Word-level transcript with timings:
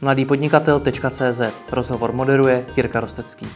mladýpodnikatel.cz 0.00 1.40
Rozhovor 1.72 2.12
moderuje 2.12 2.64
Jirka 2.76 3.00
Rostecký. 3.00 3.46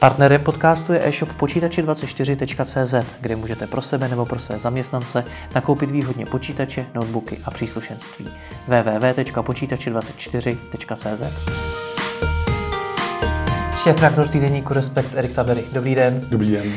Partnerem 0.00 0.40
podcastu 0.40 0.92
je 0.92 1.08
e-shop 1.08 1.28
počítači24.cz, 1.38 2.94
kde 3.20 3.36
můžete 3.36 3.66
pro 3.66 3.82
sebe 3.82 4.08
nebo 4.08 4.26
pro 4.26 4.38
své 4.38 4.58
zaměstnance 4.58 5.24
nakoupit 5.54 5.90
výhodně 5.90 6.26
počítače, 6.26 6.86
notebooky 6.94 7.38
a 7.44 7.50
příslušenství. 7.50 8.28
www.počítači24.cz 8.68 11.22
Šéf 13.82 13.96
redaktor 13.96 14.28
týdeníku 14.28 14.74
Respekt 14.74 15.14
Erik 15.14 15.34
Tabery. 15.34 15.64
Dobrý 15.72 15.94
den. 15.94 16.26
Dobrý 16.30 16.52
den. 16.52 16.72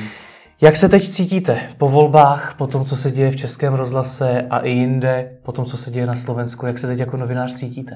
Jak 0.62 0.76
se 0.76 0.90
teď 0.90 1.10
cítíte 1.10 1.60
po 1.78 1.90
volbách, 1.90 2.56
po 2.58 2.68
tom, 2.68 2.86
co 2.86 2.96
se 2.96 3.12
děje 3.12 3.32
v 3.32 3.36
Českém 3.36 3.74
rozhlase 3.74 4.48
a 4.50 4.60
i 4.60 4.70
jinde, 4.70 5.38
po 5.44 5.52
tom, 5.52 5.66
co 5.66 5.78
se 5.78 5.92
děje 5.92 6.06
na 6.06 6.16
Slovensku? 6.16 6.66
Jak 6.66 6.80
se 6.80 6.88
teď 6.88 7.00
jako 7.00 7.18
novinář 7.18 7.54
cítíte? 7.54 7.96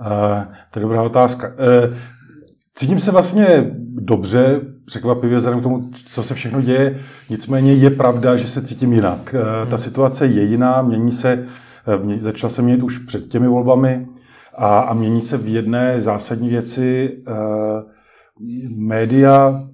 Uh, 0.00 0.44
to 0.70 0.78
je 0.78 0.82
dobrá 0.82 1.02
otázka. 1.02 1.48
Uh, 1.48 1.96
cítím 2.74 2.98
se 2.98 3.10
vlastně 3.10 3.70
dobře, 3.94 4.60
překvapivě 4.84 5.36
vzhledem 5.36 5.60
k 5.60 5.62
tomu, 5.62 5.90
co 6.06 6.22
se 6.22 6.34
všechno 6.34 6.60
děje. 6.60 7.00
Nicméně 7.30 7.74
je 7.74 7.90
pravda, 7.90 8.36
že 8.36 8.48
se 8.48 8.62
cítím 8.62 8.92
jinak. 8.92 9.34
Uh, 9.34 9.40
ta 9.42 9.76
hmm. 9.76 9.78
situace 9.78 10.26
je 10.26 10.42
jiná, 10.42 10.82
mění 10.82 11.12
se, 11.12 11.46
uh, 12.04 12.14
začala 12.14 12.50
se 12.50 12.62
měnit 12.62 12.82
už 12.82 12.98
před 12.98 13.26
těmi 13.26 13.48
volbami 13.48 14.06
a, 14.58 14.78
a 14.78 14.94
mění 14.94 15.20
se 15.20 15.36
v 15.36 15.48
jedné 15.48 16.00
zásadní 16.00 16.48
věci. 16.48 17.18
Uh, 17.28 17.34
média 18.76 19.64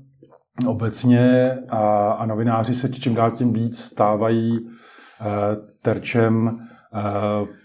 obecně 0.67 1.59
a, 1.69 2.11
a 2.13 2.27
novináři 2.27 2.75
se 2.75 2.89
čím 2.89 3.15
dál 3.15 3.31
tím 3.31 3.53
víc 3.53 3.79
stávají 3.79 4.61
uh, 4.61 4.69
terčem 5.83 6.59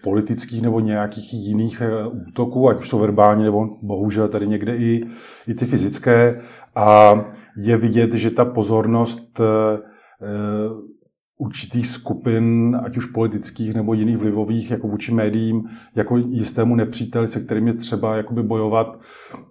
politických 0.04 0.62
nebo 0.62 0.80
nějakých 0.80 1.34
jiných 1.34 1.82
eh, 1.82 2.08
útoků, 2.08 2.70
ať 2.70 2.80
už 2.80 2.90
jsou 2.90 3.00
verbální 3.00 3.44
nebo 3.44 3.70
bohužel 3.82 4.28
tady 4.28 4.48
někde 4.48 4.78
i, 4.78 5.02
i 5.48 5.54
ty 5.54 5.66
fyzické. 5.66 6.42
A 6.76 7.14
je 7.58 7.78
vidět, 7.78 8.14
že 8.14 8.32
ta 8.32 8.46
pozornost 8.46 9.40
eh, 9.40 9.80
určitých 11.38 11.88
skupin, 11.88 12.78
ať 12.84 12.98
už 12.98 13.06
politických 13.06 13.74
nebo 13.74 13.94
jiných 13.94 14.18
vlivových, 14.18 14.72
jako 14.72 14.88
vůči 14.88 15.14
médiím, 15.14 15.64
jako 15.96 16.18
jistému 16.18 16.76
nepříteli, 16.76 17.28
se 17.28 17.40
kterým 17.40 17.68
je 17.68 17.74
třeba 17.74 18.16
jakoby 18.16 18.44
bojovat. 18.44 19.00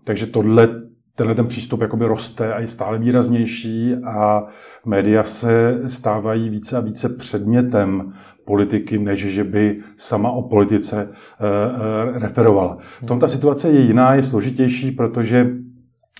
Takže 0.04 0.26
tohle, 0.26 0.68
tenhle 1.14 1.34
ten 1.34 1.46
přístup 1.46 1.80
jakoby 1.80 2.06
roste 2.06 2.54
a 2.54 2.60
je 2.60 2.66
stále 2.66 2.98
výraznější 2.98 3.94
a 3.94 4.42
média 4.86 5.24
se 5.24 5.80
stávají 5.86 6.50
více 6.50 6.76
a 6.76 6.80
více 6.80 7.08
předmětem 7.08 8.12
politiky, 8.48 8.98
než 8.98 9.18
že 9.18 9.44
by 9.44 9.80
sama 9.96 10.30
o 10.30 10.42
politice 10.42 11.08
eh, 11.08 11.44
eh, 11.44 12.18
referovala. 12.18 12.78
V 13.02 13.06
tom 13.06 13.20
ta 13.20 13.28
situace 13.28 13.68
je 13.68 13.80
jiná, 13.80 14.14
je 14.14 14.22
složitější, 14.22 14.90
protože 14.90 15.46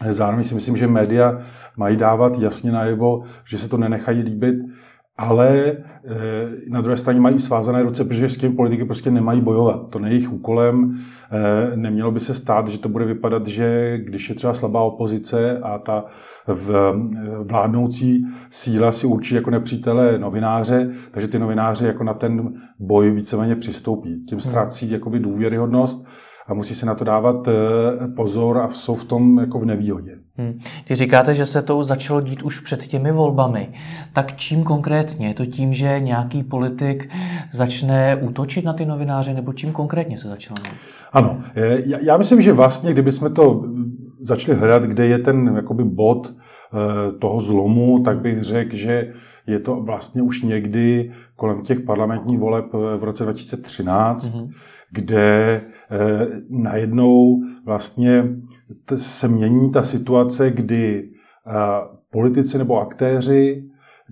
zároveň 0.09 0.45
si 0.45 0.55
myslím, 0.55 0.77
že 0.77 0.87
média 0.87 1.39
mají 1.77 1.97
dávat 1.97 2.39
jasně 2.39 2.73
najevo, 2.73 3.23
že 3.45 3.59
se 3.59 3.69
to 3.69 3.79
nenechají 3.79 4.21
líbit 4.21 4.57
ale 5.19 5.77
na 6.69 6.81
druhé 6.81 6.97
straně 6.97 7.21
mají 7.21 7.39
svázané 7.39 7.83
ruce, 7.83 8.05
protože 8.05 8.29
s 8.29 8.37
tím 8.37 8.57
politiky 8.57 8.85
prostě 8.85 9.11
nemají 9.11 9.41
bojovat. 9.41 9.89
To 9.91 9.99
není 9.99 10.15
jejich 10.15 10.33
úkolem. 10.33 10.97
Eh, 11.31 11.77
nemělo 11.77 12.11
by 12.11 12.21
se 12.21 12.35
stát, 12.35 12.69
že 12.69 12.79
to 12.79 12.89
bude 12.89 13.05
vypadat, 13.05 13.47
že 13.47 13.99
když 13.99 14.29
je 14.29 14.35
třeba 14.35 14.55
slabá 14.55 14.83
opozice 14.83 15.59
a 15.59 15.79
ta 15.79 16.05
v 16.47 16.95
vládnoucí 17.43 18.27
síla 18.51 18.93
si 18.93 19.07
určí 19.07 19.35
jako 19.35 19.51
nepřítele 19.51 20.19
novináře, 20.19 20.91
takže 21.11 21.29
ty 21.29 21.39
novináři 21.39 21.87
jako 21.87 22.05
na 22.05 22.15
ten 22.15 22.53
boj 22.79 23.11
víceméně 23.11 23.57
přistoupí. 23.57 24.25
Tím 24.29 24.41
ztrácí 24.41 24.91
jakoby 24.91 25.19
důvěryhodnost 25.19 26.07
a 26.47 26.55
musí 26.55 26.75
se 26.75 26.87
na 26.87 26.95
to 26.95 27.05
dávat 27.05 27.49
eh, 27.49 27.53
pozor 28.17 28.59
a 28.59 28.69
jsou 28.69 28.95
v 28.95 29.05
tom 29.05 29.39
jako 29.39 29.59
v 29.59 29.65
nevýhodě. 29.65 30.19
Hmm. 30.39 30.59
Když 30.87 30.99
říkáte, 30.99 31.35
že 31.35 31.47
se 31.47 31.63
to 31.63 31.85
začalo 31.85 32.21
dít 32.21 32.43
už 32.43 32.61
před 32.61 32.87
těmi 32.87 33.13
volbami, 33.13 33.69
tak 34.13 34.37
čím 34.37 34.65
konkrétně? 34.65 35.29
Je 35.29 35.35
to 35.35 35.47
tím, 35.47 35.75
že 35.75 36.01
nějaký 36.01 36.43
politik 36.43 37.11
začne 37.53 38.17
útočit 38.17 38.65
na 38.65 38.73
ty 38.73 38.87
novináře, 38.87 39.35
nebo 39.35 39.53
čím 39.53 39.73
konkrétně 39.73 40.19
se 40.19 40.29
začalo 40.29 40.57
dít? 40.63 40.79
Ano, 41.13 41.41
eh, 41.57 41.83
já 42.03 42.17
myslím, 42.17 42.41
že 42.41 42.53
vlastně, 42.53 42.93
kdybychom 42.93 43.35
to 43.35 43.65
začali 44.21 44.59
hledat, 44.59 44.83
kde 44.83 45.07
je 45.07 45.19
ten 45.19 45.53
jakoby 45.57 45.85
bod 45.85 46.35
eh, 46.35 47.13
toho 47.13 47.41
zlomu, 47.41 47.99
tak 47.99 48.21
bych 48.21 48.43
řekl, 48.43 48.77
že 48.77 49.13
je 49.47 49.59
to 49.59 49.77
vlastně 49.77 50.23
už 50.23 50.43
někdy 50.43 51.13
kolem 51.37 51.61
těch 51.61 51.81
parlamentních 51.81 52.39
voleb 52.39 52.65
v 52.73 53.05
roce 53.05 53.25
2013, 53.25 54.35
mm-hmm. 54.35 54.51
kde 54.91 55.61
eh, 55.91 56.27
najednou 56.51 57.43
vlastně 57.65 58.25
se 58.97 59.29
mění 59.29 59.73
ta 59.73 59.83
situace, 59.83 60.51
kdy 60.51 61.11
eh, 61.47 61.53
politici 62.11 62.59
nebo 62.59 62.81
aktéři, 62.81 63.65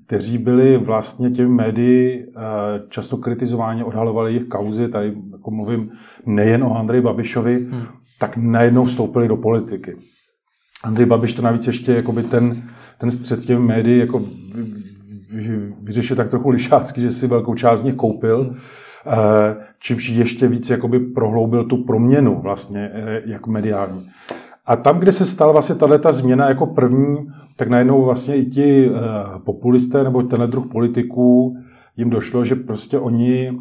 kteří 0.07 0.39
byli 0.39 0.79
vlastně 0.79 1.31
těmi 1.31 1.49
médii 1.49 2.27
eh, 2.27 2.43
často 2.89 3.17
kritizováni, 3.17 3.85
odhalovali 3.85 4.33
jejich 4.33 4.49
kauzy, 4.49 4.89
tady 4.89 5.17
jako 5.33 5.51
mluvím 5.51 5.91
nejen 6.27 6.65
o 6.65 6.77
Andreji 6.77 7.03
Babišovi, 7.03 7.55
hmm. 7.55 7.83
tak 8.19 8.37
najednou 8.37 8.85
vstoupili 8.85 9.29
do 9.29 9.37
politiky. 9.37 9.97
Andrej 10.85 11.07
Babiš 11.07 11.33
to 11.33 11.43
navíc 11.43 11.67
ještě 11.67 11.93
jakoby 11.93 12.23
ten, 12.23 12.63
ten 12.99 13.11
střed 13.11 13.41
s 13.41 13.45
těmi 13.45 13.61
médii 13.61 13.99
jako 13.99 14.23
vyřešil 15.83 16.17
tak 16.17 16.29
trochu 16.29 16.51
lišácky, 16.51 17.01
že 17.01 17.11
si 17.11 17.27
velkou 17.27 17.55
část 17.55 17.81
z 17.81 17.83
nich 17.85 17.95
koupil, 17.95 18.43
hmm. 18.45 18.57
eh, 19.07 19.57
čímž 19.79 20.09
ještě 20.09 20.49
víc 20.49 20.71
jakoby 20.71 20.99
prohloubil 21.01 21.65
tu 21.65 21.85
proměnu 21.85 22.41
vlastně 22.41 22.91
jako 23.27 23.51
mediální. 23.51 24.09
A 24.67 24.77
tam, 24.77 24.99
kde 24.99 25.13
se 25.13 25.27
stala 25.27 25.53
vlastně 25.53 25.75
tato 25.75 26.13
změna 26.13 26.49
jako 26.49 26.67
první, 26.67 27.17
tak 27.57 27.69
najednou 27.69 28.05
vlastně 28.05 28.37
i 28.37 28.45
ti 28.45 28.91
uh, 28.91 28.97
populisté 29.45 30.05
nebo 30.05 30.23
tenhle 30.23 30.49
druh 30.49 30.67
politiků 30.67 31.57
jim 31.97 32.11
došlo, 32.11 32.45
že 32.45 32.55
prostě 32.55 32.99
oni 32.99 33.51
uh, 33.51 33.59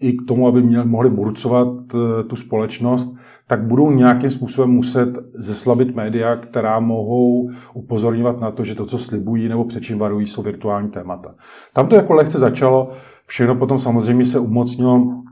i 0.00 0.12
k 0.12 0.22
tomu, 0.28 0.48
aby 0.48 0.62
měli, 0.62 0.86
mohli 0.86 1.10
burcovat 1.10 1.68
uh, 1.68 2.00
tu 2.26 2.36
společnost, 2.36 3.14
tak 3.46 3.64
budou 3.64 3.90
nějakým 3.90 4.30
způsobem 4.30 4.70
muset 4.70 5.18
zeslabit 5.34 5.96
média, 5.96 6.36
která 6.36 6.80
mohou 6.80 7.50
upozorňovat 7.74 8.40
na 8.40 8.50
to, 8.50 8.64
že 8.64 8.74
to, 8.74 8.86
co 8.86 8.98
slibují 8.98 9.48
nebo 9.48 9.64
před 9.64 9.82
čím 9.82 9.98
varují, 9.98 10.26
jsou 10.26 10.42
virtuální 10.42 10.88
témata. 10.88 11.34
Tam 11.72 11.86
to 11.86 11.94
jako 11.94 12.14
lehce 12.14 12.38
začalo, 12.38 12.90
všechno 13.26 13.54
potom 13.54 13.78
samozřejmě 13.78 14.24
se 14.24 14.38
umocnilo 14.38 15.22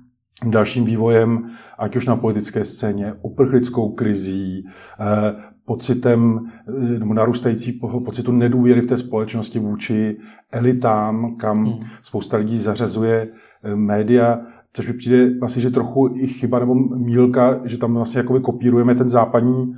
dalším 0.42 0.84
vývojem, 0.84 1.50
ať 1.78 1.96
už 1.96 2.06
na 2.06 2.16
politické 2.16 2.64
scéně, 2.64 3.14
uprchlickou 3.22 3.92
krizí, 3.92 4.66
eh, 5.00 5.34
pocitem 5.64 6.40
eh, 6.68 6.98
nebo 6.98 7.14
narůstající 7.14 7.80
pocitu 8.04 8.32
nedůvěry 8.32 8.80
v 8.80 8.86
té 8.86 8.96
společnosti 8.96 9.58
vůči 9.58 10.16
elitám, 10.52 11.36
kam 11.36 11.64
hmm. 11.64 11.80
spousta 12.02 12.36
lidí 12.36 12.58
zařazuje 12.58 13.28
eh, 13.62 13.76
média, 13.76 14.40
což 14.72 14.86
mi 14.86 14.92
přijde 14.92 15.38
vlastně, 15.38 15.62
že 15.62 15.70
trochu 15.70 16.14
i 16.14 16.26
chyba 16.26 16.58
nebo 16.58 16.74
mílka, 16.74 17.60
že 17.64 17.78
tam 17.78 17.94
vlastně 17.94 18.18
jakoby 18.18 18.40
kopírujeme 18.40 18.94
ten 18.94 19.10
západní 19.10 19.74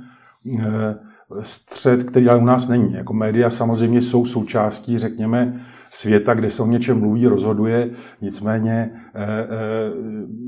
střed, 1.41 2.03
který 2.03 2.29
ale 2.29 2.39
u 2.39 2.45
nás 2.45 2.67
není. 2.67 2.93
Jako 2.93 3.13
média 3.13 3.49
samozřejmě 3.49 4.01
jsou 4.01 4.25
součástí, 4.25 4.97
řekněme, 4.97 5.61
světa, 5.91 6.33
kde 6.33 6.49
se 6.49 6.63
o 6.63 6.67
něčem 6.67 6.99
mluví, 6.99 7.27
rozhoduje. 7.27 7.89
Nicméně 8.21 8.91
eh, 9.15 9.23
eh, 9.23 9.47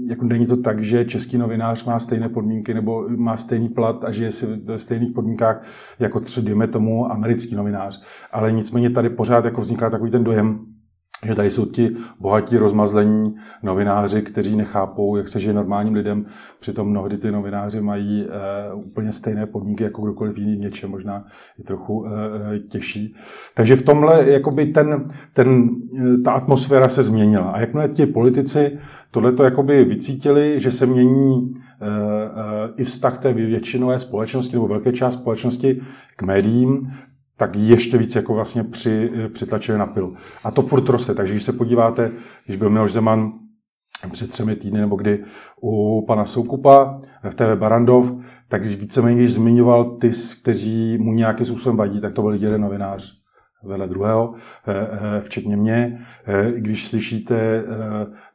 jako 0.10 0.26
není 0.26 0.46
to 0.46 0.58
tak, 0.58 0.84
že 0.84 1.06
český 1.06 1.38
novinář 1.38 1.84
má 1.84 2.00
stejné 2.00 2.30
podmínky 2.30 2.74
nebo 2.74 3.10
má 3.10 3.38
stejný 3.38 3.70
plat 3.70 4.04
a 4.04 4.12
žije 4.12 4.32
si 4.32 4.46
ve 4.46 4.80
stejných 4.80 5.12
podmínkách 5.12 5.68
jako 6.00 6.20
třeba, 6.20 6.68
tomu, 6.68 7.12
americký 7.12 7.56
novinář. 7.56 8.04
Ale 8.32 8.52
nicméně 8.52 8.90
tady 8.90 9.10
pořád 9.10 9.46
jako 9.46 9.62
vzniká 9.62 9.90
takový 9.90 10.12
ten 10.12 10.24
dojem, 10.24 10.60
že 11.26 11.36
tady 11.36 11.50
jsou 11.52 11.66
ti 11.66 11.92
bohatí 12.20 12.58
rozmazlení 12.58 13.36
novináři, 13.64 14.22
kteří 14.22 14.56
nechápou, 14.56 15.16
jak 15.16 15.28
se 15.28 15.40
žije 15.40 15.54
normálním 15.54 15.94
lidem. 15.94 16.26
Přitom 16.60 16.90
mnohdy 16.90 17.18
ty 17.18 17.32
novináři 17.32 17.82
mají 17.82 18.26
uh, 18.26 18.86
úplně 18.86 19.12
stejné 19.12 19.46
podmínky 19.46 19.84
jako 19.84 20.02
kdokoliv 20.02 20.38
jiný 20.38 20.56
v 20.56 20.60
něčem, 20.60 20.92
možná 20.92 21.26
i 21.60 21.64
trochu 21.64 22.00
uh, 22.00 22.08
těžší. 22.70 23.16
Takže 23.56 23.76
v 23.76 23.82
tomhle 23.82 24.30
jakoby 24.30 24.66
ten, 24.66 25.08
ten, 25.34 25.70
ta 26.26 26.32
atmosféra 26.32 26.88
se 26.88 27.04
změnila. 27.04 27.52
A 27.52 27.60
jakmile 27.60 27.88
ti 27.90 28.06
politici 28.06 28.78
tohleto 29.12 29.44
jakoby 29.44 29.86
vycítili, 29.86 30.60
že 30.60 30.72
se 30.72 30.86
mění 30.86 31.34
uh, 31.34 31.42
uh, 31.42 31.54
i 32.78 32.84
vztah 32.84 33.20
té 33.20 33.34
většinové 33.34 34.00
společnosti 34.00 34.56
nebo 34.56 34.68
velké 34.68 34.92
část 34.92 35.14
společnosti 35.14 35.82
k 36.16 36.24
médiím, 36.24 36.92
tak 37.40 37.56
ještě 37.56 37.98
víc 37.98 38.16
jako 38.16 38.34
vlastně 38.34 38.64
při, 38.64 39.12
přitlačili 39.34 39.78
na 39.78 39.86
pilu. 39.86 40.16
A 40.44 40.52
to 40.52 40.62
furt 40.62 40.90
roste, 40.90 41.14
takže 41.14 41.34
když 41.34 41.44
se 41.44 41.54
podíváte, 41.54 42.12
když 42.46 42.58
byl 42.58 42.70
Miloš 42.70 42.92
Zeman 42.92 43.34
před 44.12 44.30
třemi 44.30 44.56
týdny, 44.56 44.80
nebo 44.80 44.96
kdy 44.96 45.24
u 45.62 46.06
pana 46.08 46.26
Soukupa 46.26 47.00
v 47.30 47.36
TV 47.36 47.56
Barandov, 47.56 48.12
tak 48.48 48.62
když 48.62 48.78
víceméně 48.78 49.18
když 49.18 49.34
zmiňoval 49.34 49.86
ty, 49.86 50.12
kteří 50.42 50.98
mu 50.98 51.14
nějakým 51.14 51.46
způsobem 51.46 51.78
vadí, 51.78 52.02
tak 52.02 52.14
to 52.14 52.22
byl 52.22 52.34
jeden 52.34 52.62
novinář 52.62 53.20
vedle 53.64 53.88
druhého, 53.88 54.34
včetně 55.20 55.58
mě. 55.58 56.00
Když 56.56 56.88
slyšíte 56.88 57.64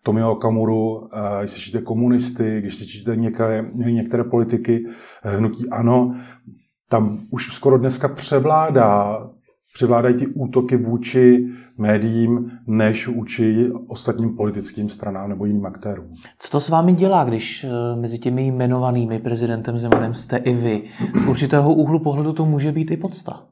Tomio 0.02 0.32
Okamuru, 0.32 1.08
když 1.38 1.50
slyšíte 1.50 1.80
komunisty, 1.80 2.60
když 2.60 2.76
slyšíte 2.76 3.16
některé, 3.16 3.64
některé 3.74 4.24
politiky 4.24 4.86
hnutí 5.22 5.68
ANO, 5.70 6.14
tam 6.88 7.18
už 7.30 7.54
skoro 7.54 7.78
dneska 7.78 8.08
převládá 8.08 9.18
převládají 9.74 10.14
ty 10.14 10.26
útoky 10.26 10.76
vůči 10.76 11.46
médiím 11.78 12.50
než 12.66 13.08
vůči 13.08 13.70
ostatním 13.88 14.36
politickým 14.36 14.88
stranám 14.88 15.28
nebo 15.28 15.44
jiným 15.44 15.66
aktérům. 15.66 16.14
Co 16.38 16.50
to 16.50 16.60
s 16.60 16.68
vámi 16.68 16.92
dělá, 16.92 17.24
když 17.24 17.64
eh, 17.64 17.96
mezi 18.00 18.18
těmi 18.18 18.46
jmenovanými 18.46 19.18
prezidentem 19.18 19.78
Zemanem 19.78 20.14
jste 20.14 20.36
i 20.36 20.54
vy? 20.54 20.82
Z 21.24 21.26
určitého 21.26 21.74
úhlu 21.74 21.98
pohledu 21.98 22.32
to 22.32 22.46
může 22.46 22.72
být 22.72 22.90
i 22.90 22.96
podsta. 22.96 23.42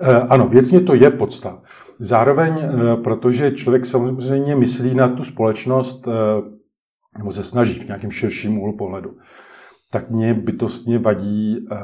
Eh, 0.00 0.20
ano, 0.20 0.48
věcně 0.48 0.80
to 0.80 0.94
je 0.94 1.10
podsta. 1.10 1.58
Zároveň, 1.98 2.54
eh, 2.58 2.96
protože 2.96 3.52
člověk 3.52 3.86
samozřejmě 3.86 4.56
myslí 4.56 4.94
na 4.94 5.08
tu 5.08 5.24
společnost, 5.24 6.08
nebo 7.18 7.32
se 7.32 7.44
snaží 7.44 7.80
v 7.80 7.86
nějakém 7.86 8.10
širším 8.10 8.58
úhlu 8.58 8.76
pohledu 8.76 9.10
tak 9.92 10.10
mě 10.10 10.34
bytostně 10.34 10.98
vadí 10.98 11.58
uh, 11.58 11.78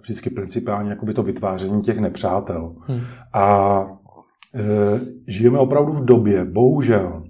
vždycky 0.00 0.30
principiálně 0.30 0.90
jakoby 0.90 1.14
to 1.14 1.22
vytváření 1.22 1.82
těch 1.82 1.98
nepřátel. 1.98 2.74
Hmm. 2.80 3.00
A 3.32 3.80
uh, 3.84 3.90
žijeme 5.26 5.58
opravdu 5.58 5.92
v 5.92 6.04
době, 6.04 6.44
bohužel, 6.44 7.24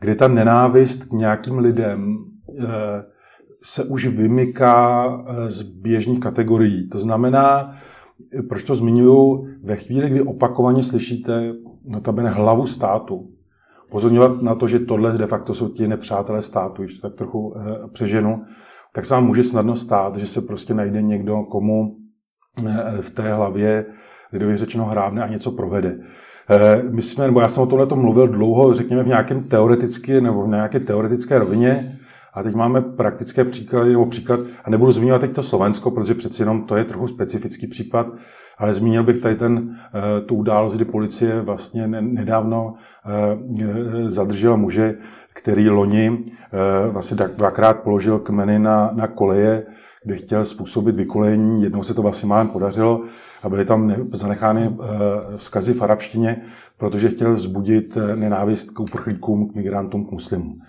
kdy 0.00 0.14
ta 0.14 0.28
nenávist 0.28 1.04
k 1.04 1.12
nějakým 1.12 1.58
lidem 1.58 2.16
uh, 2.46 2.66
se 3.62 3.84
už 3.84 4.06
vymyká 4.06 5.08
z 5.48 5.62
běžných 5.62 6.20
kategorií. 6.20 6.88
To 6.88 6.98
znamená, 6.98 7.74
proč 8.48 8.62
to 8.62 8.74
zmiňuju, 8.74 9.46
ve 9.62 9.76
chvíli, 9.76 10.10
kdy 10.10 10.22
opakovaně 10.22 10.82
slyšíte 10.82 11.52
notabene 11.86 12.30
hlavu 12.30 12.66
státu, 12.66 13.30
pozorňovat 13.90 14.42
na 14.42 14.54
to, 14.54 14.68
že 14.68 14.78
tohle 14.78 15.18
de 15.18 15.26
facto 15.26 15.54
jsou 15.54 15.68
ti 15.68 15.88
nepřátelé 15.88 16.42
státu, 16.42 16.82
když 16.82 16.98
to 16.98 17.08
tak 17.08 17.18
trochu 17.18 17.54
přeženu, 17.92 18.44
tak 18.98 19.04
se 19.04 19.14
vám 19.14 19.26
může 19.26 19.44
snadno 19.44 19.76
stát, 19.76 20.16
že 20.16 20.26
se 20.26 20.40
prostě 20.40 20.74
najde 20.74 21.02
někdo, 21.02 21.42
komu 21.42 21.96
eh, 22.66 23.02
v 23.02 23.10
té 23.10 23.32
hlavě 23.32 23.86
lidově 24.32 24.56
řečeno 24.56 24.84
hrábne 24.84 25.22
a 25.22 25.26
něco 25.28 25.50
provede. 25.50 25.98
Eh, 26.50 26.82
my 26.82 27.02
jsme, 27.02 27.26
nebo 27.26 27.40
já 27.40 27.48
jsem 27.48 27.62
o 27.62 27.66
tomhle 27.66 27.86
mluvil 27.94 28.28
dlouho, 28.28 28.72
řekněme 28.72 29.02
v 29.02 29.06
nějakém 29.06 29.42
teoretické 29.42 30.20
nebo 30.20 30.42
v 30.42 30.48
nějaké 30.48 30.80
teoretické 30.80 31.38
rovině, 31.38 31.97
a 32.38 32.42
teď 32.42 32.54
máme 32.54 32.80
praktické 32.80 33.44
příklady, 33.44 33.90
nebo 33.90 34.06
příklad, 34.06 34.40
a 34.64 34.70
nebudu 34.70 34.92
zmiňovat 34.92 35.20
teď 35.20 35.34
to 35.34 35.42
Slovensko, 35.42 35.90
protože 35.90 36.14
přeci 36.14 36.42
jenom 36.42 36.62
to 36.62 36.76
je 36.76 36.84
trochu 36.84 37.08
specifický 37.08 37.66
případ, 37.66 38.06
ale 38.58 38.74
zmínil 38.74 39.04
bych 39.04 39.18
tady 39.18 39.36
ten, 39.36 39.78
eh, 39.94 40.20
tu 40.20 40.34
událost, 40.34 40.74
kdy 40.74 40.84
policie 40.84 41.40
vlastně 41.40 41.88
nedávno 41.88 42.74
zadržela 44.06 44.56
muže, 44.56 44.94
který 45.38 45.70
loni 45.70 46.24
eh, 46.26 46.90
vlastně 46.90 47.16
dvakrát 47.36 47.80
položil 47.80 48.18
kmeny 48.18 48.58
na, 48.58 48.90
na 48.94 49.06
koleje, 49.06 49.66
kde 50.04 50.16
chtěl 50.16 50.44
způsobit 50.44 50.96
vykolejení. 50.96 51.62
Jednou 51.62 51.82
se 51.82 51.94
to 51.94 52.02
vlastně 52.02 52.28
málem 52.28 52.48
podařilo 52.48 53.02
a 53.42 53.48
byly 53.48 53.64
tam 53.64 53.94
zanechány 54.12 54.70
eh, 54.70 54.86
vzkazy 55.36 55.74
v 55.74 55.82
arabštině, 55.82 56.42
protože 56.78 57.08
chtěl 57.08 57.32
vzbudit 57.32 57.96
eh, 57.96 58.16
nenávist 58.16 58.70
k 58.70 58.80
uprchlíkům, 58.80 59.48
k 59.48 59.54
migrantům, 59.54 60.06
k 60.06 60.10
muslimům. 60.10 60.60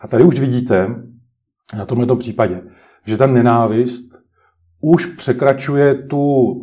A 0.00 0.08
tady 0.08 0.24
už 0.24 0.40
vidíte, 0.40 0.88
na 1.74 1.86
tomto 1.86 2.16
případě, 2.16 2.62
že 3.06 3.16
ta 3.16 3.26
nenávist 3.26 4.18
už 4.80 5.06
překračuje 5.06 5.94
tu, 5.94 6.54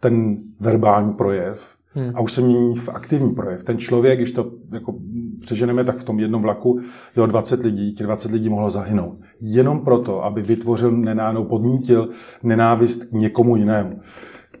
ten 0.00 0.36
verbální 0.60 1.12
projev 1.12 1.76
Hmm. 1.94 2.12
A 2.14 2.20
už 2.20 2.32
se 2.32 2.40
mění 2.40 2.74
v 2.74 2.88
aktivní 2.88 3.34
projev. 3.34 3.64
Ten 3.64 3.78
člověk, 3.78 4.18
když 4.18 4.32
to 4.32 4.52
jako 4.72 4.94
přeženeme, 5.40 5.84
tak 5.84 5.96
v 5.96 6.04
tom 6.04 6.20
jednom 6.20 6.42
vlaku 6.42 6.80
bylo 7.14 7.26
20 7.26 7.62
lidí, 7.62 7.94
těch 7.94 8.06
20 8.06 8.32
lidí 8.32 8.48
mohlo 8.48 8.70
zahynout. 8.70 9.18
Jenom 9.40 9.80
proto, 9.80 10.24
aby 10.24 10.42
vytvořil 10.42 10.90
nenánou, 10.90 11.44
podnítil 11.44 12.08
nenávist 12.42 13.04
k 13.04 13.12
někomu 13.12 13.56
jinému. 13.56 14.00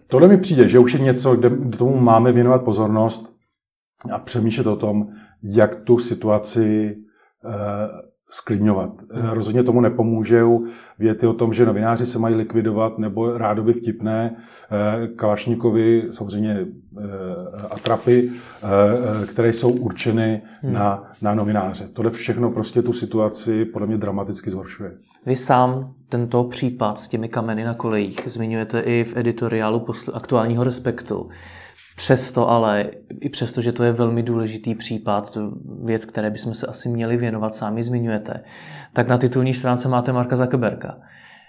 Tohle 0.06 0.28
mi 0.28 0.36
přijde, 0.36 0.68
že 0.68 0.78
už 0.78 0.94
je 0.94 1.00
něco, 1.00 1.36
kde 1.36 1.50
tomu 1.50 1.96
máme 1.96 2.32
věnovat 2.32 2.64
pozornost 2.64 3.32
a 4.12 4.18
přemýšlet 4.18 4.66
o 4.66 4.76
tom, 4.76 5.08
jak 5.42 5.78
tu 5.78 5.98
situaci 5.98 6.96
eh, 8.32 8.42
sklidňovat. 8.42 8.90
Rozhodně 9.10 9.62
tomu 9.62 9.80
nepomůžou 9.80 10.66
věty 10.98 11.26
o 11.26 11.32
tom, 11.32 11.52
že 11.52 11.66
novináři 11.66 12.06
se 12.06 12.18
mají 12.18 12.34
likvidovat 12.34 12.98
nebo 12.98 13.38
rádoby 13.38 13.72
vtipné 13.72 14.36
eh, 14.36 15.06
Kalašníkovi, 15.06 16.02
samozřejmě 16.10 16.58
eh, 16.60 17.02
atrapy, 17.70 18.30
eh, 18.32 19.26
které 19.26 19.52
jsou 19.52 19.70
určeny 19.70 20.42
hmm. 20.62 20.72
na, 20.72 21.12
na 21.22 21.34
novináře. 21.34 21.88
Tohle 21.92 22.10
všechno 22.10 22.50
prostě 22.50 22.82
tu 22.82 22.92
situaci 22.92 23.64
podle 23.64 23.86
mě 23.86 23.98
dramaticky 23.98 24.50
zhoršuje. 24.50 24.92
Vy 25.26 25.36
sám 25.36 25.94
tento 26.08 26.44
případ 26.44 26.98
s 26.98 27.08
těmi 27.08 27.28
kameny 27.28 27.64
na 27.64 27.74
kolejích 27.74 28.20
zmiňujete 28.26 28.80
i 28.80 29.04
v 29.04 29.16
editoriálu 29.16 29.86
aktuálního 30.12 30.64
Respektu. 30.64 31.28
Přesto 32.02 32.50
ale, 32.50 32.86
i 33.20 33.28
přesto, 33.28 33.62
že 33.62 33.72
to 33.72 33.84
je 33.84 33.92
velmi 33.92 34.22
důležitý 34.22 34.74
případ, 34.74 35.38
věc, 35.84 36.04
které 36.04 36.30
bychom 36.30 36.54
se 36.54 36.66
asi 36.66 36.88
měli 36.88 37.16
věnovat, 37.16 37.54
sami 37.54 37.82
zmiňujete, 37.82 38.40
tak 38.92 39.08
na 39.08 39.18
titulní 39.18 39.54
stránce 39.54 39.88
máte 39.88 40.12
Marka 40.12 40.36
Zuckerberga. 40.36 40.98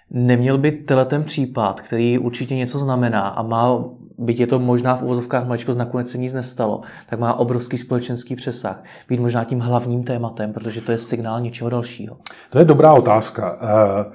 Neměl 0.10 0.58
by 0.58 0.72
ten 1.06 1.24
případ, 1.24 1.82
který 1.82 2.18
určitě 2.18 2.56
něco 2.56 2.80
znamená 2.80 3.28
a 3.28 3.42
má, 3.42 3.84
byť 4.18 4.40
je 4.40 4.48
to 4.48 4.60
možná 4.60 4.96
v 4.96 5.04
uvozovkách 5.04 5.48
maličko, 5.48 5.74
nakonec 5.74 6.10
se 6.10 6.18
nic 6.18 6.34
nestalo, 6.34 6.82
tak 7.10 7.20
má 7.20 7.34
obrovský 7.34 7.78
společenský 7.78 8.36
přesah. 8.36 8.84
Být 9.10 9.20
možná 9.20 9.44
tím 9.44 9.60
hlavním 9.60 10.04
tématem, 10.04 10.54
protože 10.54 10.82
to 10.82 10.92
je 10.92 10.98
signál 10.98 11.42
něčeho 11.42 11.70
dalšího. 11.70 12.18
To 12.50 12.60
je 12.60 12.66
dobrá 12.66 12.94
otázka. 12.94 13.60
Uh... 13.62 14.14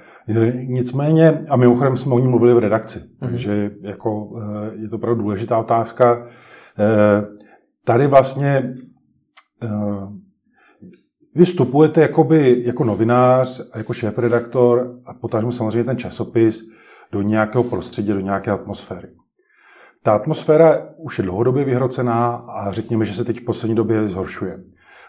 Nicméně, 0.54 1.40
a 1.48 1.56
mimochodem 1.56 1.96
jsme 1.96 2.14
o 2.14 2.18
ní 2.18 2.28
mluvili 2.28 2.54
v 2.54 2.58
redakci, 2.58 2.98
mm-hmm. 2.98 3.18
takže 3.20 3.70
jako, 3.80 4.40
eh, 4.42 4.82
je 4.82 4.88
to 4.88 4.96
opravdu 4.96 5.22
důležitá 5.22 5.58
otázka. 5.58 6.26
Eh, 6.78 7.26
tady 7.84 8.06
vlastně 8.06 8.74
eh, 9.62 9.68
vy 11.34 11.44
vstupujete 11.44 12.00
jakoby, 12.00 12.62
jako 12.66 12.84
novinář 12.84 13.60
a 13.72 13.78
jako 13.78 13.92
šéf-redaktor 13.92 15.00
a 15.06 15.14
potažmu 15.14 15.52
samozřejmě 15.52 15.84
ten 15.84 15.98
časopis 15.98 16.62
do 17.12 17.22
nějakého 17.22 17.64
prostředí, 17.64 18.12
do 18.12 18.20
nějaké 18.20 18.50
atmosféry. 18.50 19.08
Ta 20.02 20.12
atmosféra 20.12 20.88
už 20.96 21.18
je 21.18 21.24
dlouhodobě 21.24 21.64
vyhrocená 21.64 22.28
a 22.30 22.72
řekněme, 22.72 23.04
že 23.04 23.14
se 23.14 23.24
teď 23.24 23.40
v 23.40 23.44
poslední 23.44 23.74
době 23.74 24.06
zhoršuje. 24.06 24.58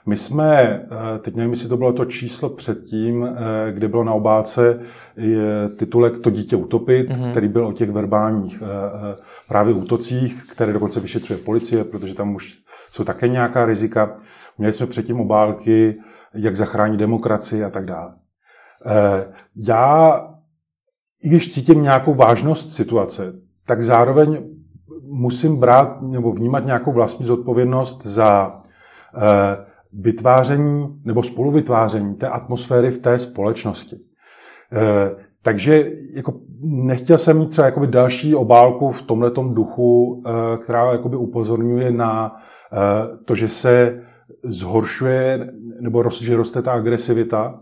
My 0.10 0.18
jsme, 0.18 0.62
eh, 0.62 1.20
teď 1.20 1.36
nevím, 1.36 1.52
jestli 1.52 1.70
to 1.70 1.78
bylo 1.78 1.94
to 1.94 2.06
číslo 2.06 2.50
předtím, 2.50 3.26
eh, 3.26 3.72
kde 3.72 3.88
bylo 3.88 4.04
na 4.04 4.14
obálce 4.14 4.80
titulek 5.78 6.18
To 6.18 6.30
dítě 6.30 6.56
utopit, 6.56 7.10
mm-hmm. 7.10 7.32
který 7.32 7.48
byl 7.48 7.68
o 7.68 7.74
těch 7.74 7.92
verbálních 7.92 8.62
eh, 8.62 9.16
právě 9.48 9.74
útocích, 9.74 10.44
které 10.52 10.74
dokonce 10.74 11.00
vyšetřuje 11.00 11.40
policie, 11.40 11.84
protože 11.84 12.16
tam 12.16 12.36
už 12.36 12.60
jsou 12.92 13.04
také 13.04 13.28
nějaká 13.28 13.66
rizika. 13.66 14.16
Měli 14.58 14.74
jsme 14.74 14.86
předtím 14.88 15.20
obálky, 15.20 16.00
jak 16.34 16.56
zachránit 16.56 16.98
demokracii 16.98 17.64
a 17.64 17.70
tak 17.70 17.86
dále. 17.86 18.14
Já, 19.56 20.22
i 21.24 21.30
když 21.30 21.54
cítím 21.54 21.82
nějakou 21.84 22.14
vážnost 22.14 22.72
situace, 22.72 23.34
tak 23.66 23.82
zároveň 23.82 24.44
musím 25.04 25.58
brát 25.58 26.02
nebo 26.02 26.32
vnímat 26.32 26.66
nějakou 26.66 26.92
vlastní 26.92 27.26
zodpovědnost 27.26 28.06
za 28.06 28.62
vytváření 29.94 31.02
nebo 31.06 31.24
spoluvytváření 31.24 32.16
té 32.16 32.28
atmosféry 32.28 32.92
v 32.92 32.98
té 32.98 33.20
společnosti. 33.20 33.96
E, 33.96 34.00
takže 35.42 35.92
jako 36.14 36.34
nechtěl 36.62 37.18
jsem 37.18 37.38
mít 37.38 37.50
třeba 37.50 37.66
jakoby 37.66 37.88
další 37.88 38.36
obálku 38.36 38.92
v 38.92 39.02
tomhletom 39.02 39.54
duchu, 39.54 40.24
e, 40.26 40.58
která 40.58 40.92
jakoby 40.92 41.18
upozorňuje 41.18 41.92
na 41.92 42.36
e, 42.36 43.18
to, 43.26 43.36
že 43.36 43.48
se 43.48 44.02
zhoršuje 44.44 45.50
nebo 45.82 46.04
že 46.10 46.36
roste 46.36 46.62
ta 46.62 46.72
agresivita. 46.72 47.62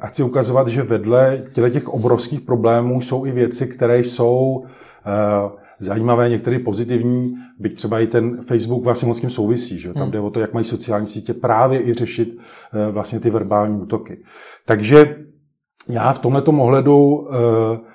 A 0.00 0.06
chci 0.06 0.22
ukazovat, 0.22 0.68
že 0.68 0.82
vedle 0.82 1.42
těch 1.70 1.88
obrovských 1.88 2.40
problémů 2.40 3.00
jsou 3.00 3.26
i 3.26 3.30
věci, 3.30 3.66
které 3.66 3.98
jsou 3.98 4.64
zajímavé, 5.78 6.28
některé 6.28 6.58
pozitivní, 6.58 7.34
byť 7.58 7.76
třeba 7.76 8.00
i 8.00 8.06
ten 8.06 8.42
Facebook 8.42 8.84
vlastně 8.84 9.08
moc 9.08 9.20
tím 9.20 9.30
souvisí, 9.30 9.78
že? 9.78 9.92
tam 9.92 10.02
hmm. 10.02 10.10
jde 10.10 10.20
o 10.20 10.30
to, 10.30 10.40
jak 10.40 10.54
mají 10.54 10.64
sociální 10.64 11.06
sítě 11.06 11.34
právě 11.34 11.82
i 11.82 11.94
řešit 11.94 12.38
eh, 12.38 12.90
vlastně 12.90 13.20
ty 13.20 13.30
verbální 13.30 13.80
útoky. 13.80 14.22
Takže 14.66 15.16
já 15.88 16.12
v 16.12 16.18
tomto 16.18 16.52
ohledu 16.52 17.28
eh, 17.30 17.36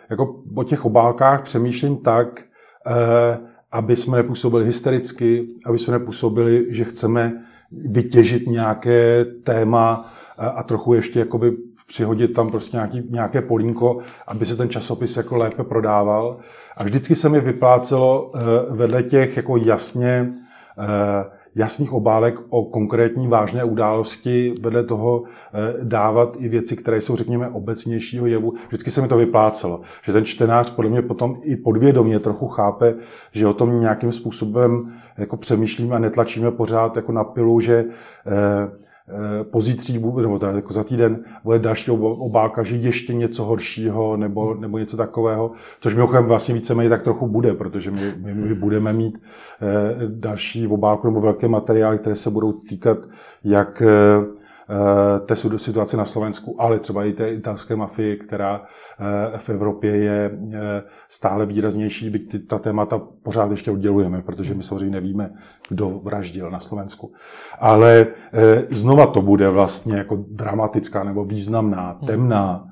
jako 0.10 0.44
o 0.56 0.64
těch 0.64 0.86
obálkách 0.86 1.44
přemýšlím 1.44 1.98
tak, 1.98 2.42
eh, 2.88 3.38
aby 3.72 3.96
jsme 3.96 4.18
nepůsobili 4.18 4.66
hystericky, 4.66 5.48
aby 5.66 5.78
jsme 5.78 5.94
nepůsobili, 5.94 6.66
že 6.70 6.84
chceme 6.84 7.34
vytěžit 7.72 8.48
nějaké 8.48 9.26
téma 9.44 10.14
a 10.38 10.64
trochu 10.64 10.94
ještě 10.94 11.20
jakoby 11.20 11.58
přihodit 11.88 12.34
tam 12.34 12.52
prostě 12.52 12.78
nějaký, 12.78 13.04
nějaké 13.10 13.42
polínko, 13.42 13.98
aby 14.28 14.46
se 14.46 14.56
ten 14.56 14.70
časopis 14.70 15.18
jako 15.18 15.38
lépe 15.38 15.64
prodával. 15.64 16.38
A 16.78 16.84
vždycky 16.84 17.16
se 17.16 17.30
mi 17.30 17.42
vyplácelo 17.42 18.32
vedle 18.70 19.04
těch 19.04 19.38
jako 19.38 19.58
jasně 19.58 20.34
jasných 21.56 21.94
obálek 21.94 22.36
o 22.50 22.66
konkrétní 22.66 23.28
vážné 23.28 23.64
události, 23.64 24.54
vedle 24.62 24.84
toho 24.84 25.24
eh, 25.24 25.74
dávat 25.84 26.38
i 26.40 26.50
věci, 26.50 26.76
které 26.76 27.02
jsou, 27.02 27.16
řekněme, 27.16 27.50
obecnějšího 27.50 28.26
jevu. 28.26 28.54
Vždycky 28.68 28.92
se 28.92 29.02
mi 29.02 29.08
to 29.08 29.18
vyplácelo, 29.18 29.82
že 30.04 30.14
ten 30.14 30.26
čtenář 30.26 30.72
podle 30.72 30.92
mě 30.92 31.02
potom 31.02 31.38
i 31.44 31.56
podvědomě 31.56 32.20
trochu 32.20 32.48
chápe, 32.48 32.96
že 33.32 33.48
o 33.48 33.54
tom 33.54 33.80
nějakým 33.80 34.12
způsobem 34.12 34.94
jako 35.18 35.38
přemýšlíme 35.38 35.96
a 35.96 36.00
netlačíme 36.00 36.52
pořád 36.52 36.96
jako 36.96 37.12
na 37.12 37.24
pilu, 37.24 37.60
že 37.60 37.86
eh, 38.28 38.32
Eh, 38.32 38.91
pozítří, 39.44 39.94
nebo 39.94 40.39
teda 40.39 40.51
jako 40.51 40.74
za 40.74 40.84
týden, 40.84 41.24
bude 41.44 41.60
další 41.60 41.91
obálka, 41.91 42.63
že 42.63 42.75
ještě 42.75 43.13
něco 43.13 43.44
horšího 43.44 44.18
nebo, 44.18 44.53
nebo 44.53 44.77
něco 44.77 44.98
takového, 44.98 45.51
což 45.80 45.94
mimochodem 45.94 46.25
vlastně 46.25 46.53
víceméně 46.53 46.89
tak 46.89 47.01
trochu 47.01 47.27
bude, 47.27 47.53
protože 47.53 47.91
my, 47.91 48.13
my, 48.18 48.34
my 48.34 48.56
budeme 48.56 48.94
mít 48.94 49.22
eh, 49.62 49.96
další 50.08 50.68
obálku 50.68 51.08
nebo 51.08 51.22
velké 51.22 51.48
materiály, 51.48 51.98
které 51.98 52.15
se 52.15 52.30
budou 52.30 52.51
týkat 52.51 52.98
jak 53.44 53.82
eh, 53.82 53.91
Eh, 53.91 54.41
té 55.25 55.36
situace 55.36 55.98
na 55.98 56.06
Slovensku, 56.06 56.62
ale 56.62 56.80
třeba 56.80 57.06
i 57.06 57.13
té 57.13 57.34
italské 57.34 57.75
mafie, 57.75 58.16
která 58.16 58.62
eh, 59.34 59.38
v 59.38 59.50
Evropě 59.50 59.98
je 59.98 60.32
eh, 60.54 60.84
stále 61.10 61.46
výraznější, 61.46 62.10
byť 62.10 62.48
ta 62.48 62.60
témata 62.60 63.01
pořád 63.24 63.51
ještě 63.51 63.72
oddělujeme, 63.72 64.22
protože 64.22 64.54
my 64.54 64.63
samozřejmě 64.63 64.92
nevíme, 64.92 65.34
kdo 65.70 65.90
vraždil 65.90 66.51
na 66.51 66.60
Slovensku. 66.60 67.13
Ale 67.60 68.08
znova 68.70 69.08
to 69.08 69.22
bude 69.22 69.50
vlastně 69.50 69.98
jako 69.98 70.25
dramatická 70.30 71.04
nebo 71.04 71.25
významná, 71.25 71.92
hmm. 71.92 72.08
temná 72.08 72.68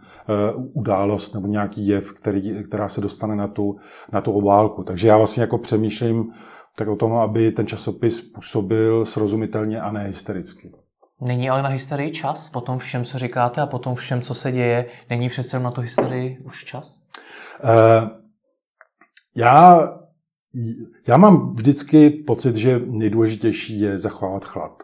událost 0.74 1.34
nebo 1.34 1.48
nějaký 1.48 1.88
jev, 1.88 2.14
který, 2.14 2.64
která 2.64 2.90
se 2.90 3.02
dostane 3.02 3.36
na 3.36 3.48
tu, 3.48 3.76
na 4.12 4.22
tu 4.22 4.32
obálku. 4.32 4.84
Takže 4.84 5.08
já 5.08 5.18
vlastně 5.18 5.42
jako 5.42 5.58
přemýšlím 5.58 6.32
tak 6.78 6.88
o 6.88 6.96
tom, 6.96 7.14
aby 7.14 7.52
ten 7.52 7.68
časopis 7.68 8.22
působil 8.22 9.06
srozumitelně 9.06 9.82
a 9.82 9.92
ne 9.92 10.08
hystericky. 10.08 10.72
Není 11.22 11.50
ale 11.50 11.64
na 11.64 11.70
hysterii 11.70 12.12
čas? 12.12 12.50
Po 12.50 12.62
tom 12.62 12.80
všem, 12.80 13.06
co 13.06 13.18
říkáte 13.18 13.62
a 13.62 13.66
po 13.66 13.80
tom 13.80 13.96
všem, 13.96 14.22
co 14.22 14.34
se 14.34 14.52
děje, 14.52 14.86
není 15.10 15.30
přece 15.30 15.60
na 15.60 15.72
to 15.72 15.82
hysterii 15.82 16.40
už 16.44 16.66
čas? 16.66 17.02
Uh, 17.64 18.10
já, 19.36 19.90
já 21.08 21.18
mám 21.18 21.54
vždycky 21.54 22.10
pocit, 22.10 22.56
že 22.56 22.80
nejdůležitější 22.86 23.80
je 23.80 23.98
zachovávat 23.98 24.46
chlad. 24.46 24.84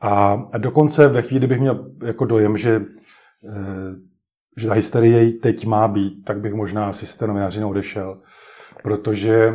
A, 0.00 0.32
a 0.52 0.58
dokonce 0.58 1.08
ve 1.08 1.22
chvíli 1.22 1.46
bych 1.46 1.60
měl 1.60 1.90
jako 2.04 2.24
dojem, 2.24 2.56
že, 2.56 2.78
uh, 2.78 3.94
že 4.56 4.68
ta 4.68 4.74
hysterie 4.74 5.32
teď 5.32 5.66
má 5.66 5.88
být, 5.88 6.24
tak 6.24 6.40
bych 6.40 6.54
možná 6.54 6.88
asi 6.88 7.06
z 7.06 7.14
té 7.14 7.26
odešel, 7.64 8.20
protože 8.82 9.52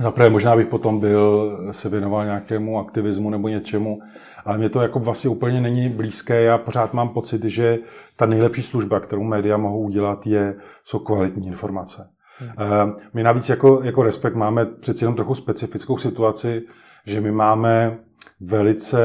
Zaprvé 0.00 0.30
možná 0.30 0.56
bych 0.56 0.66
potom 0.66 1.00
byl, 1.00 1.58
se 1.70 1.88
věnoval 1.88 2.24
nějakému 2.24 2.78
aktivismu 2.78 3.30
nebo 3.30 3.48
něčemu, 3.48 3.98
ale 4.44 4.58
mě 4.58 4.68
to 4.68 4.80
jako 4.80 4.98
vlastně 4.98 5.30
úplně 5.30 5.60
není 5.60 5.88
blízké. 5.88 6.42
Já 6.42 6.58
pořád 6.58 6.94
mám 6.94 7.08
pocit, 7.08 7.44
že 7.44 7.78
ta 8.16 8.26
nejlepší 8.26 8.62
služba, 8.62 9.00
kterou 9.00 9.22
média 9.22 9.56
mohou 9.56 9.82
udělat, 9.82 10.26
je, 10.26 10.54
jsou 10.84 10.98
kvalitní 10.98 11.46
informace. 11.46 12.08
Hmm. 12.38 12.92
My 13.14 13.22
navíc 13.22 13.48
jako, 13.48 13.80
jako 13.82 14.02
Respekt 14.02 14.34
máme 14.34 14.66
přeci 14.66 15.04
jenom 15.04 15.16
trochu 15.16 15.34
specifickou 15.34 15.98
situaci, 15.98 16.62
že 17.06 17.20
my 17.20 17.32
máme 17.32 17.98
velice 18.40 19.00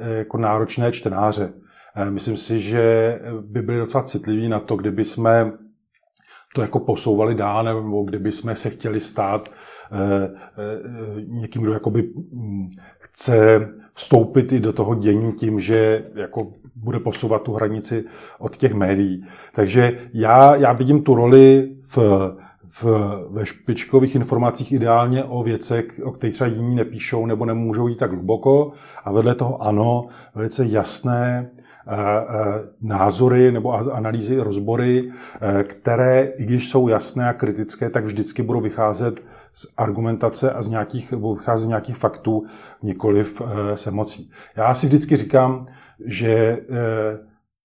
eh, 0.00 0.14
jako 0.14 0.38
náročné 0.38 0.92
čtenáře. 0.92 1.52
Eh, 1.96 2.10
myslím 2.10 2.36
si, 2.36 2.60
že 2.60 3.18
by 3.40 3.62
byli 3.62 3.78
docela 3.78 4.04
citliví 4.04 4.48
na 4.48 4.60
to, 4.60 4.76
kdyby 4.76 5.04
jsme 5.04 5.52
to 6.54 6.62
jako 6.62 6.80
posouvali 6.80 7.34
dál, 7.34 7.64
nebo 7.64 8.02
kdyby 8.02 8.32
jsme 8.32 8.56
se 8.56 8.70
chtěli 8.70 9.00
stát 9.00 9.48
Eh, 9.48 9.50
eh, 9.50 9.75
někým, 11.26 11.62
kdo 11.62 11.72
jakoby 11.72 12.02
mm, 12.32 12.70
chce 12.98 13.68
vstoupit 13.92 14.52
i 14.52 14.60
do 14.60 14.72
toho 14.72 14.94
dění 14.94 15.32
tím, 15.32 15.60
že 15.60 16.04
jako 16.14 16.52
bude 16.76 17.00
posouvat 17.00 17.42
tu 17.42 17.52
hranici 17.52 18.04
od 18.38 18.56
těch 18.56 18.74
médií. 18.74 19.24
Takže 19.54 19.98
já, 20.12 20.56
já 20.56 20.72
vidím 20.72 21.02
tu 21.02 21.14
roli 21.14 21.76
v, 21.82 21.98
v, 22.68 22.84
ve 23.30 23.46
špičkových 23.46 24.14
informacích 24.14 24.72
ideálně 24.72 25.24
o 25.24 25.42
věcech, 25.42 26.00
o 26.04 26.12
kterých 26.12 26.34
třeba 26.34 26.50
jiní 26.50 26.74
nepíšou 26.74 27.26
nebo 27.26 27.44
nemůžou 27.44 27.88
jít 27.88 27.98
tak 27.98 28.12
hluboko. 28.12 28.72
A 29.04 29.12
vedle 29.12 29.34
toho 29.34 29.62
ano, 29.62 30.06
velice 30.34 30.66
jasné 30.66 31.50
názory 32.82 33.52
nebo 33.52 33.72
analýzy, 33.92 34.36
rozbory, 34.36 35.10
eh, 35.40 35.62
které, 35.62 36.32
i 36.36 36.44
když 36.44 36.68
jsou 36.68 36.88
jasné 36.88 37.28
a 37.28 37.32
kritické, 37.32 37.90
tak 37.90 38.04
vždycky 38.04 38.42
budou 38.42 38.60
vycházet 38.60 39.20
z 39.56 39.66
argumentace 39.76 40.52
a 40.52 40.62
z 40.62 40.68
nějakých, 40.68 41.12
budou 41.12 41.34
vycházet 41.34 41.64
z 41.64 41.68
nějakých 41.68 41.96
faktů, 41.96 42.44
nikoliv 42.82 43.42
eh, 43.44 43.76
s 43.76 43.86
emocí. 43.86 44.30
Já 44.56 44.74
si 44.74 44.86
vždycky 44.86 45.16
říkám, 45.16 45.66
že 46.06 46.28
eh, 46.28 47.18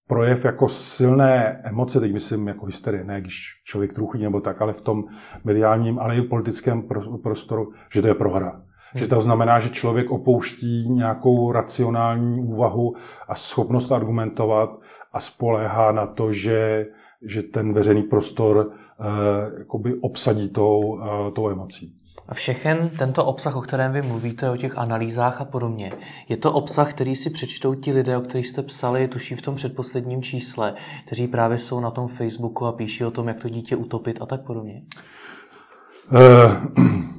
projev 0.08 0.46
jako 0.46 0.70
silné 0.70 1.62
emoce, 1.64 2.00
teď 2.00 2.14
myslím 2.14 2.48
jako 2.48 2.66
hysterie, 2.66 3.04
ne 3.04 3.22
když 3.22 3.62
člověk 3.64 3.94
truchlí 3.94 4.24
nebo 4.24 4.42
tak, 4.42 4.62
ale 4.62 4.74
v 4.74 4.82
tom 4.82 5.04
mediálním, 5.44 6.00
ale 6.00 6.18
i 6.18 6.22
politickém 6.22 6.84
prostoru, 7.24 7.72
že 7.94 8.02
to 8.02 8.08
je 8.08 8.14
prohra. 8.14 8.62
Že 8.96 9.08
to 9.08 9.22
znamená, 9.22 9.60
že 9.60 9.70
člověk 9.70 10.12
opouští 10.12 10.90
nějakou 10.90 11.52
racionální 11.52 12.48
úvahu 12.48 12.96
a 13.28 13.36
schopnost 13.36 13.92
argumentovat 13.92 14.70
a 15.14 15.20
spoléhá 15.20 15.92
na 15.92 16.06
to, 16.06 16.32
že, 16.32 16.88
že 17.22 17.44
ten 17.44 17.74
veřejný 17.74 18.04
prostor 18.04 18.72
eh, 18.72 18.81
jakoby 19.60 19.96
obsadí 20.02 20.50
tou, 20.50 21.00
eh, 21.02 21.32
tou 21.32 21.50
emocí. 21.50 21.96
A 22.28 22.34
všechen 22.34 22.90
tento 22.90 23.26
obsah, 23.26 23.56
o 23.56 23.62
kterém 23.62 23.94
vy 23.94 24.02
mluvíte, 24.02 24.50
o 24.50 24.58
těch 24.58 24.78
analýzách 24.78 25.42
a 25.42 25.46
podobně, 25.46 25.92
je 26.30 26.38
to 26.38 26.54
obsah, 26.54 26.94
který 26.94 27.16
si 27.16 27.30
přečtou 27.30 27.76
ti 27.76 27.92
lidé, 27.92 28.18
o 28.18 28.22
kterých 28.22 28.48
jste 28.48 28.64
psali, 28.64 29.08
tuší 29.08 29.36
v 29.36 29.42
tom 29.42 29.56
předposledním 29.56 30.22
čísle, 30.22 30.74
kteří 31.06 31.28
právě 31.28 31.58
jsou 31.58 31.80
na 31.80 31.92
tom 31.92 32.08
Facebooku 32.08 32.66
a 32.66 32.72
píší 32.72 33.06
o 33.06 33.12
tom, 33.12 33.28
jak 33.28 33.40
to 33.40 33.50
dítě 33.50 33.76
utopit 33.76 34.22
a 34.22 34.26
tak 34.26 34.46
podobně? 34.46 34.84
Uh, 36.12 36.86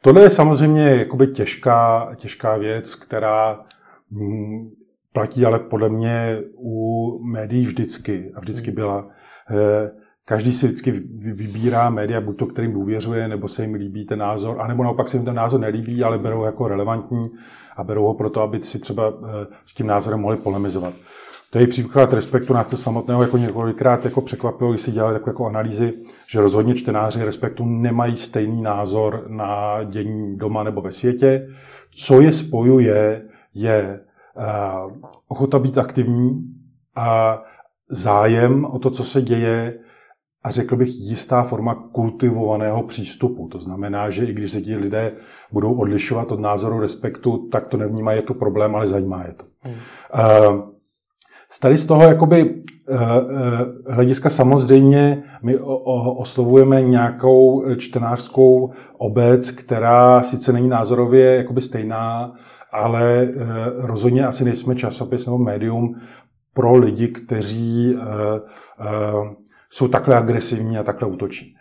Tohle 0.00 0.22
je 0.22 0.30
samozřejmě 0.30 0.82
jakoby 0.82 1.26
těžká, 1.26 2.10
těžká 2.16 2.56
věc, 2.56 2.94
která 2.94 3.64
hm, 4.10 4.70
platí 5.12 5.46
ale 5.46 5.58
podle 5.58 5.88
mě 5.88 6.38
u 6.56 7.18
médií 7.24 7.66
vždycky 7.66 8.32
a 8.34 8.40
vždycky 8.40 8.66
hmm. 8.66 8.74
byla. 8.74 9.08
Eh, 9.50 10.03
každý 10.24 10.52
si 10.52 10.66
vždycky 10.66 10.90
vybírá 11.34 11.90
média, 11.90 12.20
buď 12.20 12.36
to, 12.36 12.46
kterým 12.46 12.72
důvěřuje, 12.72 13.28
nebo 13.28 13.48
se 13.48 13.62
jim 13.62 13.74
líbí 13.74 14.04
ten 14.04 14.18
názor, 14.18 14.60
anebo 14.60 14.84
naopak 14.84 15.08
se 15.08 15.16
jim 15.16 15.24
ten 15.24 15.34
názor 15.34 15.60
nelíbí, 15.60 16.04
ale 16.04 16.18
berou 16.18 16.38
ho 16.38 16.44
jako 16.44 16.68
relevantní 16.68 17.22
a 17.76 17.84
berou 17.84 18.04
ho 18.04 18.14
proto, 18.14 18.42
aby 18.42 18.62
si 18.62 18.78
třeba 18.78 19.08
eh, 19.08 19.46
s 19.64 19.74
tím 19.74 19.86
názorem 19.86 20.20
mohli 20.20 20.36
polemizovat. 20.36 20.94
To 21.50 21.58
je 21.58 21.66
příklad 21.66 22.12
respektu 22.12 22.52
nás 22.52 22.70
to 22.70 22.76
samotného 22.76 23.22
jako 23.22 23.38
několikrát 23.38 24.04
jako 24.04 24.20
překvapilo, 24.20 24.70
když 24.70 24.80
si 24.80 24.92
dělali 24.92 25.14
takové 25.14 25.30
jako 25.30 25.46
analýzy, 25.46 25.92
že 26.26 26.40
rozhodně 26.40 26.74
čtenáři 26.74 27.24
respektu 27.24 27.64
nemají 27.64 28.16
stejný 28.16 28.62
názor 28.62 29.24
na 29.28 29.82
dění 29.84 30.36
doma 30.36 30.62
nebo 30.62 30.80
ve 30.80 30.92
světě. 30.92 31.48
Co 31.90 32.20
je 32.20 32.32
spojuje, 32.32 33.22
je 33.54 34.00
uh, 34.36 34.92
ochota 35.28 35.58
být 35.58 35.78
aktivní 35.78 36.54
a 36.96 37.42
zájem 37.88 38.64
o 38.64 38.78
to, 38.78 38.90
co 38.90 39.04
se 39.04 39.22
děje 39.22 39.78
a 40.44 40.50
řekl 40.50 40.76
bych 40.76 40.88
jistá 40.88 41.42
forma 41.42 41.74
kultivovaného 41.74 42.82
přístupu. 42.82 43.48
To 43.48 43.60
znamená, 43.60 44.10
že 44.10 44.24
i 44.24 44.32
když 44.32 44.52
se 44.52 44.60
ti 44.60 44.76
lidé 44.76 45.12
budou 45.52 45.74
odlišovat 45.74 46.32
od 46.32 46.40
názoru 46.40 46.80
respektu, 46.80 47.48
tak 47.52 47.66
to 47.66 47.76
nevnímají 47.76 48.18
jako 48.18 48.34
problém, 48.34 48.76
ale 48.76 48.86
zajímá 48.86 49.24
je 49.24 49.32
to. 49.32 49.44
Hmm. 49.62 49.74
Uh, 50.54 50.74
Tady 51.60 51.76
z 51.76 51.86
toho 51.86 52.02
jakoby 52.02 52.54
eh, 52.88 52.94
eh, 52.94 53.92
hlediska 53.94 54.30
samozřejmě 54.30 55.22
my 55.42 55.58
oslovujeme 56.16 56.82
nějakou 56.82 57.64
čtenářskou 57.76 58.70
obec, 58.98 59.50
která 59.50 60.22
sice 60.22 60.52
není 60.52 60.68
názorově 60.68 61.36
jakoby 61.36 61.60
stejná, 61.60 62.32
ale 62.72 63.22
eh, 63.22 63.32
rozhodně 63.76 64.26
asi 64.26 64.44
nejsme 64.44 64.76
časopis 64.76 65.26
nebo 65.26 65.38
médium 65.38 65.94
pro 66.54 66.76
lidi, 66.76 67.08
kteří 67.08 67.96
jsou 69.74 69.88
takhle 69.88 70.16
agresivní 70.16 70.78
a 70.78 70.82
takhle 70.82 71.08
útočí. 71.08 71.56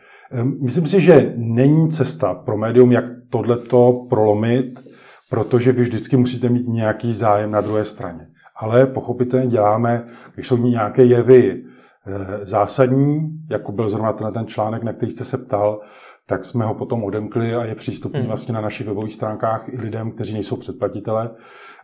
Myslím 0.62 0.86
si, 0.86 1.02
že 1.02 1.34
není 1.38 1.92
cesta 1.92 2.34
pro 2.34 2.58
médium, 2.58 2.92
jak 2.92 3.06
tohleto 3.30 4.06
prolomit, 4.10 4.84
protože 5.30 5.72
vy 5.72 5.82
vždycky 5.82 6.18
musíte 6.18 6.50
mít 6.50 6.68
nějaký 6.68 7.14
zájem 7.14 7.52
na 7.52 7.62
druhé 7.62 7.86
straně 7.86 8.28
ale 8.56 8.88
pochopitelně 8.88 9.48
děláme, 9.48 10.06
když 10.34 10.48
jsou 10.48 10.58
nějaké 10.58 11.04
jevy 11.04 11.64
eh, 12.08 12.46
zásadní, 12.46 13.30
jako 13.50 13.72
byl 13.72 13.90
zrovna 13.90 14.14
ten, 14.14 14.32
ten 14.34 14.46
článek, 14.46 14.84
na 14.84 14.94
který 14.94 15.12
jste 15.12 15.26
se 15.26 15.38
ptal, 15.38 15.82
tak 16.26 16.46
jsme 16.46 16.66
ho 16.66 16.74
potom 16.74 17.04
odemkli 17.04 17.56
a 17.56 17.66
je 17.66 17.76
přístupný 17.76 18.20
hmm. 18.20 18.28
vlastně 18.28 18.54
na 18.54 18.62
našich 18.62 18.88
webových 18.88 19.14
stránkách 19.14 19.70
i 19.70 19.78
lidem, 19.78 20.12
kteří 20.12 20.34
nejsou 20.34 20.56
předplatitele. 20.56 21.32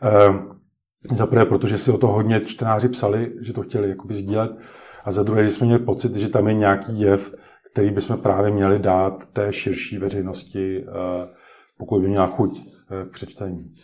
Eh, 0.03 1.15
Za 1.15 1.25
prvé, 1.25 1.45
protože 1.45 1.77
si 1.77 1.91
o 1.91 1.97
to 1.97 2.07
hodně 2.07 2.41
čtenáři 2.41 2.89
psali, 2.89 3.31
že 3.41 3.53
to 3.53 3.61
chtěli 3.61 3.89
jakoby 3.89 4.13
sdílet. 4.13 4.51
A 5.09 5.11
za 5.11 5.23
druhé, 5.23 5.43
že 5.43 5.51
jsme 5.51 5.65
měli 5.65 5.83
pocit, 5.83 6.15
že 6.15 6.29
tam 6.29 6.47
je 6.47 6.53
nějaký 6.53 6.99
jev, 6.99 7.33
který 7.71 7.91
bychom 7.91 8.17
právě 8.17 8.51
měli 8.51 8.79
dát 8.79 9.25
té 9.33 9.53
širší 9.53 9.97
veřejnosti, 9.97 10.83
eh, 10.87 11.27
pokud 11.77 12.01
by 12.01 12.07
měla 12.07 12.27
chuť 12.27 12.61
eh, 12.61 13.05
k 13.05 13.11
přečtení. 13.11 13.75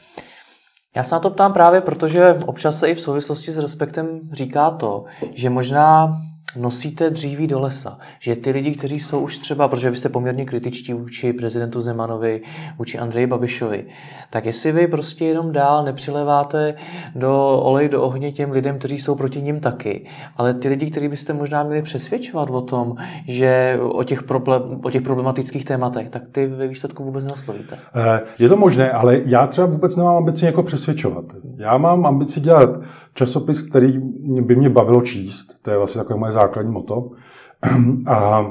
Já 0.96 1.04
se 1.04 1.16
na 1.16 1.20
to 1.20 1.30
ptám 1.30 1.54
právě, 1.54 1.82
protože 1.82 2.40
občas 2.46 2.80
se 2.80 2.90
i 2.90 2.96
v 2.96 3.02
souvislosti 3.02 3.52
s 3.52 3.58
respektem 3.58 4.20
říká 4.32 4.70
to, 4.70 5.06
že 5.34 5.50
možná 5.50 6.14
nosíte 6.58 7.10
dříví 7.10 7.48
do 7.48 7.60
lesa. 7.60 7.98
Že 8.20 8.36
ty 8.36 8.52
lidi, 8.52 8.72
kteří 8.72 9.00
jsou 9.00 9.20
už 9.20 9.38
třeba, 9.38 9.68
protože 9.68 9.90
vy 9.90 9.98
jste 9.98 10.10
poměrně 10.10 10.46
kritičtí 10.46 10.94
vůči 10.94 11.34
prezidentu 11.34 11.82
Zemanovi, 11.82 12.42
vůči 12.78 13.00
Andreji 13.00 13.28
Babišovi, 13.28 13.86
tak 14.30 14.46
jestli 14.46 14.72
vy 14.72 14.88
prostě 14.88 15.26
jenom 15.26 15.52
dál 15.52 15.86
nepřileváte 15.86 16.76
do 17.16 17.60
olej 17.60 17.90
do 17.90 18.04
ohně 18.04 18.32
těm 18.32 18.52
lidem, 18.52 18.80
kteří 18.80 19.00
jsou 19.00 19.16
proti 19.16 19.42
ním 19.42 19.60
taky, 19.60 20.08
ale 20.38 20.54
ty 20.54 20.68
lidi, 20.68 20.92
kteří 20.92 21.08
byste 21.08 21.34
možná 21.34 21.64
měli 21.64 21.82
přesvědčovat 21.82 22.50
o 22.50 22.62
tom, 22.62 22.96
že 23.28 23.80
o 23.82 24.04
těch, 24.04 24.24
problem, 24.24 24.62
o 24.84 24.90
těch 24.90 25.02
problematických 25.02 25.66
tématech, 25.66 26.10
tak 26.10 26.24
ty 26.32 26.48
ve 26.48 26.68
výsledku 26.68 27.04
vůbec 27.04 27.26
neslovíte. 27.26 27.78
Eh, 27.96 28.22
je 28.40 28.50
to 28.50 28.58
možné, 28.58 28.92
ale 28.92 29.22
já 29.26 29.48
třeba 29.48 29.68
vůbec 29.68 29.96
nemám 29.96 30.16
ambici 30.16 30.46
jako 30.46 30.64
přesvědčovat. 30.64 31.26
Já 31.58 31.78
mám 31.78 32.06
ambici 32.06 32.40
dělat 32.40 32.70
časopis, 33.14 33.62
který 33.62 33.98
by 34.42 34.56
mě 34.56 34.70
bavilo 34.70 35.02
číst. 35.02 35.56
To 35.62 35.72
je 35.72 35.78
vlastně 35.78 36.00
takové 36.00 36.20
moje 36.20 36.32
základní 36.36 36.72
moto. 36.72 37.10
A, 38.08 38.46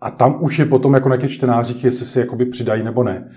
a 0.00 0.10
tam 0.10 0.36
už 0.40 0.58
je 0.58 0.66
potom 0.66 0.94
jako 0.94 1.08
na 1.08 1.16
těch 1.16 1.32
čtenářích, 1.32 1.84
jestli 1.84 2.06
si 2.06 2.18
jakoby 2.18 2.44
přidají 2.44 2.82
nebo 2.82 3.02
ne. 3.02 3.28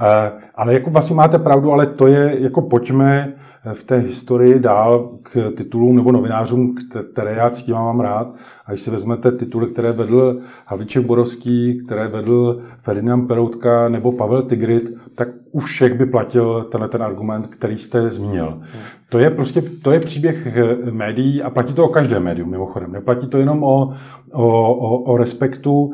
Eh, 0.00 0.32
ale 0.54 0.74
jako 0.74 0.90
vlastně 0.90 1.16
máte 1.16 1.38
pravdu, 1.38 1.72
ale 1.72 1.86
to 1.86 2.06
je, 2.06 2.36
jako 2.38 2.62
pojďme 2.62 3.34
v 3.72 3.82
té 3.82 3.96
historii 3.96 4.58
dál 4.58 5.18
k 5.22 5.52
titulům 5.56 5.96
nebo 5.96 6.12
novinářům, 6.12 6.74
které 7.12 7.34
já 7.34 7.50
cítím 7.50 7.76
a 7.76 7.84
mám 7.84 8.00
rád. 8.00 8.34
A 8.66 8.70
když 8.70 8.80
si 8.80 8.90
vezmete 8.90 9.32
tituly, 9.32 9.66
které 9.66 9.92
vedl 9.92 10.40
Havlíček 10.66 11.06
Borovský, 11.06 11.78
které 11.84 12.08
vedl 12.08 12.62
Ferdinand 12.82 13.28
Peroutka 13.28 13.88
nebo 13.88 14.12
Pavel 14.12 14.42
Tigrit, 14.42 14.90
tak 15.14 15.28
u 15.52 15.58
všech 15.58 15.94
by 15.94 16.06
platil 16.06 16.64
tenhle 16.64 16.88
ten 16.88 17.02
argument, 17.02 17.46
který 17.46 17.78
jste 17.78 18.10
zmínil. 18.10 18.62
To 19.08 19.18
je 19.18 19.30
prostě, 19.30 19.62
to 19.62 19.92
je 19.92 20.00
příběh 20.00 20.56
médií 20.90 21.42
a 21.42 21.50
platí 21.50 21.74
to 21.74 21.84
o 21.84 21.88
každém 21.88 22.22
médiu 22.22 22.46
mimochodem. 22.46 22.92
Neplatí 22.92 23.26
to 23.28 23.38
jenom 23.38 23.62
o, 23.62 23.94
o, 24.32 24.74
o, 24.74 24.98
o 24.98 25.16
respektu. 25.16 25.92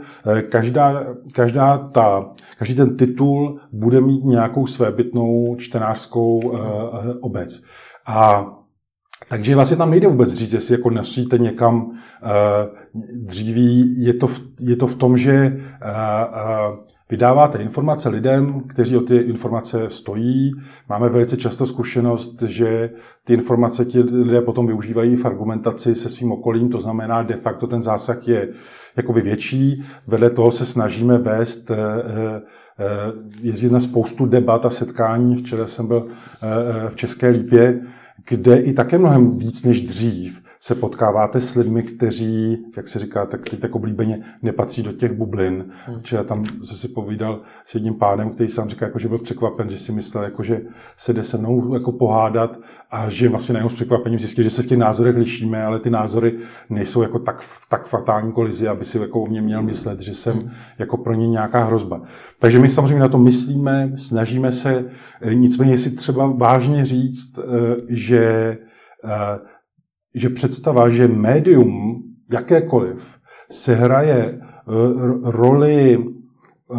Každá, 0.49 1.07
každá 1.35 1.79
ta, 1.79 2.31
každý 2.59 2.75
ten 2.75 2.97
titul 2.97 3.61
bude 3.73 4.01
mít 4.01 4.25
nějakou 4.25 4.67
svébytnou 4.67 5.57
čtenářskou 5.59 6.39
uh, 6.39 6.59
obec. 7.21 7.63
A 8.07 8.47
takže 9.29 9.55
vlastně 9.55 9.77
tam 9.77 9.91
nejde 9.91 10.09
vůbec 10.09 10.33
říct, 10.33 10.53
jestli 10.53 10.75
jako 10.75 10.91
nosíte 10.91 11.39
někam 11.39 11.85
uh, 11.85 11.93
dříví. 13.15 14.05
Je 14.05 14.15
to, 14.15 14.27
v, 14.27 14.41
je 14.61 14.77
to 14.77 14.87
v 14.87 14.95
tom, 14.95 15.17
že 15.17 15.57
uh, 15.57 15.91
uh, 16.71 16.79
vydáváte 17.11 17.59
informace 17.59 18.09
lidem, 18.09 18.61
kteří 18.61 18.97
o 18.97 19.01
ty 19.01 19.17
informace 19.17 19.89
stojí. 19.89 20.53
Máme 20.89 21.09
velice 21.09 21.37
často 21.37 21.67
zkušenost, 21.67 22.43
že 22.43 22.91
ty 23.25 23.35
informace 23.35 23.85
ti 23.85 24.01
lidé 24.01 24.41
potom 24.41 24.67
využívají 24.67 25.17
v 25.17 25.25
argumentaci 25.25 25.95
se 25.95 26.09
svým 26.09 26.33
okolím, 26.33 26.69
to 26.69 26.79
znamená, 26.79 27.23
de 27.23 27.37
facto 27.37 27.67
ten 27.67 27.83
zásah 27.83 28.29
je 28.29 28.49
jakoby 28.97 29.21
větší. 29.21 29.85
Vedle 30.07 30.31
toho 30.31 30.51
se 30.51 30.65
snažíme 30.65 31.19
vést 31.19 31.71
uh, 31.71 31.77
jezdit 33.41 33.73
na 33.73 33.81
spoustu 33.81 34.27
debat 34.27 34.67
a 34.67 34.71
setkání. 34.71 35.35
Včera 35.35 35.67
jsem 35.67 35.87
byl 35.87 36.07
v 36.89 36.97
České 36.97 37.29
Lípě, 37.29 37.81
kde 38.29 38.57
i 38.57 38.73
také 38.73 38.99
mnohem 38.99 39.39
víc 39.39 39.65
než 39.65 39.81
dřív 39.81 40.43
se 40.65 40.75
potkáváte 40.75 41.41
s 41.41 41.55
lidmi, 41.55 41.83
kteří, 41.83 42.65
jak 42.77 42.89
se 42.89 42.99
říká, 42.99 43.27
tak 43.27 43.49
teď 43.49 43.61
tak 43.61 43.75
oblíbeně 43.75 44.23
nepatří 44.43 44.83
do 44.83 44.93
těch 44.93 45.13
bublin. 45.13 45.65
Hmm. 45.87 45.99
Včera 45.99 46.25
tam 46.25 46.45
jsem 46.45 46.77
si 46.77 46.89
povídal 46.89 47.41
s 47.65 47.75
jedním 47.75 47.95
pánem, 47.95 48.31
který 48.31 48.49
sám 48.49 48.69
říká, 48.69 48.87
jako, 48.87 48.99
že 48.99 49.09
byl 49.09 49.19
překvapen, 49.19 49.71
že 49.71 49.79
si 49.79 49.93
myslel, 49.93 50.25
jako, 50.25 50.43
že 50.43 50.61
se 50.97 51.13
jde 51.13 51.23
se 51.23 51.39
mnou 51.39 51.75
jako 51.75 51.93
pohádat 51.93 52.61
a 52.91 53.11
že 53.11 53.29
vlastně 53.29 53.53
najednou 53.53 53.69
s 53.69 53.75
překvapením 53.75 54.19
zjistil, 54.19 54.45
že 54.45 54.51
se 54.51 54.63
v 54.63 54.67
těch 54.67 54.79
názorech 54.79 55.17
lišíme, 55.17 55.65
ale 55.65 55.79
ty 55.79 55.91
názory 55.91 56.39
nejsou 56.71 57.03
jako 57.03 57.19
tak, 57.19 57.41
v 57.41 57.69
tak 57.69 57.87
fatální 57.87 58.33
kolizi, 58.33 58.69
aby 58.69 58.85
si 58.85 58.99
jako 58.99 59.23
o 59.23 59.27
mě 59.27 59.43
měl 59.43 59.63
myslet, 59.63 60.01
že 60.01 60.15
jsem 60.15 60.39
hmm. 60.39 60.51
jako 60.79 60.97
pro 60.97 61.15
ně 61.15 61.29
nějaká 61.29 61.65
hrozba. 61.65 62.03
Takže 62.39 62.59
my 62.59 62.69
samozřejmě 62.69 63.01
na 63.01 63.09
to 63.09 63.19
myslíme, 63.19 63.93
snažíme 63.97 64.53
se, 64.53 64.85
nicméně 65.33 65.79
si 65.79 65.91
třeba 65.91 66.27
vážně 66.27 66.85
říct, 66.85 67.39
eh, 67.39 67.43
že 67.89 68.59
eh, 69.05 69.52
že 70.15 70.29
představa, 70.29 70.89
že 70.89 71.09
médium 71.09 72.03
jakékoliv 72.33 73.19
se 73.51 73.75
hraje 73.75 74.17
eh, 74.17 74.41
roli 75.23 75.99
eh, 75.99 76.77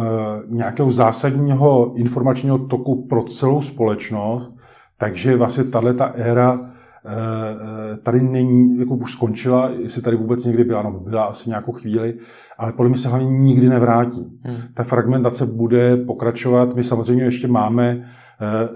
nějakého 0.48 0.90
zásadního 0.90 1.94
informačního 1.96 2.58
toku 2.58 3.06
pro 3.06 3.22
celou 3.22 3.60
společnost, 3.60 4.52
takže 4.98 5.36
vlastně 5.36 5.64
tahle 5.64 5.94
ta 5.94 6.04
éra 6.04 6.70
eh, 7.06 7.96
tady 7.96 8.22
není, 8.22 8.78
jako 8.78 8.94
už 8.94 9.12
skončila, 9.12 9.70
jestli 9.78 10.02
tady 10.02 10.16
vůbec 10.16 10.44
někdy 10.44 10.64
byla, 10.64 10.82
no 10.82 10.90
byla 10.90 11.24
asi 11.24 11.48
nějakou 11.48 11.72
chvíli, 11.72 12.14
ale 12.58 12.72
podle 12.72 12.88
mě 12.88 12.98
se 12.98 13.08
hlavně 13.08 13.26
nikdy 13.26 13.68
nevrátí. 13.68 14.38
Hmm. 14.42 14.56
Ta 14.74 14.84
fragmentace 14.84 15.46
bude 15.46 15.96
pokračovat. 15.96 16.74
My 16.74 16.82
samozřejmě 16.82 17.24
ještě 17.24 17.48
máme 17.48 18.04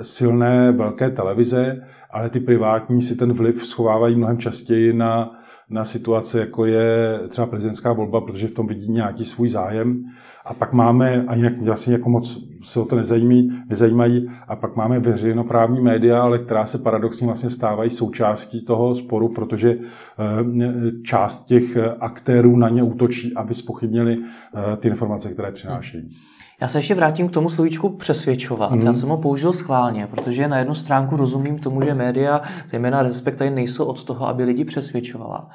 silné 0.01 0.73
velké 0.73 1.11
televize, 1.11 1.81
ale 2.11 2.31
ty 2.31 2.41
privátní 2.41 3.03
si 3.03 3.17
ten 3.17 3.33
vliv 3.33 3.67
schovávají 3.67 4.17
mnohem 4.17 4.39
častěji 4.39 4.93
na, 4.93 5.31
na 5.71 5.85
situace, 5.85 6.41
jako 6.41 6.65
je 6.65 7.21
třeba 7.29 7.47
prezidentská 7.47 7.93
volba, 7.93 8.21
protože 8.21 8.49
v 8.49 8.55
tom 8.55 8.67
vidí 8.67 8.93
nějaký 8.93 9.25
svůj 9.25 9.49
zájem. 9.49 10.01
A 10.45 10.55
pak 10.55 10.73
máme, 10.73 11.25
a 11.29 11.35
jinak 11.35 11.59
vlastně 11.59 11.93
jako 11.93 12.11
moc 12.11 12.39
se 12.63 12.81
o 12.81 12.85
to 12.85 12.97
nezajímají, 12.97 13.49
nezajímají, 13.71 14.31
a 14.49 14.57
pak 14.57 14.77
máme 14.77 14.99
veřejnoprávní 14.99 15.81
média, 15.81 16.23
ale 16.23 16.39
která 16.39 16.67
se 16.67 16.79
paradoxně 16.79 17.27
vlastně 17.27 17.51
stávají 17.51 17.91
součástí 17.91 18.65
toho 18.65 18.95
sporu, 18.95 19.29
protože 19.29 19.71
eh, 19.71 19.83
část 21.03 21.45
těch 21.45 21.77
aktérů 22.01 22.57
na 22.57 22.69
ně 22.69 22.83
útočí, 22.83 23.35
aby 23.35 23.55
spochybnili 23.55 24.19
eh, 24.19 24.77
ty 24.77 24.89
informace, 24.89 25.33
které 25.33 25.53
přinášejí. 25.53 26.17
Já 26.61 26.69
se 26.69 26.79
ještě 26.79 26.95
vrátím 26.95 27.29
k 27.29 27.33
tomu 27.33 27.49
slovíčku 27.49 27.89
přesvědčovat. 27.89 28.71
Mm. 28.71 28.81
Já 28.81 28.95
jsem 28.95 29.09
ho 29.09 29.17
použil 29.17 29.53
schválně, 29.53 30.07
protože 30.07 30.49
na 30.49 30.59
jednu 30.59 30.75
stránku 30.75 31.17
rozumím 31.17 31.59
tomu, 31.59 31.83
že 31.83 31.95
média, 31.95 32.43
zejména 32.69 33.03
respekt, 33.03 33.37
tady 33.37 33.51
nejsou 33.51 33.85
od 33.85 34.05
toho, 34.05 34.29
aby 34.29 34.45
lidi 34.45 34.65
přesvědčovala. 34.65 35.51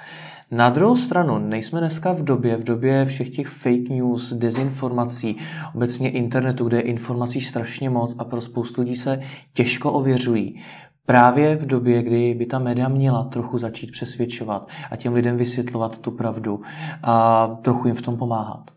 Na 0.52 0.70
druhou 0.70 0.96
stranu, 0.96 1.38
nejsme 1.38 1.80
dneska 1.80 2.14
v 2.14 2.24
době, 2.24 2.58
v 2.58 2.64
době 2.64 3.06
všech 3.06 3.30
těch 3.30 3.48
fake 3.48 3.90
news, 3.90 4.34
dezinformací, 4.34 5.38
obecně 5.76 6.12
internetu, 6.12 6.68
kde 6.68 6.78
je 6.78 6.82
informací 6.82 7.42
strašně 7.42 7.90
moc 7.90 8.16
a 8.18 8.24
pro 8.24 8.42
spoustu 8.42 8.82
lidí 8.82 8.96
se 8.96 9.20
těžko 9.54 9.92
ověřují. 9.92 10.62
Právě 11.06 11.56
v 11.56 11.66
době, 11.66 12.04
kdy 12.04 12.34
by 12.34 12.46
ta 12.46 12.60
média 12.60 12.88
měla 12.88 13.24
trochu 13.24 13.58
začít 13.58 13.92
přesvědčovat 13.92 14.68
a 14.92 14.96
těm 14.96 15.14
lidem 15.14 15.38
vysvětlovat 15.38 15.98
tu 15.98 16.12
pravdu 16.12 16.62
a 17.04 17.48
trochu 17.62 17.88
jim 17.88 17.96
v 17.96 18.02
tom 18.02 18.18
pomáhat. 18.18 18.72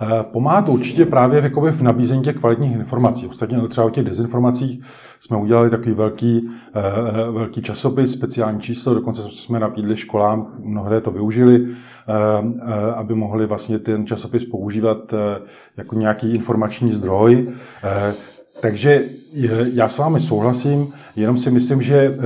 Eh, 0.00 0.22
pomáhá 0.22 0.62
to 0.62 0.72
určitě 0.72 1.06
právě 1.06 1.42
jakoby 1.42 1.72
v 1.72 1.82
nabízení 1.82 2.22
těch 2.22 2.36
kvalitních 2.36 2.72
informací. 2.72 3.26
Ostatně 3.26 3.68
třeba 3.68 3.86
o 3.86 3.90
těch 3.90 4.04
dezinformacích 4.04 4.80
jsme 5.18 5.36
udělali 5.36 5.70
takový 5.70 5.92
velký, 5.92 6.50
eh, 6.74 6.80
eh, 7.08 7.30
velký 7.30 7.62
časopis, 7.62 8.12
speciální 8.12 8.60
číslo, 8.60 8.94
dokonce 8.94 9.22
jsme 9.22 9.60
nabídli 9.60 9.96
školám, 9.96 10.46
mnohé 10.58 11.00
to 11.00 11.10
využili, 11.10 11.66
aby 12.94 13.14
mohli 13.14 13.46
vlastně 13.46 13.78
ten 13.78 14.06
časopis 14.06 14.44
používat 14.44 15.14
jako 15.76 15.94
nějaký 15.94 16.34
informační 16.34 16.92
zdroj. 16.92 17.48
Takže 18.60 19.04
já 19.72 19.88
s 19.88 19.98
vámi 19.98 20.20
souhlasím, 20.20 20.92
jenom 21.16 21.36
si 21.36 21.50
myslím, 21.50 21.82
že 21.82 22.18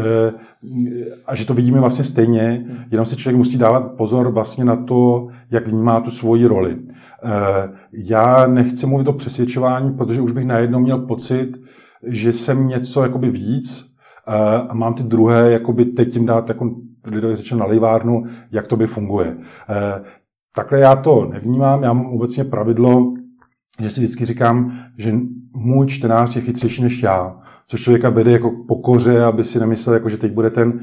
a 1.26 1.34
že 1.34 1.46
to 1.46 1.54
vidíme 1.54 1.80
vlastně 1.80 2.04
stejně, 2.04 2.64
jenom 2.90 3.06
si 3.06 3.16
člověk 3.16 3.38
musí 3.38 3.58
dávat 3.58 3.80
pozor 3.80 4.30
vlastně 4.30 4.64
na 4.64 4.76
to, 4.76 5.28
jak 5.50 5.66
vnímá 5.66 6.00
tu 6.00 6.10
svoji 6.10 6.46
roli. 6.46 6.78
Eh, 7.24 7.68
já 7.92 8.46
nechci 8.46 8.86
mluvit 8.86 9.08
o 9.08 9.12
přesvědčování, 9.12 9.92
protože 9.92 10.20
už 10.20 10.32
bych 10.32 10.44
najednou 10.44 10.80
měl 10.80 10.98
pocit, 10.98 11.52
že 12.06 12.32
jsem 12.32 12.68
něco 12.68 13.02
jakoby 13.02 13.30
víc 13.30 13.94
eh, 14.28 14.32
a 14.68 14.74
mám 14.74 14.94
ty 14.94 15.02
druhé 15.02 15.52
jakoby 15.52 15.84
teď 15.84 16.14
jim 16.14 16.26
dát 16.26 16.48
jako 16.48 16.70
lidově 17.06 17.36
řečeno 17.36 17.60
na 17.60 17.66
lejvárnu, 17.66 18.24
jak 18.52 18.66
to 18.66 18.76
by 18.76 18.86
funguje. 18.86 19.36
Eh, 19.68 20.02
takhle 20.54 20.80
já 20.80 20.96
to 20.96 21.28
nevnímám, 21.32 21.82
já 21.82 21.92
mám 21.92 22.06
obecně 22.06 22.44
pravidlo, 22.44 23.14
že 23.80 23.90
si 23.90 24.00
vždycky 24.00 24.26
říkám, 24.26 24.72
že 24.98 25.14
můj 25.54 25.86
čtenář 25.86 26.36
je 26.36 26.42
chytřejší 26.42 26.82
než 26.82 27.02
já, 27.02 27.36
což 27.66 27.82
člověka 27.82 28.10
vede 28.10 28.30
jako 28.30 28.50
pokoře, 28.68 29.22
aby 29.22 29.44
si 29.44 29.60
nemyslel, 29.60 29.94
jako, 29.94 30.08
že 30.08 30.16
teď 30.16 30.32
bude 30.32 30.50
ten 30.50 30.80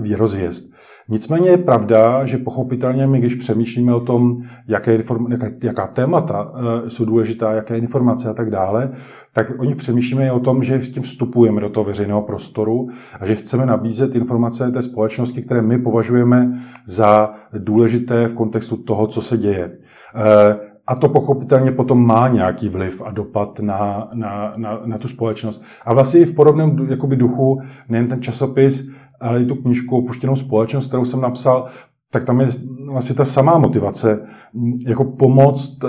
výrozvěst. 0.00 0.72
Nicméně 1.08 1.50
je 1.50 1.58
pravda, 1.58 2.26
že 2.26 2.38
pochopitelně 2.38 3.06
my, 3.06 3.18
když 3.18 3.34
přemýšlíme 3.34 3.94
o 3.94 4.00
tom, 4.00 4.42
jaké 4.68 4.94
inform, 4.94 5.32
jaká, 5.32 5.46
jaká 5.62 5.86
témata 5.86 6.50
uh, 6.50 6.88
jsou 6.88 7.04
důležitá, 7.04 7.52
jaké 7.52 7.78
informace 7.78 8.28
a 8.28 8.34
tak 8.34 8.50
dále, 8.50 8.90
tak 9.32 9.46
o 9.58 9.64
nich 9.64 9.76
přemýšlíme 9.76 10.26
i 10.26 10.30
o 10.30 10.40
tom, 10.40 10.62
že 10.62 10.80
s 10.80 10.90
tím 10.90 11.02
vstupujeme 11.02 11.60
do 11.60 11.68
toho 11.68 11.84
veřejného 11.84 12.22
prostoru 12.22 12.88
a 13.20 13.26
že 13.26 13.34
chceme 13.34 13.66
nabízet 13.66 14.14
informace 14.14 14.70
té 14.70 14.82
společnosti, 14.82 15.42
které 15.42 15.62
my 15.62 15.78
považujeme 15.78 16.52
za 16.86 17.34
důležité 17.58 18.26
v 18.28 18.34
kontextu 18.34 18.76
toho, 18.76 19.06
co 19.06 19.22
se 19.22 19.36
děje. 19.36 19.76
A 20.86 20.94
to 20.94 21.08
pochopitelně 21.08 21.72
potom 21.72 22.06
má 22.06 22.28
nějaký 22.28 22.68
vliv 22.68 23.02
a 23.04 23.10
dopad 23.10 23.60
na, 23.60 24.10
na, 24.14 24.52
na, 24.56 24.80
na 24.84 24.98
tu 24.98 25.08
společnost. 25.08 25.62
A 25.84 25.94
vlastně 25.94 26.20
i 26.20 26.24
v 26.24 26.34
podobném 26.34 26.76
jakoby, 26.88 27.16
duchu, 27.16 27.60
nejen 27.88 28.08
ten 28.08 28.22
časopis, 28.22 28.88
ale 29.20 29.42
i 29.42 29.46
tu 29.46 29.54
knižku 29.54 29.96
Opuštěnou 29.96 30.36
společnost, 30.36 30.86
kterou 30.86 31.04
jsem 31.04 31.20
napsal, 31.20 31.66
tak 32.10 32.24
tam 32.24 32.40
je 32.40 32.48
vlastně 32.86 33.14
ta 33.14 33.24
samá 33.24 33.58
motivace, 33.58 34.26
jako 34.86 35.04
pomoct 35.04 35.84
e, 35.84 35.88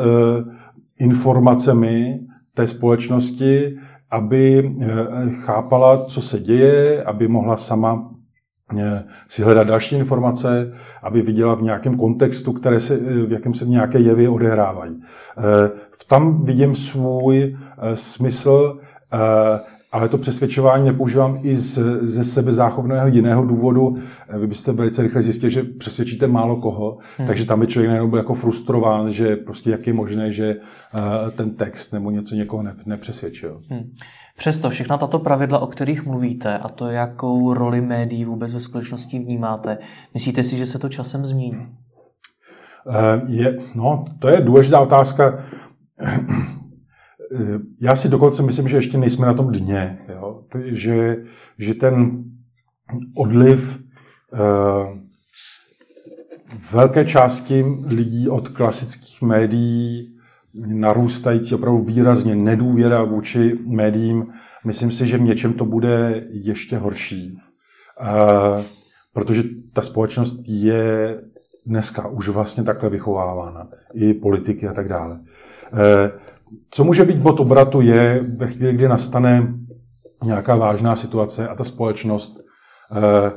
informacemi 0.99 2.19
té 2.53 2.67
společnosti, 2.67 3.77
aby 4.11 4.57
e, 4.81 4.85
chápala, 5.29 6.05
co 6.05 6.21
se 6.21 6.39
děje, 6.39 7.03
aby 7.03 7.27
mohla 7.27 7.57
sama 7.57 8.12
Eh, 8.12 8.12
si 9.27 9.43
hledat 9.43 9.67
další 9.67 9.95
informace, 9.95 10.73
aby 11.03 11.21
viděla 11.21 11.55
v 11.55 11.61
nějakém 11.61 11.97
kontextu, 11.97 12.53
které 12.53 12.79
se, 12.79 12.93
eh, 12.93 13.25
v 13.25 13.31
jakém 13.31 13.53
se 13.53 13.65
nějaké 13.65 13.99
jevy 13.99 14.27
odehrávají. 14.27 15.01
Eh, 15.37 15.71
tam 16.07 16.43
vidím 16.43 16.73
svůj 16.75 17.57
smysl 17.93 18.79
ale 19.93 20.09
to 20.09 20.17
přesvědčování 20.17 20.85
nepoužívám 20.85 21.39
i 21.43 21.55
z, 21.55 21.79
ze 22.01 22.23
sebe 22.23 22.53
záchovného 22.53 23.07
jiného 23.07 23.45
důvodu. 23.45 23.95
Eh, 24.29 24.39
vy 24.39 24.47
byste 24.47 24.71
velice 24.71 25.01
rychle 25.03 25.21
zjistili, 25.21 25.51
že 25.51 25.63
přesvědčíte 25.63 26.27
málo 26.27 26.55
koho, 26.55 26.97
hmm. 27.17 27.27
takže 27.27 27.45
tam 27.45 27.59
by 27.59 27.67
člověk 27.67 27.89
najednou 27.89 28.09
byl 28.09 28.17
jako 28.17 28.33
frustrován, 28.33 29.11
že 29.11 29.35
prostě 29.35 29.69
jak 29.69 29.87
je 29.87 29.93
možné, 29.93 30.31
že 30.31 30.55
uh, 30.55 31.29
ten 31.29 31.55
text 31.55 31.93
nebo 31.93 32.11
něco 32.11 32.35
někoho 32.35 32.63
ne, 32.63 32.75
nepřesvědčil. 32.85 33.61
Hmm. 33.69 33.83
Přesto 34.37 34.69
všechna 34.69 34.97
tato 34.97 35.19
pravidla, 35.19 35.59
o 35.59 35.67
kterých 35.67 36.05
mluvíte 36.05 36.57
a 36.57 36.69
to, 36.69 36.87
jakou 36.87 37.53
roli 37.53 37.81
médií 37.81 38.25
vůbec 38.25 38.53
ve 38.53 38.59
společnosti 38.59 39.19
vnímáte, 39.19 39.77
myslíte 40.13 40.43
si, 40.43 40.57
že 40.57 40.65
se 40.65 40.79
to 40.79 40.89
časem 40.89 41.25
změní? 41.25 41.67
Uh, 42.85 43.31
je, 43.31 43.57
no, 43.75 44.05
to 44.19 44.27
je 44.27 44.41
důležitá 44.41 44.79
otázka 44.79 45.39
já 47.81 47.95
si 47.95 48.09
dokonce 48.09 48.43
myslím, 48.43 48.67
že 48.67 48.77
ještě 48.77 48.97
nejsme 48.97 49.27
na 49.27 49.33
tom 49.33 49.51
dně. 49.51 49.99
Jo? 50.09 50.43
Že, 50.65 51.17
že 51.57 51.73
ten 51.73 52.23
odliv 53.15 53.79
uh, 54.33 54.97
velké 56.71 57.05
části 57.05 57.65
lidí 57.87 58.29
od 58.29 58.49
klasických 58.49 59.21
médií 59.21 60.09
narůstající 60.53 61.55
opravdu 61.55 61.83
výrazně 61.83 62.35
nedůvěra 62.35 63.03
vůči 63.03 63.59
médiím, 63.65 64.33
myslím 64.65 64.91
si, 64.91 65.07
že 65.07 65.17
v 65.17 65.21
něčem 65.21 65.53
to 65.53 65.65
bude 65.65 66.23
ještě 66.29 66.77
horší. 66.77 67.37
Uh, 68.01 68.63
protože 69.13 69.43
ta 69.73 69.81
společnost 69.81 70.39
je 70.47 71.21
dneska 71.65 72.07
už 72.07 72.29
vlastně 72.29 72.63
takhle 72.63 72.89
vychovávána. 72.89 73.67
I 73.93 74.13
politiky 74.13 74.67
a 74.67 74.73
tak 74.73 74.87
dále. 74.87 75.13
Uh, 75.13 75.79
co 76.69 76.83
může 76.83 77.05
být 77.05 77.17
bod 77.17 77.39
obratu 77.39 77.81
je 77.81 78.25
ve 78.37 78.47
chvíli, 78.47 78.73
kdy 78.73 78.87
nastane 78.87 79.53
nějaká 80.23 80.55
vážná 80.55 80.95
situace 80.95 81.47
a 81.47 81.55
ta 81.55 81.63
společnost 81.63 82.39
eh, 82.91 83.31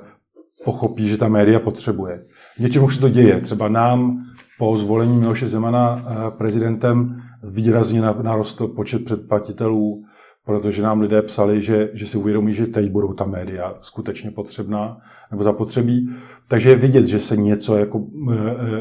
pochopí, 0.64 1.08
že 1.08 1.16
ta 1.16 1.28
média 1.28 1.60
potřebuje. 1.60 2.22
Něčem 2.58 2.84
už 2.84 2.94
se 2.94 3.00
to 3.00 3.08
děje. 3.08 3.40
Třeba 3.40 3.68
nám 3.68 4.18
po 4.58 4.76
zvolení 4.76 5.16
Miloše 5.16 5.46
Zemana 5.46 6.04
eh, 6.06 6.30
prezidentem 6.30 7.22
výrazně 7.42 8.00
narostl 8.00 8.68
počet 8.68 9.04
předplatitelů, 9.04 10.04
protože 10.44 10.82
nám 10.82 11.00
lidé 11.00 11.22
psali, 11.22 11.62
že, 11.62 11.90
že 11.94 12.06
si 12.06 12.18
uvědomí, 12.18 12.54
že 12.54 12.66
teď 12.66 12.90
budou 12.90 13.12
ta 13.12 13.24
média 13.24 13.74
skutečně 13.80 14.30
potřebná 14.30 14.98
nebo 15.30 15.42
zapotřebí. 15.42 16.10
Takže 16.48 16.70
je 16.70 16.76
vidět, 16.76 17.06
že 17.06 17.18
se 17.18 17.36
něco 17.36 17.76
jako 17.76 18.04
e, 18.30 18.34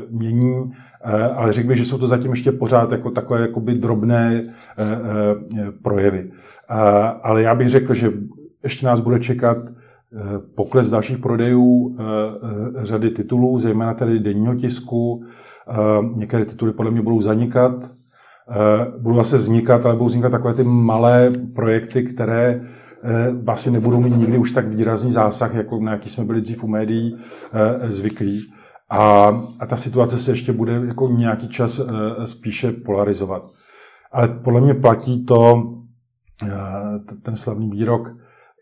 mění 0.10 0.72
Eh, 0.95 0.95
ale 1.36 1.54
řekl 1.54 1.68
bych, 1.68 1.78
že 1.78 1.86
jsou 1.86 1.98
to 1.98 2.08
zatím 2.08 2.32
ještě 2.32 2.52
pořád 2.52 2.92
jako 2.92 3.12
takové 3.12 3.42
jakoby 3.42 3.74
drobné 3.76 4.44
eh, 4.44 4.54
eh, 4.78 5.72
projevy. 5.84 6.32
Ale 7.24 7.42
já 7.42 7.56
bych 7.56 7.70
řekl, 7.70 7.94
že 7.94 8.12
ještě 8.64 8.86
nás 8.86 9.00
bude 9.00 9.20
čekat 9.20 9.58
pokles 10.56 10.90
dalších 10.90 11.18
prodejů 11.18 11.98
řady 12.78 13.10
titulů, 13.10 13.60
zejména 13.60 13.94
tedy 13.94 14.20
denního 14.20 14.56
tisku. 14.56 15.24
Některé 16.16 16.46
tituly 16.46 16.74
podle 16.74 16.92
mě 16.92 17.02
budou 17.02 17.22
zanikat, 17.22 17.92
budou 18.98 19.16
zase 19.16 19.38
vznikat, 19.38 19.86
ale 19.86 19.96
budou 19.96 20.06
vznikat 20.06 20.30
takové 20.30 20.54
ty 20.54 20.64
malé 20.64 21.32
projekty, 21.56 22.04
které 22.04 22.62
vlastně 23.44 23.72
nebudou 23.72 24.02
mít 24.02 24.18
nikdy 24.18 24.38
už 24.38 24.52
tak 24.52 24.68
výrazný 24.68 25.12
zásah, 25.12 25.56
jako 25.56 25.80
na 25.80 25.92
jaký 25.92 26.10
jsme 26.10 26.26
byli 26.26 26.42
dřív 26.42 26.64
u 26.64 26.68
médií 26.68 27.18
zvyklí. 27.90 28.42
A, 28.90 29.28
a 29.60 29.66
ta 29.66 29.78
situace 29.78 30.20
se 30.20 30.32
ještě 30.32 30.54
bude 30.54 30.74
jako 30.74 31.08
nějaký 31.08 31.48
čas 31.48 31.80
uh, 31.80 31.90
spíše 32.26 32.72
polarizovat. 32.72 33.52
Ale 34.12 34.28
podle 34.28 34.62
mě 34.62 34.74
platí 34.74 35.26
to, 35.26 35.54
uh, 35.56 36.50
ten 37.22 37.36
slavný 37.36 37.70
výrok, 37.70 38.08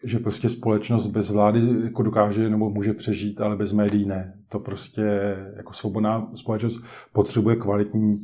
že 0.04 0.20
prostě 0.20 0.50
společnost 0.50 1.08
bez 1.08 1.30
vlády 1.30 1.60
jako 1.84 2.04
dokáže 2.04 2.50
nebo 2.50 2.70
může 2.70 2.94
přežít, 2.94 3.42
ale 3.42 3.56
bez 3.56 3.72
médií 3.72 4.06
ne. 4.06 4.34
To 4.50 4.60
prostě 4.60 5.36
jako 5.58 5.74
svobodná 5.74 6.28
společnost 6.36 6.80
potřebuje 7.14 7.56
kvalitní 7.56 8.14
uh, 8.14 8.22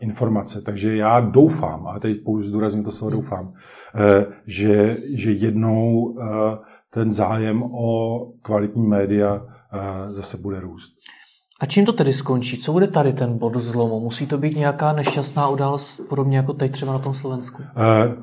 informace. 0.00 0.62
Takže 0.62 0.96
já 0.96 1.20
doufám, 1.20 1.86
a 1.86 1.98
teď 1.98 2.24
pouze 2.24 2.48
zdůrazním 2.48 2.84
to 2.84 2.90
slovo 2.90 3.10
doufám, 3.10 3.46
uh, 3.46 3.52
že, 4.46 4.96
že 5.14 5.32
jednou 5.32 6.00
uh, 6.00 6.24
ten 6.90 7.12
zájem 7.12 7.62
o 7.62 8.18
kvalitní 8.42 8.86
média 8.86 9.46
zase 10.10 10.36
bude 10.36 10.60
růst. 10.60 10.92
A 11.60 11.66
čím 11.66 11.86
to 11.86 11.92
tedy 11.92 12.12
skončí? 12.12 12.58
Co 12.58 12.72
bude 12.72 12.86
tady 12.86 13.12
ten 13.12 13.38
bod 13.38 13.56
zlomu? 13.56 14.00
Musí 14.00 14.26
to 14.26 14.38
být 14.38 14.56
nějaká 14.56 14.92
nešťastná 14.92 15.48
událost, 15.48 16.00
podobně 16.08 16.36
jako 16.36 16.52
teď 16.52 16.72
třeba 16.72 16.92
na 16.92 16.98
tom 16.98 17.14
Slovensku? 17.14 17.62
Eh, 17.62 18.14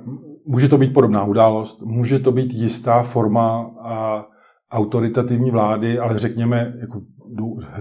může 0.46 0.70
to 0.70 0.78
být 0.78 0.94
podobná 0.94 1.24
událost, 1.24 1.82
může 1.82 2.20
to 2.20 2.32
být 2.32 2.54
jistá 2.54 3.04
forma 3.04 3.72
a 3.82 4.26
autoritativní 4.72 5.52
vlády, 5.52 6.00
ale 6.00 6.20
řekněme, 6.20 6.74
jako, 6.82 7.02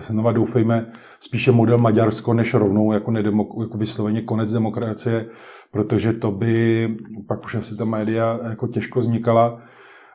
znova 0.00 0.32
doufejme, 0.32 0.86
spíše 1.20 1.52
model 1.52 1.78
Maďarsko, 1.78 2.34
než 2.34 2.54
rovnou 2.54 2.92
jako, 2.92 3.10
nedemok, 3.10 3.48
jako 3.60 3.78
vysloveně 3.78 4.22
konec 4.22 4.52
demokracie, 4.52 5.26
protože 5.70 6.12
to 6.12 6.30
by 6.30 6.88
pak 7.28 7.44
už 7.44 7.54
asi 7.54 7.76
ta 7.76 7.84
média 7.84 8.38
jako 8.48 8.68
těžko 8.68 8.98
vznikala, 8.98 9.58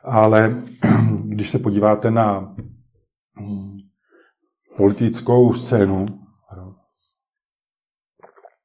ale 0.04 0.62
když 1.24 1.50
se 1.50 1.58
podíváte 1.58 2.10
na 2.10 2.54
hm, 3.40 3.79
politickou 4.80 5.54
scénu, 5.54 6.06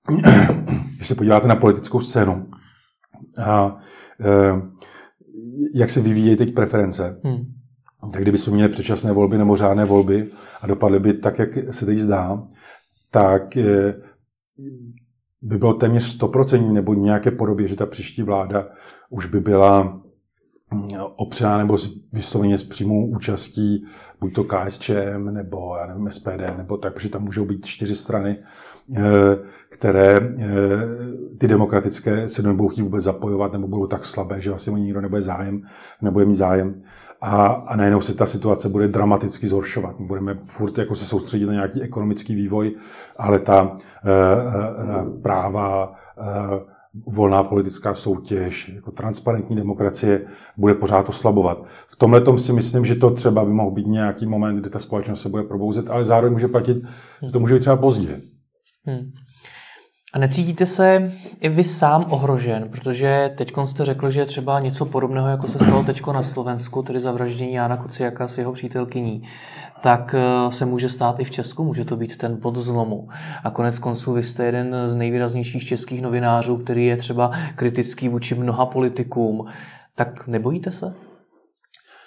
když 0.95 1.07
se 1.07 1.15
podíváte 1.15 1.47
na 1.47 1.55
politickou 1.55 1.99
scénu, 2.01 2.49
a 3.45 3.77
e, 4.19 4.31
jak 5.73 5.89
se 5.89 6.01
vyvíjejí 6.01 6.37
teď 6.37 6.53
preference, 6.53 7.21
hmm. 7.23 7.45
tak 8.11 8.21
kdyby 8.21 8.37
jsme 8.37 8.53
měli 8.53 8.69
předčasné 8.69 9.11
volby 9.11 9.37
nebo 9.37 9.55
řádné 9.55 9.85
volby 9.85 10.31
a 10.61 10.67
dopadly 10.67 10.99
by 10.99 11.13
tak, 11.13 11.39
jak 11.39 11.49
se 11.71 11.85
teď 11.85 11.97
zdá, 11.97 12.43
tak 13.11 13.57
e, 13.57 13.93
by 15.41 15.57
bylo 15.57 15.73
téměř 15.73 16.19
100% 16.19 16.73
nebo 16.73 16.93
nějaké 16.93 17.31
podobě, 17.31 17.67
že 17.67 17.75
ta 17.75 17.85
příští 17.85 18.23
vláda 18.23 18.67
už 19.09 19.25
by 19.25 19.39
byla 19.39 20.04
opřená 21.15 21.57
nebo 21.57 21.77
vysloveně 22.13 22.57
s 22.57 22.63
přímou 22.63 23.07
účastí 23.07 23.85
buď 24.21 24.33
to 24.33 24.43
KSČM 24.43 25.25
nebo 25.31 25.77
já 25.79 25.85
nevím, 25.87 26.11
SPD, 26.11 26.57
nebo 26.57 26.77
tak, 26.77 26.93
protože 26.93 27.09
tam 27.09 27.23
můžou 27.23 27.45
být 27.45 27.65
čtyři 27.65 27.95
strany, 27.95 28.37
eh, 28.95 29.01
které 29.69 30.17
eh, 30.17 30.47
ty 31.37 31.47
demokratické 31.47 32.29
se 32.29 32.41
nebudou 32.43 32.69
chtít 32.69 32.81
vůbec 32.81 33.03
zapojovat 33.03 33.53
nebo 33.53 33.67
budou 33.67 33.87
tak 33.87 34.05
slabé, 34.05 34.41
že 34.41 34.49
vlastně 34.49 34.73
nikdo 34.73 35.01
nebude 35.01 35.21
zájem, 35.21 35.61
nebude 36.01 36.25
mít 36.25 36.35
zájem. 36.35 36.81
A, 37.21 37.45
a 37.47 37.75
najednou 37.75 38.01
se 38.01 38.13
ta 38.13 38.25
situace 38.25 38.69
bude 38.69 38.87
dramaticky 38.87 39.47
zhoršovat. 39.47 39.95
Budeme 39.99 40.33
furt 40.33 40.77
jako 40.77 40.95
se 40.95 41.05
soustředit 41.05 41.45
na 41.45 41.53
nějaký 41.53 41.81
ekonomický 41.81 42.35
vývoj, 42.35 42.75
ale 43.17 43.39
ta 43.39 43.75
e, 43.75 44.11
e, 44.11 45.21
práva 45.21 45.95
volná 47.07 47.43
politická 47.43 47.93
soutěž, 47.93 48.71
jako 48.75 48.91
transparentní 48.91 49.55
demokracie 49.55 50.25
bude 50.57 50.73
pořád 50.73 51.09
oslabovat. 51.09 51.65
V 51.87 51.95
tomhle 51.95 52.21
tom 52.21 52.37
si 52.37 52.53
myslím, 52.53 52.85
že 52.85 52.95
to 52.95 53.11
třeba 53.11 53.45
by 53.45 53.51
mohl 53.51 53.71
být 53.71 53.87
nějaký 53.87 54.25
moment, 54.25 54.59
kdy 54.59 54.69
ta 54.69 54.79
společnost 54.79 55.21
se 55.21 55.29
bude 55.29 55.43
probouzet, 55.43 55.89
ale 55.89 56.05
zároveň 56.05 56.33
může 56.33 56.47
platit, 56.47 56.77
že 57.25 57.31
to 57.31 57.39
může 57.39 57.53
být 57.53 57.59
třeba 57.59 57.77
pozdě. 57.77 58.21
Hmm. 58.85 59.11
A 60.15 60.19
necítíte 60.19 60.65
se 60.65 61.11
i 61.41 61.49
vy 61.49 61.63
sám 61.63 62.05
ohrožen, 62.09 62.69
protože 62.71 63.31
teď 63.37 63.53
jste 63.65 63.85
řekl, 63.85 64.09
že 64.09 64.25
třeba 64.25 64.59
něco 64.59 64.85
podobného, 64.85 65.27
jako 65.27 65.47
se 65.47 65.59
stalo 65.59 65.83
teď 65.83 66.01
na 66.07 66.23
Slovensku, 66.23 66.83
tedy 66.83 66.99
zavraždění 66.99 67.53
Jana 67.53 67.77
Kuciaka 67.77 68.27
s 68.27 68.37
jeho 68.37 68.53
přítelkyní, 68.53 69.23
tak 69.81 70.15
eh, 70.17 70.51
se 70.51 70.65
může 70.65 70.89
stát 70.89 71.19
i 71.19 71.23
v 71.23 71.31
Česku, 71.31 71.63
může 71.63 71.85
to 71.85 71.97
být 71.97 72.17
ten 72.17 72.39
bod 72.39 72.55
zlomu. 72.55 73.09
A 73.43 73.49
konec 73.49 73.79
konců 73.79 74.13
vy 74.13 74.23
jste 74.23 74.45
jeden 74.45 74.75
z 74.85 74.95
nejvýraznějších 74.95 75.65
českých 75.65 76.01
novinářů, 76.01 76.57
který 76.57 76.85
je 76.85 76.97
třeba 76.97 77.31
kritický 77.55 78.09
vůči 78.09 78.35
mnoha 78.35 78.65
politikům. 78.65 79.45
Tak 79.95 80.27
nebojíte 80.27 80.71
se? 80.71 80.93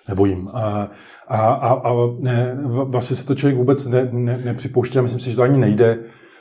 Nebojím. 0.09 0.49
A, 0.53 0.89
a, 1.29 1.39
a, 1.39 1.73
a 1.73 1.93
ne, 2.19 2.59
vlastně 2.65 3.17
se 3.17 3.27
to 3.27 3.35
člověk 3.35 3.57
vůbec 3.57 3.87
ne, 3.87 4.09
ne, 4.13 4.39
nepřipouští 4.45 4.99
a 4.99 5.03
myslím 5.03 5.21
si, 5.21 5.31
že 5.31 5.37
to 5.37 5.43
ani 5.43 5.59
nejde. 5.59 5.99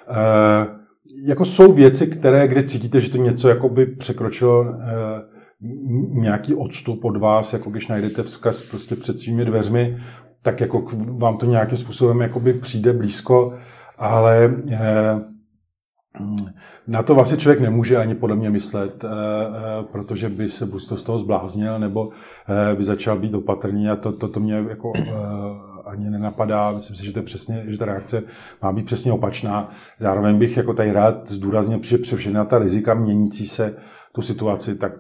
E, 0.10 0.77
jako 1.24 1.46
jsou 1.46 1.74
věci, 1.74 2.08
které, 2.08 2.48
kde 2.48 2.64
cítíte, 2.64 3.00
že 3.00 3.10
to 3.10 3.18
něco 3.18 3.50
jakoby 3.50 3.86
překročilo 3.86 4.66
e, 4.66 4.74
nějaký 6.10 6.56
odstup 6.56 7.06
od 7.06 7.18
vás, 7.18 7.54
jako 7.54 7.70
když 7.70 7.88
najdete 7.88 8.24
vzkaz 8.24 8.62
prostě 8.62 8.96
před 8.96 9.20
svými 9.20 9.46
dveřmi, 9.46 9.98
tak 10.42 10.62
jako 10.62 10.86
vám 11.20 11.38
to 11.38 11.46
nějakým 11.46 11.78
způsobem 11.78 12.22
jakoby 12.22 12.54
přijde 12.54 12.94
blízko, 12.94 13.54
ale 13.98 14.56
e, 14.72 15.22
na 16.88 17.04
to 17.04 17.16
vlastně 17.16 17.38
člověk 17.38 17.60
nemůže 17.60 17.98
ani 17.98 18.16
podle 18.16 18.36
mě 18.36 18.50
myslet, 18.50 19.04
eh, 19.04 19.08
protože 19.92 20.30
by 20.30 20.48
se 20.48 20.66
buď 20.66 20.88
to 20.88 20.98
z 20.98 21.04
toho 21.04 21.20
zbláznil, 21.20 21.80
nebo 21.80 22.10
by 22.76 22.84
začal 22.84 23.20
být 23.20 23.34
opatrný 23.34 23.90
a 23.90 23.96
to, 23.96 24.12
to, 24.12 24.28
to 24.28 24.40
mě 24.40 24.54
jako 24.70 24.94
ani 25.88 26.10
nenapadá. 26.10 26.72
Myslím 26.72 26.96
si, 26.96 27.06
že, 27.06 27.12
to 27.12 27.20
je 27.20 27.24
přesně, 27.24 27.64
že 27.68 27.78
ta 27.78 27.86
reakce 27.86 28.24
má 28.62 28.74
být 28.74 28.86
přesně 28.86 29.12
opačná. 29.12 29.72
Zároveň 30.00 30.38
bych 30.38 30.58
jako 30.58 30.74
tady 30.74 30.92
rád 30.92 31.30
zdůraznil, 31.30 31.80
že 31.84 31.98
přes 31.98 32.18
všechna 32.18 32.46
ta 32.46 32.60
rizika 32.60 32.94
měnící 32.94 33.48
se 33.48 33.76
tu 34.12 34.22
situaci, 34.22 34.76
tak 34.76 34.92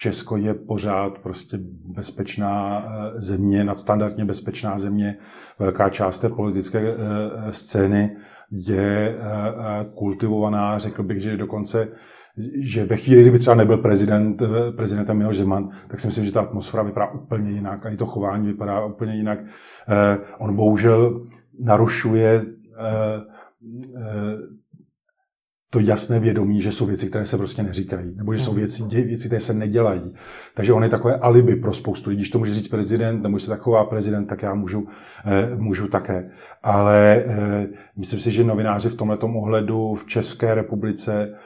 Česko 0.00 0.36
je 0.36 0.54
pořád 0.54 1.18
prostě 1.18 1.58
bezpečná 1.96 2.84
země, 3.16 3.64
nadstandardně 3.64 4.24
bezpečná 4.24 4.78
země. 4.78 5.16
Velká 5.58 5.88
část 5.88 6.18
té 6.18 6.28
politické 6.28 6.94
scény 7.50 8.16
je 8.50 9.08
eh, 9.08 9.20
eh, 9.20 9.86
kultivovaná, 9.94 10.78
řekl 10.78 11.02
bych, 11.02 11.20
že 11.20 11.36
dokonce 11.36 11.88
že 12.60 12.84
ve 12.84 12.96
chvíli, 12.96 13.22
kdyby 13.22 13.38
třeba 13.38 13.56
nebyl 13.56 13.76
prezident, 13.76 14.42
eh, 14.42 14.72
prezidentem 14.72 15.16
Miloš 15.16 15.36
Zeman, 15.36 15.68
tak 15.88 16.00
si 16.00 16.06
myslím, 16.06 16.24
že 16.24 16.32
ta 16.32 16.40
atmosféra 16.40 16.82
vypadá 16.82 17.10
úplně 17.10 17.50
jinak 17.50 17.86
a 17.86 17.88
i 17.88 17.96
to 17.96 18.06
chování 18.06 18.46
vypadá 18.46 18.84
úplně 18.84 19.14
jinak. 19.14 19.38
On 20.38 20.56
bohužel 20.56 21.26
narušuje 21.60 22.44
to 25.70 25.80
jasné 25.80 26.20
vědomí, 26.20 26.60
že 26.60 26.72
jsou 26.72 26.86
věci, 26.86 27.08
které 27.08 27.24
se 27.24 27.36
prostě 27.36 27.62
neříkají, 27.62 28.14
nebo 28.16 28.34
že 28.34 28.40
jsou 28.40 28.50
hmm. 28.50 28.60
věci, 28.60 28.82
věci, 28.82 29.26
které 29.26 29.40
se 29.40 29.54
nedělají. 29.54 30.14
Takže 30.54 30.72
on 30.72 30.82
je 30.82 30.88
takové 30.88 31.16
alibi 31.16 31.56
pro 31.56 31.72
spoustu 31.72 32.10
lidí. 32.10 32.20
Když 32.20 32.30
to 32.30 32.38
může 32.38 32.54
říct 32.54 32.68
prezident, 32.68 33.22
nebo 33.22 33.38
se 33.38 33.50
taková 33.50 33.84
prezident, 33.84 34.26
tak 34.26 34.42
já 34.42 34.54
můžu, 34.54 34.88
eh, 35.24 35.56
můžu 35.56 35.88
také. 35.88 36.30
Ale 36.62 37.24
eh, 37.26 37.66
myslím 37.96 38.20
si, 38.20 38.30
že 38.30 38.44
novináři 38.44 38.88
v 38.88 38.94
tomto 38.94 39.26
ohledu 39.26 39.94
v 39.94 40.06
České 40.06 40.54
republice 40.54 41.28
eh, 41.32 41.36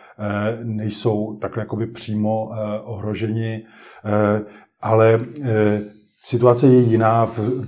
nejsou 0.62 1.38
takhle 1.40 1.62
jakoby 1.62 1.86
přímo 1.86 2.50
eh, 2.52 2.80
ohroženi, 2.80 3.64
eh, 4.04 4.44
ale 4.80 5.18
eh, 5.42 5.80
Situace 6.24 6.66
je 6.66 6.80
jiná. 6.80 7.26
V, 7.26 7.66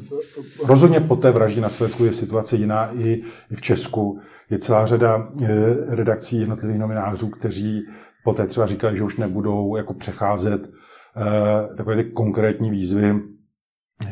rozhodně 0.64 1.00
po 1.00 1.16
té 1.16 1.30
vraždě 1.30 1.61
na 1.61 1.68
Slovensku 1.68 2.04
je 2.04 2.12
situace 2.12 2.57
jiná 2.57 2.92
i, 2.94 3.22
i 3.50 3.54
v 3.54 3.61
Česku. 3.61 4.20
Je 4.50 4.59
celá 4.59 4.87
řada 4.87 5.28
eh, 5.42 5.46
redakcí 5.88 6.40
jednotlivých 6.40 6.78
novinářů, 6.78 7.28
kteří 7.28 7.83
poté 8.24 8.46
třeba 8.46 8.66
říkali, 8.66 8.96
že 8.96 9.02
už 9.02 9.16
nebudou 9.16 9.76
jako 9.76 9.94
přecházet 9.94 10.62
eh, 10.64 11.76
takové 11.76 11.96
ty 11.96 12.04
konkrétní 12.04 12.70
výzvy, 12.70 13.20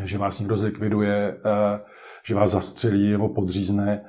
že 0.04 0.18
vás 0.18 0.38
někdo 0.38 0.56
zlikviduje, 0.56 1.36
eh, 1.46 1.80
že 2.26 2.34
vás 2.34 2.50
zastřelí 2.50 3.12
nebo 3.12 3.28
podřízne. 3.28 4.04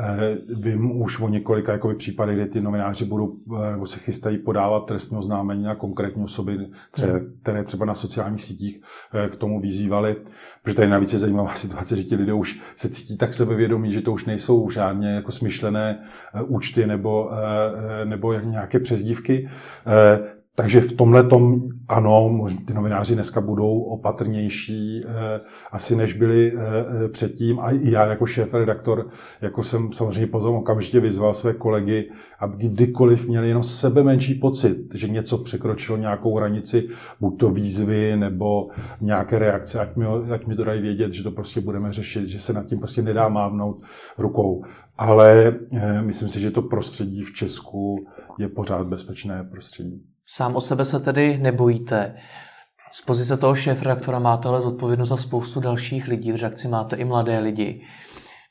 Eh, 0.00 0.38
vím 0.56 1.00
už 1.00 1.20
o 1.20 1.28
několika 1.28 1.72
jakoby, 1.72 1.94
případech, 1.94 2.36
kde 2.36 2.46
ty 2.46 2.60
novináři 2.60 3.04
budou 3.04 3.36
eh, 3.56 3.70
nebo 3.70 3.86
se 3.86 3.98
chystají 3.98 4.38
podávat 4.38 4.86
trestní 4.86 5.18
oznámení 5.18 5.62
na 5.62 5.74
konkrétní 5.74 6.24
osoby, 6.24 6.58
třeba, 6.90 7.12
hmm. 7.12 7.38
které 7.42 7.64
třeba 7.64 7.86
na 7.86 7.94
sociálních 7.94 8.42
sítích 8.42 8.80
eh, 9.14 9.28
k 9.28 9.36
tomu 9.36 9.60
vyzývali. 9.60 10.16
Protože 10.62 10.76
tady 10.76 10.88
navíc 10.88 11.12
je 11.12 11.18
zajímavá 11.18 11.54
situace, 11.54 11.96
že 11.96 12.04
ti 12.04 12.16
lidé 12.16 12.32
už 12.32 12.60
se 12.76 12.88
cítí 12.88 13.16
tak 13.16 13.32
sebevědomí, 13.32 13.92
že 13.92 14.00
to 14.00 14.12
už 14.12 14.24
nejsou 14.24 14.70
žádně 14.70 15.08
jako 15.08 15.32
smyšlené 15.32 16.02
účty 16.46 16.86
nebo, 16.86 17.30
nebo 18.04 18.32
nějaké 18.32 18.80
přezdívky. 18.80 19.48
Takže 20.58 20.80
v 20.80 20.92
tomhle 20.92 21.24
tom 21.24 21.60
ano, 21.88 22.46
ty 22.66 22.74
novináři 22.74 23.14
dneska 23.14 23.40
budou 23.40 23.80
opatrnější 23.80 25.04
eh, 25.04 25.40
asi 25.72 25.96
než 25.96 26.12
byli 26.12 26.52
eh, 26.52 26.58
eh, 27.04 27.08
předtím. 27.08 27.60
A 27.60 27.70
i 27.70 27.90
já 27.90 28.06
jako 28.06 28.26
šéf-redaktor, 28.26 29.08
jako 29.40 29.62
jsem 29.62 29.92
samozřejmě 29.92 30.26
potom 30.26 30.54
okamžitě 30.54 31.00
vyzval 31.00 31.34
své 31.34 31.52
kolegy, 31.52 32.10
aby 32.38 32.68
kdykoliv 32.68 33.28
měli 33.28 33.48
jenom 33.48 33.62
sebe 33.62 34.02
menší 34.02 34.34
pocit, 34.34 34.94
že 34.94 35.08
něco 35.08 35.38
překročilo 35.38 35.98
nějakou 35.98 36.36
hranici, 36.36 36.86
buď 37.20 37.38
to 37.38 37.50
výzvy 37.50 38.16
nebo 38.16 38.68
nějaké 39.00 39.38
reakce, 39.38 39.80
ať 39.80 39.96
mi, 39.96 40.06
ať 40.30 40.46
mi 40.46 40.56
to 40.56 40.64
dají 40.64 40.82
vědět, 40.82 41.12
že 41.12 41.22
to 41.22 41.30
prostě 41.30 41.60
budeme 41.60 41.92
řešit, 41.92 42.28
že 42.28 42.40
se 42.40 42.52
nad 42.52 42.66
tím 42.66 42.78
prostě 42.78 43.02
nedá 43.02 43.28
mávnout 43.28 43.82
rukou. 44.18 44.64
Ale 44.96 45.56
eh, 45.72 46.02
myslím 46.02 46.28
si, 46.28 46.40
že 46.40 46.50
to 46.50 46.62
prostředí 46.62 47.22
v 47.22 47.32
Česku 47.32 48.06
je 48.38 48.48
pořád 48.48 48.86
bezpečné 48.86 49.44
prostředí. 49.50 50.17
Sám 50.30 50.56
o 50.56 50.60
sebe 50.60 50.84
se 50.84 51.00
tedy 51.00 51.38
nebojíte. 51.38 52.14
Z 52.92 53.02
pozice 53.02 53.36
toho 53.36 53.54
šéf-redaktora 53.54 54.18
máte 54.18 54.48
ale 54.48 54.60
zodpovědnost 54.60 55.08
za 55.08 55.16
spoustu 55.16 55.60
dalších 55.60 56.08
lidí. 56.08 56.32
V 56.32 56.36
redakci 56.36 56.68
máte 56.68 56.96
i 56.96 57.04
mladé 57.04 57.38
lidi. 57.38 57.80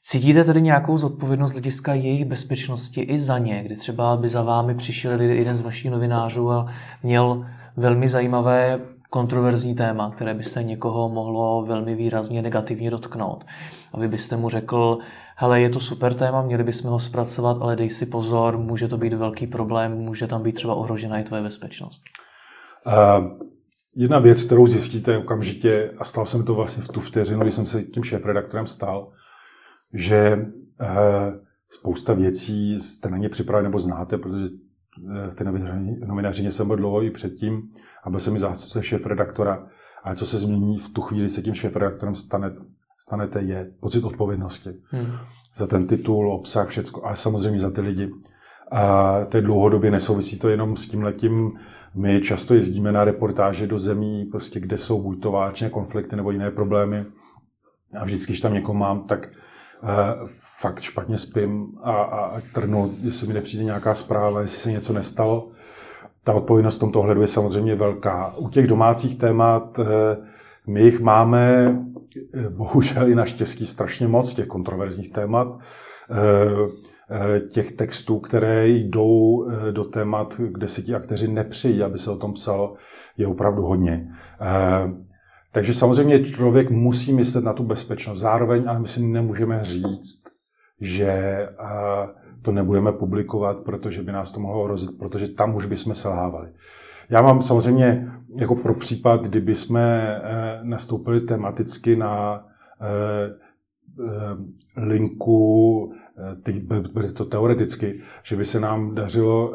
Cítíte 0.01 0.43
tedy 0.43 0.61
nějakou 0.61 0.97
zodpovědnost 0.97 1.51
hlediska 1.51 1.93
jejich 1.93 2.25
bezpečnosti 2.25 3.01
i 3.01 3.19
za 3.19 3.37
ně, 3.37 3.63
kdy 3.63 3.75
třeba 3.75 4.17
by 4.17 4.29
za 4.29 4.41
vámi 4.41 4.75
přišel 4.75 5.21
jeden 5.21 5.55
z 5.55 5.61
vašich 5.61 5.91
novinářů 5.91 6.51
a 6.51 6.65
měl 7.03 7.45
velmi 7.75 8.09
zajímavé 8.09 8.79
kontroverzní 9.09 9.75
téma, 9.75 10.11
které 10.11 10.33
by 10.33 10.43
se 10.43 10.63
někoho 10.63 11.09
mohlo 11.09 11.65
velmi 11.67 11.95
výrazně 11.95 12.41
negativně 12.41 12.91
dotknout. 12.91 13.45
A 13.93 13.99
vy 13.99 14.07
byste 14.07 14.37
mu 14.37 14.49
řekl, 14.49 14.97
hele, 15.35 15.61
je 15.61 15.69
to 15.69 15.79
super 15.79 16.13
téma, 16.13 16.41
měli 16.41 16.63
bychom 16.63 16.91
ho 16.91 16.99
zpracovat, 16.99 17.57
ale 17.61 17.75
dej 17.75 17.89
si 17.89 18.05
pozor, 18.05 18.57
může 18.57 18.87
to 18.87 18.97
být 18.97 19.13
velký 19.13 19.47
problém, 19.47 19.91
může 19.91 20.27
tam 20.27 20.43
být 20.43 20.55
třeba 20.55 20.75
ohrožena 20.75 21.19
i 21.19 21.23
tvoje 21.23 21.41
bezpečnost. 21.41 22.03
Uh, 22.87 23.25
jedna 23.95 24.19
věc, 24.19 24.43
kterou 24.43 24.67
zjistíte 24.67 25.17
okamžitě, 25.17 25.91
a 25.97 26.03
stal 26.03 26.25
jsem 26.25 26.45
to 26.45 26.55
vlastně 26.55 26.83
v 26.83 26.87
tu 26.87 26.99
vteřinu, 26.99 27.39
kdy 27.41 27.51
jsem 27.51 27.65
se 27.65 27.83
tím 27.83 28.03
šéf-redaktorem 28.03 28.67
stal, 28.67 29.11
že 29.93 30.37
uh, 30.81 30.87
spousta 31.69 32.13
věcí 32.13 32.79
jste 32.79 33.09
na 33.09 33.17
ně 33.17 33.29
připraveni 33.29 33.63
nebo 33.67 33.79
znáte, 33.79 34.17
protože 34.17 34.45
v 35.29 35.35
té 35.35 35.43
novinařině 36.05 36.51
jsem 36.51 36.67
byl 36.67 36.75
dlouho 36.75 37.03
i 37.03 37.11
předtím 37.11 37.61
a 38.03 38.09
byl 38.09 38.19
jsem 38.19 38.33
mi 38.33 38.39
zástupce 38.39 38.83
šéf-redaktora. 38.83 39.67
Ale 40.03 40.15
co 40.15 40.25
se 40.25 40.37
změní 40.37 40.77
v 40.77 40.89
tu 40.89 41.01
chvíli, 41.01 41.29
se 41.29 41.41
tím 41.41 41.53
šéf-redaktorem 41.53 42.15
stane, 42.15 42.55
stanete, 42.99 43.41
je 43.41 43.71
pocit 43.79 44.03
odpovědnosti 44.03 44.69
hmm. 44.83 45.11
za 45.55 45.67
ten 45.67 45.87
titul, 45.87 46.31
obsah, 46.31 46.67
všecko, 46.67 47.05
a 47.05 47.15
samozřejmě 47.15 47.59
za 47.59 47.71
ty 47.71 47.81
lidi. 47.81 48.09
A 48.71 49.15
to 49.25 49.37
je 49.37 49.41
dlouhodobě 49.41 49.91
nesouvisí 49.91 50.39
to 50.39 50.49
jenom 50.49 50.75
s 50.75 50.87
tím 50.87 51.03
letím. 51.03 51.51
My 51.95 52.21
často 52.21 52.53
jezdíme 52.53 52.91
na 52.91 53.05
reportáže 53.05 53.67
do 53.67 53.79
zemí, 53.79 54.25
prostě, 54.25 54.59
kde 54.59 54.77
jsou 54.77 55.01
buď 55.01 55.21
to 55.21 55.31
válečné 55.31 55.69
konflikty 55.69 56.15
nebo 56.15 56.31
jiné 56.31 56.51
problémy. 56.51 57.05
A 57.99 58.05
vždycky, 58.05 58.31
když 58.31 58.39
tam 58.39 58.53
někoho 58.53 58.73
mám, 58.73 59.07
tak 59.07 59.29
fakt 60.61 60.79
špatně 60.79 61.17
spím 61.17 61.67
a, 61.83 61.91
a 61.91 62.41
trnu, 62.53 62.95
jestli 63.01 63.27
mi 63.27 63.33
nepřijde 63.33 63.63
nějaká 63.63 63.95
zpráva, 63.95 64.41
jestli 64.41 64.57
se 64.57 64.71
něco 64.71 64.93
nestalo. 64.93 65.49
Ta 66.23 66.33
odpovědnost 66.33 66.75
v 66.75 66.79
tomto 66.79 66.99
ohledu 66.99 67.21
je 67.21 67.27
samozřejmě 67.27 67.75
velká. 67.75 68.35
U 68.37 68.49
těch 68.49 68.67
domácích 68.67 69.17
témat 69.17 69.79
uh, 69.79 69.85
my 70.67 70.81
jich 70.81 70.99
máme 70.99 71.75
bohužel 72.49 73.09
i 73.09 73.15
naštěstí 73.15 73.65
strašně 73.65 74.07
moc 74.07 74.33
těch 74.33 74.47
kontroverzních 74.47 75.11
témat, 75.11 75.47
eh, 76.11 76.15
eh, 77.09 77.39
těch 77.39 77.71
textů, 77.71 78.19
které 78.19 78.67
jdou 78.67 79.47
eh, 79.49 79.71
do 79.71 79.83
témat, 79.83 80.41
kde 80.47 80.67
si 80.67 80.83
ti 80.83 80.95
akteři 80.95 81.27
nepřijí, 81.27 81.83
aby 81.83 81.97
se 81.97 82.11
o 82.11 82.17
tom 82.17 82.33
psalo, 82.33 82.73
je 83.17 83.27
opravdu 83.27 83.63
hodně. 83.63 84.07
Takže 85.57 85.73
samozřejmě 85.73 86.23
člověk 86.23 86.71
musí 86.71 87.13
myslet 87.13 87.43
na 87.43 87.53
tu 87.53 87.63
bezpečnost. 87.63 88.19
Zároveň, 88.19 88.63
ale 88.67 88.79
my 88.79 88.87
si 88.87 89.01
nemůžeme 89.01 89.59
říct, 89.63 90.23
že 90.81 91.47
to 92.41 92.51
nebudeme 92.51 92.91
publikovat, 92.91 93.57
protože 93.57 94.03
by 94.03 94.11
nás 94.11 94.31
to 94.31 94.39
mohlo 94.39 94.61
ohrozit, 94.61 94.97
protože 94.99 95.27
tam 95.27 95.55
už 95.55 95.65
bychom 95.65 95.93
selhávali. 95.93 96.49
Já 97.09 97.21
mám 97.21 97.41
samozřejmě 97.41 98.07
jako 98.35 98.55
pro 98.55 98.73
případ, 98.73 99.25
kdyby 99.25 99.55
jsme 99.55 100.15
eh, 100.23 100.59
nastoupili 100.63 101.21
tematicky 101.21 101.95
na 101.95 102.45
eh, 102.81 103.33
eh, 104.05 104.81
linku 104.81 105.93
teď 106.43 106.63
bude 106.93 107.11
to 107.11 107.25
teoreticky, 107.25 108.01
že 108.23 108.35
by 108.35 108.45
se 108.45 108.59
nám 108.59 108.95
dařilo 108.95 109.53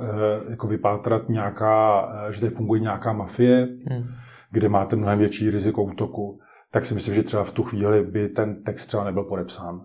jako 0.48 0.66
vypátrat 0.66 1.28
nějaká, 1.28 2.08
že 2.30 2.40
tady 2.40 2.54
funguje 2.54 2.80
nějaká 2.80 3.12
mafie, 3.12 3.68
hmm. 3.90 4.04
Kde 4.52 4.68
máte 4.68 4.96
mnohem 4.96 5.18
větší 5.18 5.50
riziko 5.50 5.82
útoku, 5.82 6.40
tak 6.70 6.84
si 6.84 6.94
myslím, 6.94 7.14
že 7.14 7.22
třeba 7.22 7.44
v 7.44 7.50
tu 7.50 7.62
chvíli 7.62 8.02
by 8.02 8.28
ten 8.28 8.62
text 8.62 8.86
třeba 8.86 9.04
nebyl 9.04 9.24
podepsán. 9.24 9.80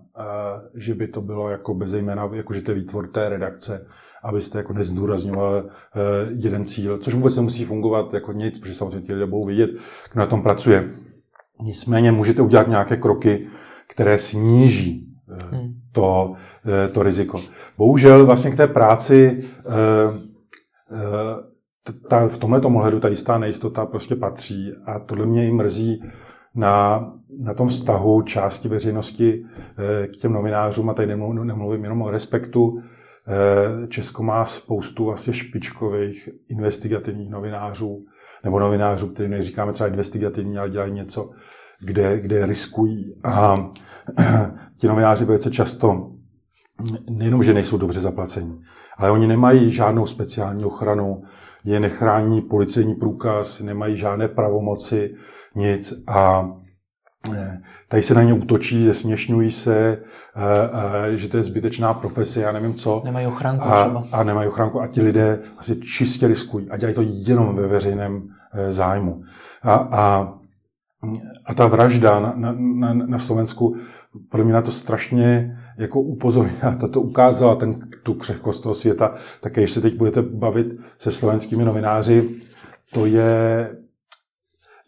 Že 0.76 0.96
by 0.96 1.08
to 1.08 1.22
bylo 1.22 1.50
jako 1.50 1.74
bez 1.74 1.94
jména, 1.94 2.30
jako 2.34 2.54
že 2.54 2.62
to 2.62 2.72
je 2.72 2.76
výtvor 2.76 3.08
té 3.08 3.30
redakce, 3.30 3.88
abyste 4.24 4.58
jako 4.58 4.74
nezdůrazňoval 4.74 5.64
eh, 5.66 6.00
jeden 6.30 6.66
cíl, 6.66 6.98
což 6.98 7.14
vůbec 7.14 7.36
nemusí 7.36 7.66
fungovat 7.66 8.14
jako 8.14 8.32
nic, 8.32 8.60
protože 8.60 8.74
samozřejmě 8.74 9.02
ti 9.02 9.14
lidé 9.14 9.26
budou 9.26 9.46
vidět, 9.46 9.70
kdo 10.12 10.20
na 10.20 10.26
tom 10.26 10.42
pracuje. 10.42 10.90
Nicméně 11.62 12.12
můžete 12.12 12.42
udělat 12.42 12.68
nějaké 12.68 12.98
kroky, 12.98 13.48
které 13.88 14.18
sníží 14.18 15.08
eh, 15.32 15.56
hmm. 15.56 15.74
to, 15.92 16.34
eh, 16.86 16.88
to 16.88 17.04
riziko. 17.04 17.42
Bohužel 17.78 18.26
vlastně 18.26 18.52
k 18.52 18.58
té 18.58 18.68
práci 18.68 19.44
ta, 22.10 22.28
v 22.28 22.38
tomhle 22.38 22.62
ohledu 22.62 23.00
ta 23.00 23.08
jistá 23.08 23.38
nejistota 23.38 23.86
prostě 23.86 24.16
patří 24.16 24.72
a 24.86 25.00
tohle 25.00 25.26
mě 25.26 25.48
i 25.48 25.52
mrzí 25.52 26.04
na, 26.56 27.08
na 27.40 27.54
tom 27.54 27.68
vztahu 27.68 28.22
části 28.22 28.68
veřejnosti 28.68 29.46
k 30.08 30.12
těm 30.12 30.34
novinářům 30.34 30.90
a 30.90 30.94
tady 30.94 31.08
nemluvím 31.08 31.84
jenom 31.84 32.02
o 32.02 32.12
respektu, 32.12 32.82
Eh, 33.30 33.88
Česko 33.88 34.24
má 34.24 34.46
spoustu 34.46 35.06
vlastně 35.06 35.34
špičkových 35.34 36.30
investigativních 36.50 37.30
novinářů, 37.30 38.06
nebo 38.44 38.60
novinářů, 38.60 39.08
který 39.08 39.30
neříkáme 39.30 39.74
třeba 39.74 39.90
investigativní, 39.90 40.58
ale 40.58 40.70
dělají 40.70 40.92
něco, 40.92 41.30
kde, 41.80 42.20
kde 42.20 42.46
riskují. 42.46 43.16
A 43.24 43.70
ti 44.78 44.88
novináři 44.88 45.26
velice 45.26 45.52
často 45.52 46.12
nejenom, 47.10 47.44
že 47.44 47.54
nejsou 47.54 47.78
dobře 47.78 48.00
zaplaceni, 48.00 48.60
ale 48.98 49.12
oni 49.12 49.28
nemají 49.28 49.72
žádnou 49.72 50.08
speciální 50.08 50.64
ochranu, 50.64 51.22
je 51.68 51.80
nechrání 51.80 52.42
policejní 52.42 52.96
průkaz, 52.96 53.62
nemají 53.62 53.96
žádné 53.98 54.28
pravomoci, 54.28 55.16
nic. 55.56 55.94
A 56.08 56.50
Tady 57.88 58.04
se 58.04 58.14
na 58.14 58.24
ně 58.24 58.34
útočí, 58.34 58.84
zesměšňují 58.84 59.52
se, 59.52 59.98
eh, 60.36 60.42
eh, 61.14 61.18
že 61.18 61.30
to 61.30 61.38
je 61.38 61.44
zbytečná 61.44 61.94
profese, 61.94 62.42
já 62.42 62.52
nevím 62.52 62.74
co. 62.74 63.02
Nemají 63.06 63.28
ochránku 63.28 63.66
a, 63.66 63.84
třeba. 63.84 64.04
A 64.12 64.24
nemají 64.24 64.48
ochránku 64.48 64.82
a 64.82 64.88
ti 64.88 65.02
lidé 65.02 65.40
vlastně 65.54 65.76
čistě 65.76 66.28
riskují 66.28 66.70
a 66.70 66.78
dělají 66.78 66.96
to 66.96 67.04
jenom 67.06 67.56
ve 67.56 67.68
veřejném 67.68 68.28
eh, 68.54 68.72
zájmu. 68.72 69.22
A, 69.64 69.74
a, 69.74 70.34
a 71.46 71.54
ta 71.54 71.68
vražda 71.68 72.20
na, 72.20 72.34
na, 72.36 72.56
na, 72.58 72.94
na 72.94 73.20
Slovensku 73.20 73.76
pro 74.30 74.44
mě 74.44 74.54
na 74.54 74.62
to 74.62 74.72
strašně 74.72 75.58
jako 75.78 76.02
upozornila, 76.02 76.76
ta 76.80 76.88
to 76.88 77.02
ukázala, 77.02 77.56
ten, 77.56 77.76
tu 78.04 78.14
křehkost 78.14 78.64
toho 78.64 78.76
světa, 78.76 79.14
tak 79.42 79.54
když 79.54 79.72
se 79.72 79.82
teď 79.82 79.96
budete 79.96 80.22
bavit 80.22 80.68
se 80.98 81.12
slovenskými 81.12 81.66
novináři, 81.66 82.30
to 82.94 83.06
je 83.06 83.70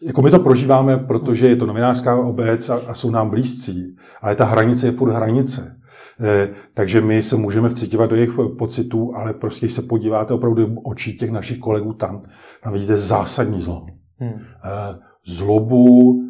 jako 0.02 0.22
my 0.22 0.30
to 0.30 0.38
prožíváme, 0.38 0.98
protože 0.98 1.48
je 1.48 1.56
to 1.56 1.66
novinářská 1.66 2.16
obec 2.16 2.68
a, 2.68 2.80
a 2.86 2.94
jsou 2.94 3.10
nám 3.10 3.30
blízcí, 3.30 3.96
ale 4.20 4.36
ta 4.36 4.44
hranice 4.44 4.86
je 4.86 4.92
furt 4.92 5.12
hranice. 5.12 5.76
E, 6.20 6.48
takže 6.74 7.00
my 7.00 7.22
se 7.22 7.36
můžeme 7.36 7.68
vcitovat 7.68 8.10
do 8.10 8.16
jejich 8.16 8.30
pocitů, 8.58 9.16
ale 9.16 9.34
prostě, 9.34 9.66
když 9.66 9.72
se 9.72 9.82
podíváte 9.82 10.34
opravdu 10.34 10.66
do 10.66 10.80
očí 10.80 11.16
těch 11.16 11.30
našich 11.30 11.58
kolegů 11.58 11.92
tam, 11.92 12.22
tam 12.62 12.72
vidíte 12.72 12.96
zásadní 12.96 13.60
zlo. 13.60 13.86
Hmm. 14.18 14.30
E, 14.30 14.40
zlobu, 15.26 16.22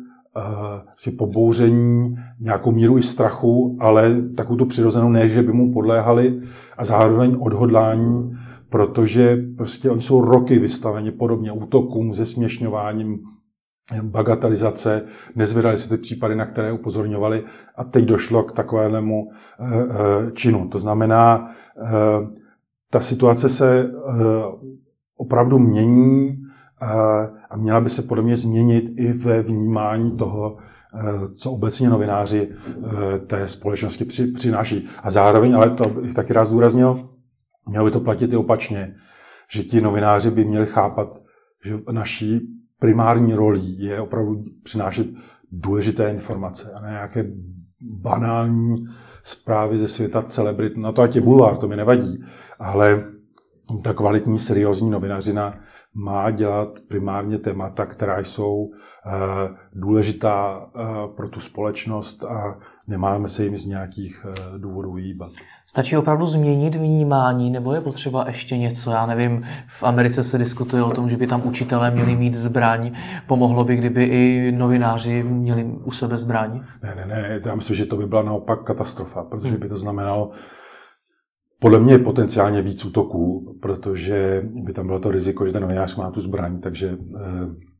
si 0.96 1.10
pobouření, 1.10 2.16
nějakou 2.40 2.72
míru 2.72 2.98
i 2.98 3.02
strachu, 3.02 3.76
ale 3.80 4.22
takovou 4.36 4.56
tu 4.56 4.66
přirozenou 4.66 5.08
ne, 5.08 5.28
že 5.28 5.42
by 5.42 5.52
mu 5.52 5.72
podléhali 5.72 6.40
a 6.78 6.84
zároveň 6.84 7.36
odhodlání, 7.40 8.38
protože 8.68 9.36
prostě 9.56 9.90
oni 9.90 10.00
jsou 10.00 10.20
roky 10.20 10.58
vystaveni 10.58 11.10
podobně 11.10 11.52
útokům, 11.52 12.14
zesměšňováním, 12.14 13.18
bagatelizace, 14.02 15.02
nezvedali 15.34 15.76
se 15.76 15.88
ty 15.88 15.96
případy, 15.96 16.34
na 16.34 16.44
které 16.44 16.72
upozorňovali 16.72 17.44
a 17.76 17.84
teď 17.84 18.04
došlo 18.04 18.42
k 18.42 18.52
takovému 18.52 19.30
eh, 19.30 19.64
eh, 19.66 20.30
činu. 20.32 20.68
To 20.68 20.78
znamená, 20.78 21.48
eh, 21.82 21.90
ta 22.90 23.00
situace 23.00 23.48
se 23.48 23.90
opravdu 25.16 25.58
mění 25.58 26.36
a 27.50 27.56
měla 27.56 27.80
by 27.80 27.90
se 27.90 28.02
podle 28.02 28.24
mě 28.24 28.36
změnit 28.36 28.92
i 28.96 29.12
ve 29.12 29.42
vnímání 29.42 30.10
toho, 30.10 30.56
co 31.36 31.52
obecně 31.52 31.90
novináři 31.90 32.48
té 33.26 33.48
společnosti 33.48 34.04
přináší. 34.34 34.86
A 35.02 35.10
zároveň, 35.10 35.54
ale 35.54 35.70
to 35.70 35.88
bych 35.88 36.14
taky 36.14 36.32
rád 36.32 36.44
zdůraznil, 36.44 37.08
mělo 37.68 37.84
by 37.84 37.90
to 37.90 38.00
platit 38.00 38.32
i 38.32 38.36
opačně, 38.36 38.94
že 39.52 39.62
ti 39.62 39.80
novináři 39.80 40.30
by 40.30 40.44
měli 40.44 40.66
chápat, 40.66 41.20
že 41.64 41.76
naší 41.90 42.40
primární 42.78 43.34
rolí 43.34 43.82
je 43.82 44.00
opravdu 44.00 44.42
přinášet 44.62 45.06
důležité 45.52 46.10
informace 46.10 46.72
a 46.72 46.80
ne 46.80 46.88
nějaké 46.90 47.26
banální 47.80 48.86
zprávy 49.22 49.78
ze 49.78 49.88
světa 49.88 50.22
celebrit. 50.22 50.76
Na 50.76 50.92
to 50.92 51.02
ať 51.02 51.14
je 51.14 51.20
bulvár, 51.20 51.56
to 51.56 51.68
mi 51.68 51.76
nevadí, 51.76 52.24
ale 52.58 53.04
ta 53.84 53.92
kvalitní, 53.92 54.38
seriózní 54.38 54.90
novinařina 54.90 55.58
má 55.94 56.30
dělat 56.30 56.68
primárně 56.88 57.38
témata, 57.38 57.86
která 57.86 58.18
jsou 58.18 58.70
eh, 59.06 59.10
důležitá 59.72 60.66
eh, 60.66 60.82
pro 61.16 61.28
tu 61.28 61.40
společnost 61.40 62.24
a 62.24 62.58
nemáme 62.88 63.28
se 63.28 63.44
jim 63.44 63.56
z 63.56 63.66
nějakých 63.66 64.26
eh, 64.28 64.58
důvodů 64.58 64.94
hýbat. 64.94 65.30
Stačí 65.66 65.96
opravdu 65.96 66.26
změnit 66.26 66.74
vnímání, 66.74 67.50
nebo 67.50 67.74
je 67.74 67.80
potřeba 67.80 68.24
ještě 68.26 68.58
něco? 68.58 68.90
Já 68.90 69.06
nevím, 69.06 69.46
v 69.68 69.82
Americe 69.82 70.24
se 70.24 70.38
diskutuje 70.38 70.82
o 70.82 70.90
tom, 70.90 71.10
že 71.10 71.16
by 71.16 71.26
tam 71.26 71.46
učitelé 71.46 71.90
měli 71.90 72.16
mít 72.16 72.34
zbraň. 72.34 72.92
Pomohlo 73.26 73.64
by, 73.64 73.76
kdyby 73.76 74.04
i 74.04 74.52
novináři 74.52 75.22
měli 75.22 75.64
u 75.64 75.90
sebe 75.90 76.16
zbraň? 76.16 76.60
Ne, 76.82 76.94
ne, 76.94 77.06
ne. 77.06 77.40
Já 77.46 77.54
myslím, 77.54 77.76
že 77.76 77.86
to 77.86 77.96
by 77.96 78.06
byla 78.06 78.22
naopak 78.22 78.62
katastrofa, 78.62 79.22
protože 79.22 79.58
by 79.58 79.68
to 79.68 79.76
znamenalo 79.76 80.30
podle 81.60 81.80
mě 81.80 81.94
je 81.94 81.98
potenciálně 81.98 82.62
víc 82.62 82.84
útoků, 82.84 83.56
protože 83.62 84.42
by 84.44 84.72
tam 84.72 84.86
bylo 84.86 84.98
to 84.98 85.10
riziko, 85.10 85.46
že 85.46 85.52
ten 85.52 85.62
novinář 85.62 85.96
má 85.96 86.10
tu 86.10 86.20
zbraň, 86.20 86.60
takže 86.60 86.98
eh, 87.16 87.70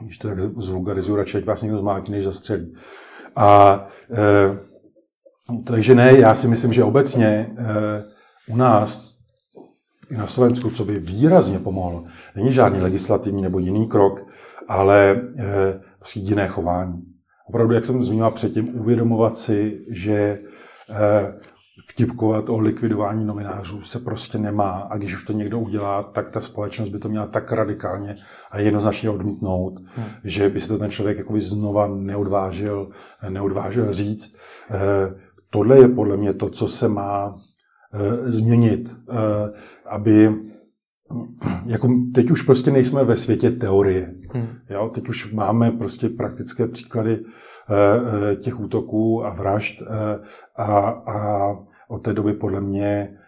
když 0.00 0.18
to 0.18 0.28
tak 0.28 0.40
zvulgarizuju, 0.40 1.16
radši 1.16 1.38
ať 1.38 1.44
vás 1.44 1.62
někdo 1.62 1.78
zmátí, 1.78 2.12
než 2.12 2.24
zastřelí. 2.24 2.74
A 3.36 3.80
e, 4.10 4.58
takže 5.64 5.94
ne, 5.94 6.18
já 6.18 6.34
si 6.34 6.48
myslím, 6.48 6.72
že 6.72 6.84
obecně 6.84 7.26
e, 7.26 7.52
u 8.48 8.56
nás 8.56 9.14
i 10.10 10.16
na 10.16 10.26
Slovensku, 10.26 10.70
co 10.70 10.84
by 10.84 10.98
výrazně 10.98 11.58
pomohlo, 11.58 12.04
není 12.36 12.52
žádný 12.52 12.80
legislativní 12.80 13.42
nebo 13.42 13.58
jiný 13.58 13.88
krok, 13.88 14.26
ale 14.68 15.22
vlastně 16.00 16.22
jiné 16.22 16.48
chování. 16.48 17.02
Opravdu, 17.48 17.74
jak 17.74 17.84
jsem 17.84 18.02
zmínil 18.02 18.30
předtím, 18.30 18.78
uvědomovat 18.78 19.38
si, 19.38 19.84
že 19.90 20.38
vtipkovat 21.80 22.48
o 22.48 22.58
likvidování 22.58 23.24
novinářů 23.24 23.82
se 23.82 23.98
prostě 23.98 24.38
nemá 24.38 24.70
a 24.70 24.96
když 24.96 25.14
už 25.14 25.24
to 25.24 25.32
někdo 25.32 25.58
udělá, 25.58 26.02
tak 26.02 26.30
ta 26.30 26.40
společnost 26.40 26.88
by 26.88 26.98
to 26.98 27.08
měla 27.08 27.26
tak 27.26 27.52
radikálně 27.52 28.16
a 28.50 28.58
jednoznačně 28.58 29.10
odmítnout, 29.10 29.78
hmm. 29.94 30.06
že 30.24 30.48
by 30.48 30.60
se 30.60 30.68
to 30.68 30.78
ten 30.78 30.90
člověk 30.90 31.18
jakoby 31.18 31.40
znova 31.40 31.86
neodvážil, 31.86 32.88
neodvážil 33.28 33.92
říct. 33.92 34.36
Eh, 34.70 34.78
tohle 35.50 35.78
je 35.78 35.88
podle 35.88 36.16
mě 36.16 36.34
to, 36.34 36.50
co 36.50 36.68
se 36.68 36.88
má 36.88 37.40
eh, 37.94 38.30
změnit, 38.30 38.96
eh, 39.10 39.14
aby 39.86 40.34
jako 41.66 41.88
teď 42.14 42.30
už 42.30 42.42
prostě 42.42 42.70
nejsme 42.70 43.04
ve 43.04 43.16
světě 43.16 43.50
teorie. 43.50 44.14
Hmm. 44.34 44.48
Jo? 44.70 44.90
Teď 44.94 45.08
už 45.08 45.32
máme 45.32 45.70
prostě 45.70 46.08
praktické 46.08 46.66
příklady 46.66 47.24
těch 48.36 48.60
útoků 48.60 49.26
a 49.26 49.34
vražd 49.34 49.82
a, 50.56 50.64
a 50.88 51.48
od 51.88 51.98
té 51.98 52.12
doby 52.12 52.32
podle 52.32 52.60
mě, 52.60 53.18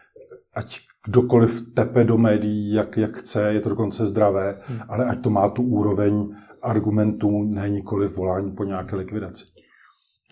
ať 0.54 0.78
kdokoliv 1.06 1.74
tepe 1.74 2.04
do 2.04 2.18
médií, 2.18 2.72
jak, 2.74 2.96
jak 2.96 3.16
chce, 3.16 3.52
je 3.52 3.60
to 3.60 3.68
dokonce 3.68 4.04
zdravé, 4.04 4.58
hmm. 4.62 4.78
ale 4.88 5.04
ať 5.04 5.20
to 5.20 5.30
má 5.30 5.48
tu 5.48 5.62
úroveň 5.62 6.28
argumentů, 6.62 7.42
ne 7.42 7.68
nikoli 7.68 8.08
volání 8.08 8.52
po 8.52 8.64
nějaké 8.64 8.96
likvidaci. 8.96 9.44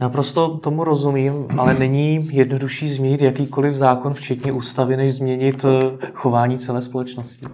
Naprosto 0.01 0.59
tomu 0.59 0.85
rozumím, 0.85 1.47
ale 1.59 1.75
není 1.75 2.29
jednodušší 2.33 2.89
změnit 2.89 3.23
jakýkoliv 3.23 3.75
zákon, 3.75 4.15
včetně 4.15 4.53
ústavy, 4.53 4.97
než 4.97 5.15
změnit 5.15 5.65
eh, 5.65 6.07
chování 6.15 6.59
celé 6.59 6.81
společnosti. 6.81 7.47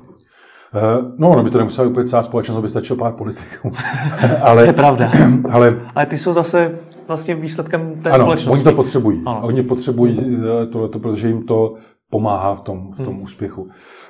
Eh, 0.74 1.12
no, 1.18 1.30
ono 1.30 1.44
by 1.44 1.50
to 1.50 1.58
nemusela 1.58 1.88
úplně 1.88 2.06
celá 2.06 2.22
společnost, 2.22 2.62
by 2.62 2.68
stačilo 2.68 2.96
pár 2.96 3.12
politiků. 3.12 3.72
ale, 4.42 4.66
je 4.66 4.72
pravda. 4.72 5.10
Ale, 5.50 5.80
ale 5.94 6.06
ty 6.06 6.18
jsou 6.18 6.32
zase 6.32 6.78
vlastně 7.08 7.34
výsledkem 7.34 8.00
té 8.02 8.10
ano, 8.10 8.24
společnosti. 8.24 8.60
oni 8.60 8.64
to 8.64 8.82
potřebují. 8.82 9.22
Ano. 9.26 9.40
Oni 9.42 9.62
potřebují 9.62 10.38
tohleto, 10.72 10.98
protože 10.98 11.28
jim 11.28 11.42
to 11.42 11.74
pomáhá 12.10 12.54
v 12.54 12.60
tom, 12.60 12.92
v 12.92 12.96
tom 12.96 13.14
hmm. 13.14 13.22
úspěchu. 13.22 13.68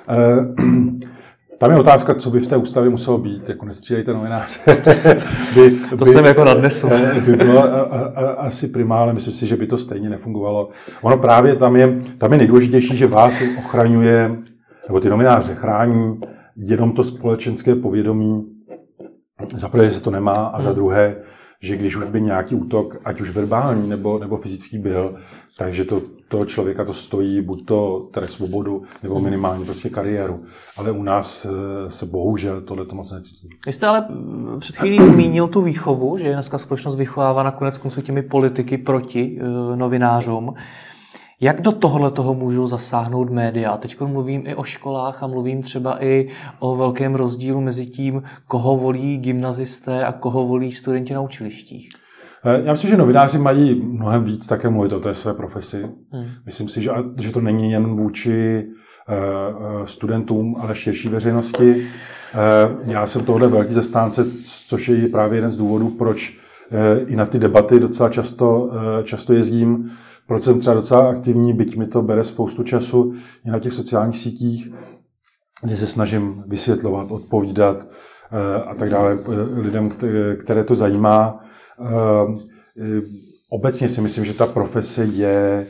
Eh, 0.09 0.65
tam 1.57 1.71
je 1.71 1.79
otázka, 1.79 2.15
co 2.15 2.29
by 2.29 2.39
v 2.39 2.47
té 2.47 2.57
ústavě 2.57 2.89
muselo 2.89 3.17
být, 3.17 3.49
jako 3.49 3.65
nestřílejte 3.65 4.13
novináře. 4.13 4.59
by, 5.55 5.71
to 5.89 6.05
by, 6.05 6.11
jsem 6.11 6.25
jako 6.25 6.43
nadnesl. 6.43 6.89
by 7.25 7.35
bylo 7.35 7.63
a, 7.63 7.81
a, 7.81 8.25
asi 8.31 8.67
primálně, 8.67 9.13
myslím 9.13 9.33
si, 9.33 9.47
že 9.47 9.55
by 9.55 9.67
to 9.67 9.77
stejně 9.77 10.09
nefungovalo. 10.09 10.69
Ono 11.01 11.17
právě 11.17 11.55
tam 11.55 11.75
je, 11.75 12.01
tam 12.17 12.31
je 12.31 12.37
nejdůležitější, 12.37 12.95
že 12.95 13.07
vás 13.07 13.41
ochraňuje, 13.57 14.37
nebo 14.87 14.99
ty 14.99 15.09
novináře 15.09 15.55
chrání 15.55 16.19
jenom 16.55 16.91
to 16.91 17.03
společenské 17.03 17.75
povědomí, 17.75 18.45
za 19.55 19.69
prvé, 19.69 19.85
že 19.85 19.91
se 19.91 20.01
to 20.01 20.11
nemá, 20.11 20.33
a 20.33 20.61
za 20.61 20.69
hmm. 20.69 20.75
druhé, 20.75 21.15
že 21.61 21.77
když 21.77 21.95
už 21.95 22.05
by 22.05 22.21
nějaký 22.21 22.55
útok, 22.55 22.97
ať 23.05 23.21
už 23.21 23.29
verbální 23.29 23.89
nebo, 23.89 24.19
nebo 24.19 24.37
fyzický 24.37 24.77
byl, 24.77 25.15
takže 25.57 25.85
to 25.85 26.01
toho 26.29 26.45
člověka 26.45 26.85
to 26.85 26.93
stojí 26.93 27.41
buď 27.41 27.65
to 27.65 28.09
tedy 28.11 28.27
svobodu, 28.27 28.83
nebo 29.03 29.15
hmm. 29.15 29.23
minimálně 29.23 29.65
prostě 29.65 29.89
kariéru. 29.89 30.43
Ale 30.77 30.91
u 30.91 31.03
nás 31.03 31.45
eh, 31.45 31.91
se 31.91 32.05
bohužel 32.05 32.61
tohle 32.61 32.85
to 32.85 32.95
moc 32.95 33.11
necítí. 33.11 33.49
Vy 33.65 33.73
jste 33.73 33.87
ale 33.87 34.05
mm, 34.09 34.57
před 34.59 34.77
chvílí 34.77 35.01
zmínil 35.01 35.47
tu 35.47 35.61
výchovu, 35.61 36.17
že 36.17 36.33
dneska 36.33 36.57
společnost 36.57 36.95
vychovává 36.95 37.43
nakonec 37.43 37.77
konců 37.77 38.01
těmi 38.01 38.21
politiky 38.21 38.77
proti 38.77 39.39
uh, 39.41 39.75
novinářům. 39.75 40.53
Jak 41.41 41.61
do 41.61 41.71
tohle 41.71 42.11
toho 42.11 42.33
můžou 42.33 42.67
zasáhnout 42.67 43.29
média? 43.29 43.77
Teď 43.77 44.01
mluvím 44.01 44.43
i 44.45 44.55
o 44.55 44.63
školách 44.63 45.23
a 45.23 45.27
mluvím 45.27 45.63
třeba 45.63 46.03
i 46.03 46.27
o 46.59 46.75
velkém 46.75 47.15
rozdílu 47.15 47.61
mezi 47.61 47.85
tím, 47.85 48.23
koho 48.47 48.77
volí 48.77 49.17
gymnazisté 49.17 50.05
a 50.05 50.11
koho 50.11 50.47
volí 50.47 50.71
studenti 50.71 51.13
na 51.13 51.21
učilištích. 51.21 51.89
Eh, 52.45 52.61
já 52.65 52.71
myslím, 52.71 52.89
že 52.89 52.97
novináři 52.97 53.37
mají 53.37 53.81
mnohem 53.81 54.23
víc 54.23 54.47
také 54.47 54.69
mluvit 54.69 54.91
o 54.91 54.99
té 54.99 55.13
své 55.13 55.33
profesi. 55.33 55.85
Hmm. 56.11 56.25
Myslím 56.45 56.69
si, 56.69 56.81
že, 56.81 56.91
že 57.17 57.31
to 57.31 57.41
není 57.41 57.71
jen 57.71 57.95
vůči 57.95 58.65
eh, 59.09 59.13
eh, 59.15 59.87
studentům, 59.87 60.55
ale 60.59 60.75
širší 60.75 61.09
veřejnosti. 61.09 61.87
Já 62.85 63.07
jsem 63.07 63.25
tohle 63.25 63.47
velký 63.47 63.73
zastánce, 63.73 64.25
což 64.67 64.89
je 64.89 65.07
právě 65.07 65.37
jeden 65.37 65.51
z 65.51 65.57
důvodů, 65.57 65.89
proč 65.89 66.37
i 67.07 67.15
na 67.15 67.25
ty 67.25 67.39
debaty 67.39 67.79
docela 67.79 68.09
často, 68.09 68.71
často 69.03 69.33
jezdím, 69.33 69.91
proč 70.29 70.43
jsem 70.43 70.59
třeba 70.59 70.73
docela 70.73 71.09
aktivní, 71.09 71.53
byť 71.53 71.77
mi 71.77 71.87
to 71.87 72.01
bere 72.01 72.23
spoustu 72.23 72.63
času 72.63 73.13
i 73.45 73.49
na 73.49 73.59
těch 73.59 73.73
sociálních 73.73 74.17
sítích, 74.17 74.71
kde 75.63 75.77
se 75.77 75.87
snažím 75.87 76.43
vysvětlovat, 76.47 77.11
odpovídat 77.11 77.87
a 78.65 78.75
tak 78.75 78.89
dále 78.89 79.17
lidem, 79.53 79.89
které 80.39 80.63
to 80.63 80.75
zajímá. 80.75 81.39
Ehm, 81.79 82.37
e, 82.77 83.01
obecně 83.49 83.89
si 83.89 84.01
myslím, 84.01 84.25
že 84.25 84.33
ta 84.33 84.45
profese 84.45 85.05
je, 85.05 85.67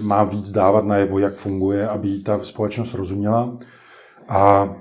má 0.00 0.24
víc 0.24 0.52
dávat 0.52 0.84
najevo, 0.84 1.18
jak 1.18 1.34
funguje, 1.34 1.88
aby 1.88 2.18
ta 2.18 2.38
společnost 2.38 2.94
rozuměla 2.94 3.58
a 4.28 4.74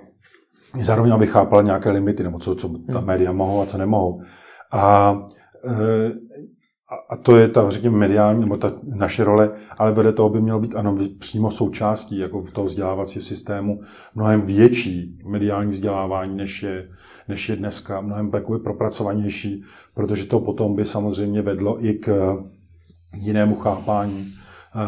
zároveň 0.81 1.13
aby 1.13 1.27
chápala 1.27 1.61
nějaké 1.61 1.91
limity, 1.91 2.23
nebo 2.23 2.39
co, 2.39 2.55
co 2.55 2.67
ta 2.67 2.97
hmm. 2.97 3.07
média 3.07 3.31
mohou 3.31 3.61
a 3.61 3.65
co 3.65 3.77
nemohou. 3.77 4.21
A, 4.71 5.09
a 7.09 7.15
to 7.15 7.37
je 7.37 7.47
ta, 7.47 7.69
řekněme, 7.69 7.97
mediální, 7.97 8.41
nebo 8.41 8.57
ta 8.57 8.73
naše 8.83 9.23
role, 9.23 9.51
ale 9.77 9.91
vedle 9.91 10.13
toho 10.13 10.29
by 10.29 10.41
mělo 10.41 10.59
být 10.59 10.75
ano, 10.75 10.97
přímo 11.19 11.51
součástí 11.51 12.17
jako 12.17 12.41
v 12.41 12.51
toho 12.51 12.65
vzdělávacího 12.65 13.23
systému 13.23 13.79
mnohem 14.15 14.41
větší 14.41 15.19
mediální 15.25 15.71
vzdělávání, 15.71 16.37
než 16.37 16.63
je, 16.63 16.89
než 17.27 17.49
je 17.49 17.55
dneska, 17.55 18.01
mnohem 18.01 18.31
takové 18.31 18.59
propracovanější, 18.59 19.63
protože 19.93 20.25
to 20.25 20.39
potom 20.39 20.75
by 20.75 20.85
samozřejmě 20.85 21.41
vedlo 21.41 21.85
i 21.85 21.93
k 21.93 22.37
jinému 23.15 23.55
chápání 23.55 24.25
eh, 24.75 24.79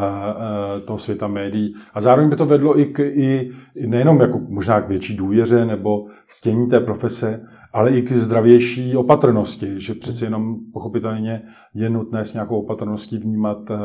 eh, 0.78 0.82
toho 0.82 1.00
světa 1.00 1.28
médií. 1.28 1.76
A 1.94 2.02
zároveň 2.02 2.30
by 2.30 2.36
to 2.36 2.46
vedlo 2.46 2.80
i, 2.80 2.86
k, 2.86 3.00
i 3.00 3.52
nejenom 3.88 4.22
jako 4.22 4.40
možná 4.50 4.82
k 4.82 4.88
větší 4.88 5.16
důvěře 5.16 5.66
nebo 5.66 6.06
ctění 6.30 6.68
té 6.68 6.80
profese, 6.80 7.42
ale 7.74 7.92
i 7.92 8.02
k 8.02 8.12
zdravější 8.12 8.96
opatrnosti, 8.96 9.82
že 9.82 9.94
přeci 9.94 10.24
jenom 10.24 10.56
pochopitelně 10.74 11.42
je 11.74 11.90
nutné 11.90 12.26
s 12.26 12.34
nějakou 12.34 12.60
opatrností 12.60 13.18
vnímat, 13.18 13.72
eh, 13.72 13.76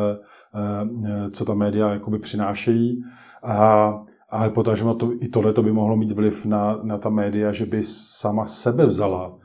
co 1.30 1.44
ta 1.44 1.54
média 1.54 1.90
jakoby 1.90 2.18
přinášejí. 2.18 3.02
A 3.42 3.92
ale 4.32 4.50
potažmo 4.50 4.94
to, 4.94 5.12
i 5.20 5.28
tohle 5.28 5.52
to 5.52 5.62
by 5.62 5.72
mohlo 5.72 5.96
mít 5.96 6.12
vliv 6.12 6.44
na, 6.44 6.80
na 6.82 6.98
ta 6.98 7.10
média, 7.10 7.52
že 7.52 7.66
by 7.66 7.82
sama 7.82 8.46
sebe 8.46 8.86
vzala 8.86 9.38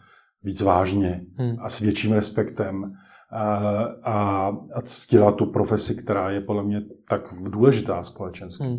víc 0.44 0.62
vážně 0.62 1.22
hmm. 1.38 1.56
a 1.60 1.70
s 1.70 1.80
větším 1.80 2.12
respektem 2.12 2.94
a, 3.32 3.58
a, 4.04 4.48
a 4.74 4.82
ctila 4.82 5.32
tu 5.32 5.46
profesi, 5.46 5.96
která 5.96 6.30
je 6.30 6.42
podle 6.42 6.64
mě 6.64 6.82
tak 7.10 7.22
důležitá 7.50 8.04
společensky. 8.04 8.64
Hmm. 8.64 8.78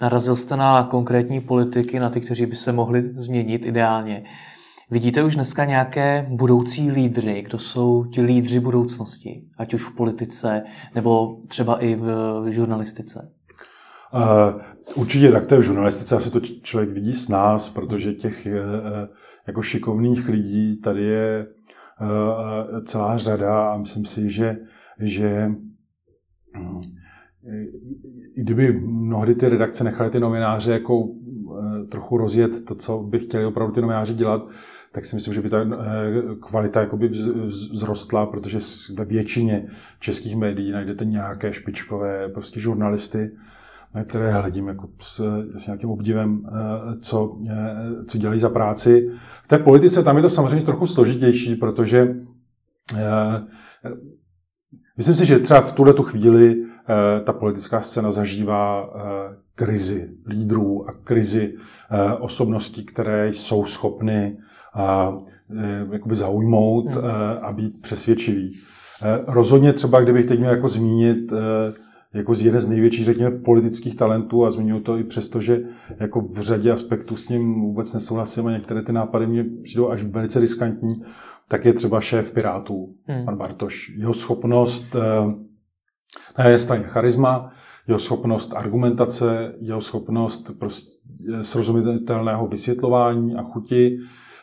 Narazil 0.00 0.36
jste 0.36 0.56
na 0.56 0.82
konkrétní 0.82 1.40
politiky, 1.40 2.00
na 2.00 2.10
ty, 2.10 2.20
kteří 2.20 2.46
by 2.46 2.56
se 2.56 2.72
mohli 2.72 3.02
změnit 3.14 3.66
ideálně. 3.66 4.24
Vidíte 4.92 5.24
už 5.24 5.34
dneska 5.34 5.64
nějaké 5.64 6.26
budoucí 6.30 6.90
lídry, 6.90 7.42
kdo 7.42 7.58
jsou 7.58 8.04
ti 8.04 8.22
lídři 8.22 8.60
budoucnosti, 8.60 9.44
ať 9.58 9.74
už 9.74 9.82
v 9.82 9.94
politice 9.94 10.62
nebo 10.94 11.36
třeba 11.48 11.78
i 11.78 11.94
v, 11.94 12.02
v 12.44 12.52
žurnalistice? 12.52 13.32
Uh, 14.14 14.60
určitě 14.94 15.32
tak 15.32 15.46
to 15.46 15.58
v 15.58 15.62
žurnalistice, 15.62 16.16
asi 16.16 16.30
to 16.30 16.40
člověk 16.40 16.90
vidí 16.90 17.12
s 17.12 17.28
nás, 17.28 17.70
protože 17.70 18.12
těch 18.12 18.46
uh, 18.46 18.52
jako 19.46 19.62
šikovných 19.62 20.28
lidí 20.28 20.80
tady 20.80 21.02
je 21.02 21.46
uh, 22.00 22.84
celá 22.84 23.18
řada 23.18 23.72
a 23.72 23.76
myslím 23.76 24.04
si, 24.04 24.30
že, 24.30 24.56
že 25.00 25.50
i 28.36 28.42
kdyby 28.42 28.72
mnohdy 28.72 29.34
ty 29.34 29.48
redakce 29.48 29.84
nechaly 29.84 30.10
ty 30.10 30.20
novináře 30.20 30.72
jako 30.72 31.08
trochu 31.88 32.16
rozjet 32.16 32.64
to, 32.64 32.74
co 32.74 32.98
by 32.98 33.18
chtěli 33.18 33.46
opravdu 33.46 33.74
ty 33.74 33.80
novináři 33.80 34.14
dělat, 34.14 34.42
tak 34.92 35.04
si 35.04 35.16
myslím, 35.16 35.34
že 35.34 35.42
by 35.42 35.50
ta 35.50 35.58
kvalita 36.40 36.80
jakoby 36.80 37.08
vzrostla, 37.48 38.26
protože 38.26 38.58
ve 38.94 39.04
většině 39.04 39.66
českých 40.00 40.36
médií 40.36 40.72
najdete 40.72 41.04
nějaké 41.04 41.52
špičkové 41.52 42.28
prostě 42.28 42.60
žurnalisty, 42.60 43.30
na 43.94 44.04
které 44.04 44.30
hledím 44.30 44.68
jako 44.68 44.88
s, 45.00 45.20
s 45.56 45.66
nějakým 45.66 45.90
obdivem, 45.90 46.42
eh, 46.46 46.50
co, 47.00 47.38
eh, 47.50 48.04
co 48.06 48.18
dělají 48.18 48.40
za 48.40 48.48
práci. 48.48 49.08
V 49.44 49.48
té 49.48 49.58
politice 49.58 50.02
tam 50.02 50.16
je 50.16 50.22
to 50.22 50.30
samozřejmě 50.30 50.66
trochu 50.66 50.86
složitější, 50.86 51.54
protože 51.54 52.16
eh, 52.96 53.42
myslím 54.96 55.14
si, 55.14 55.24
že 55.24 55.38
třeba 55.38 55.60
v 55.60 55.72
tuhle 55.72 55.92
tu 55.94 56.02
chvíli 56.02 56.64
ta 57.24 57.32
politická 57.32 57.80
scéna 57.80 58.10
zažívá 58.10 58.90
krizi 59.54 60.10
lídrů 60.26 60.88
a 60.88 60.92
krizi 60.92 61.54
osobností, 62.20 62.84
které 62.84 63.28
jsou 63.28 63.64
schopny 63.64 64.38
jakoby 65.92 66.14
zaujmout 66.14 66.94
hmm. 66.94 67.04
a 67.42 67.52
být 67.52 67.80
přesvědčivý. 67.80 68.52
Rozhodně 69.26 69.72
třeba, 69.72 70.00
kdybych 70.00 70.26
teď 70.26 70.38
měl 70.38 70.50
jako 70.52 70.68
zmínit 70.68 71.32
jako 72.14 72.34
z 72.34 72.44
jeden 72.44 72.60
z 72.60 72.68
největších, 72.68 73.04
řekněme, 73.04 73.38
politických 73.38 73.96
talentů 73.96 74.44
a 74.44 74.50
zmiňuji 74.50 74.80
to 74.80 74.98
i 74.98 75.04
přesto, 75.04 75.40
že 75.40 75.60
jako 76.00 76.20
v 76.20 76.40
řadě 76.40 76.72
aspektů 76.72 77.16
s 77.16 77.28
ním 77.28 77.60
vůbec 77.60 77.94
nesouhlasím 77.94 78.46
a 78.46 78.50
některé 78.50 78.82
ty 78.82 78.92
nápady 78.92 79.26
mě 79.26 79.44
přijdou 79.62 79.90
až 79.90 80.02
velice 80.02 80.40
riskantní, 80.40 81.02
tak 81.48 81.64
je 81.64 81.72
třeba 81.72 82.00
šéf 82.00 82.30
Pirátů, 82.32 82.94
hmm. 83.04 83.24
pan 83.24 83.36
Bartoš. 83.36 83.92
Jeho 83.96 84.14
schopnost, 84.14 84.96
eh, 84.96 85.34
na 86.38 86.44
jedné 86.44 86.58
straně 86.58 86.82
charisma, 86.82 87.52
jeho 87.88 87.98
schopnost 87.98 88.54
argumentace, 88.56 89.54
jeho 89.60 89.80
schopnost 89.80 90.50
prostě 90.58 90.90
srozumitelného 91.42 92.46
vysvětlování 92.46 93.34
a 93.34 93.42
chuti 93.42 93.98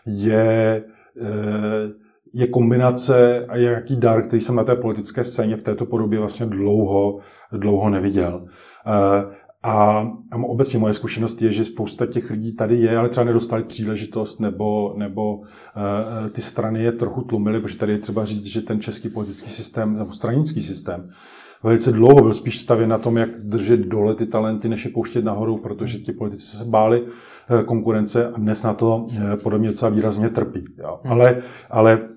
je 0.08 0.84
eh, 1.22 2.08
je 2.34 2.48
kombinace 2.48 3.46
a 3.46 3.58
jaký 3.58 3.96
dar, 3.96 4.24
který 4.24 4.42
jsem 4.42 4.56
na 4.56 4.64
té 4.64 4.76
politické 4.76 5.24
scéně 5.24 5.56
v 5.56 5.62
této 5.62 5.86
podobě 5.86 6.20
vlastně 6.20 6.46
dlouho, 6.46 7.20
dlouho 7.52 7.90
neviděl. 7.90 8.46
Eh, 8.88 9.36
a, 9.64 10.08
a 10.32 10.36
obecně 10.36 10.80
moje 10.80 10.94
zkušenost 10.94 11.42
je, 11.42 11.52
že 11.52 11.66
spousta 11.66 12.06
těch 12.06 12.30
lidí 12.30 12.56
tady 12.56 12.76
je, 12.76 12.98
ale 12.98 13.10
třeba 13.10 13.24
nedostali 13.24 13.64
příležitost, 13.64 14.40
nebo, 14.40 14.94
nebo 14.98 15.36
uh, 15.36 15.46
ty 16.32 16.42
strany 16.42 16.84
je 16.84 16.92
trochu 16.92 17.22
tlumily, 17.22 17.62
protože 17.62 17.78
tady 17.78 17.92
je 17.92 18.00
třeba 18.00 18.26
říct, 18.26 18.46
že 18.46 18.62
ten 18.62 18.82
český 18.82 19.10
politický 19.10 19.50
systém, 19.50 19.98
nebo 19.98 20.12
stranický 20.12 20.62
systém, 20.62 21.10
velice 21.64 21.92
dlouho 21.92 22.22
byl 22.22 22.34
spíš 22.34 22.60
stavěn 22.60 22.90
na 22.90 22.98
tom, 22.98 23.18
jak 23.18 23.30
držet 23.30 23.80
dole 23.80 24.16
ty 24.16 24.26
talenty, 24.26 24.70
než 24.70 24.86
je 24.86 24.92
pouštět 24.92 25.24
nahoru, 25.24 25.58
protože 25.58 26.00
ti 26.00 26.12
politici 26.12 26.58
se 26.58 26.66
báli 26.66 27.02
uh, 27.02 27.62
konkurence 27.62 28.28
a 28.28 28.38
dnes 28.38 28.64
na 28.64 28.74
to 28.74 28.98
uh, 28.98 29.36
podle 29.44 29.60
mě 29.60 29.70
docela 29.70 29.92
výrazně 29.92 30.30
trpí. 30.30 30.64
Jo. 30.78 31.00
Hmm. 31.04 31.14
Ale, 31.14 31.42
ale 31.70 32.08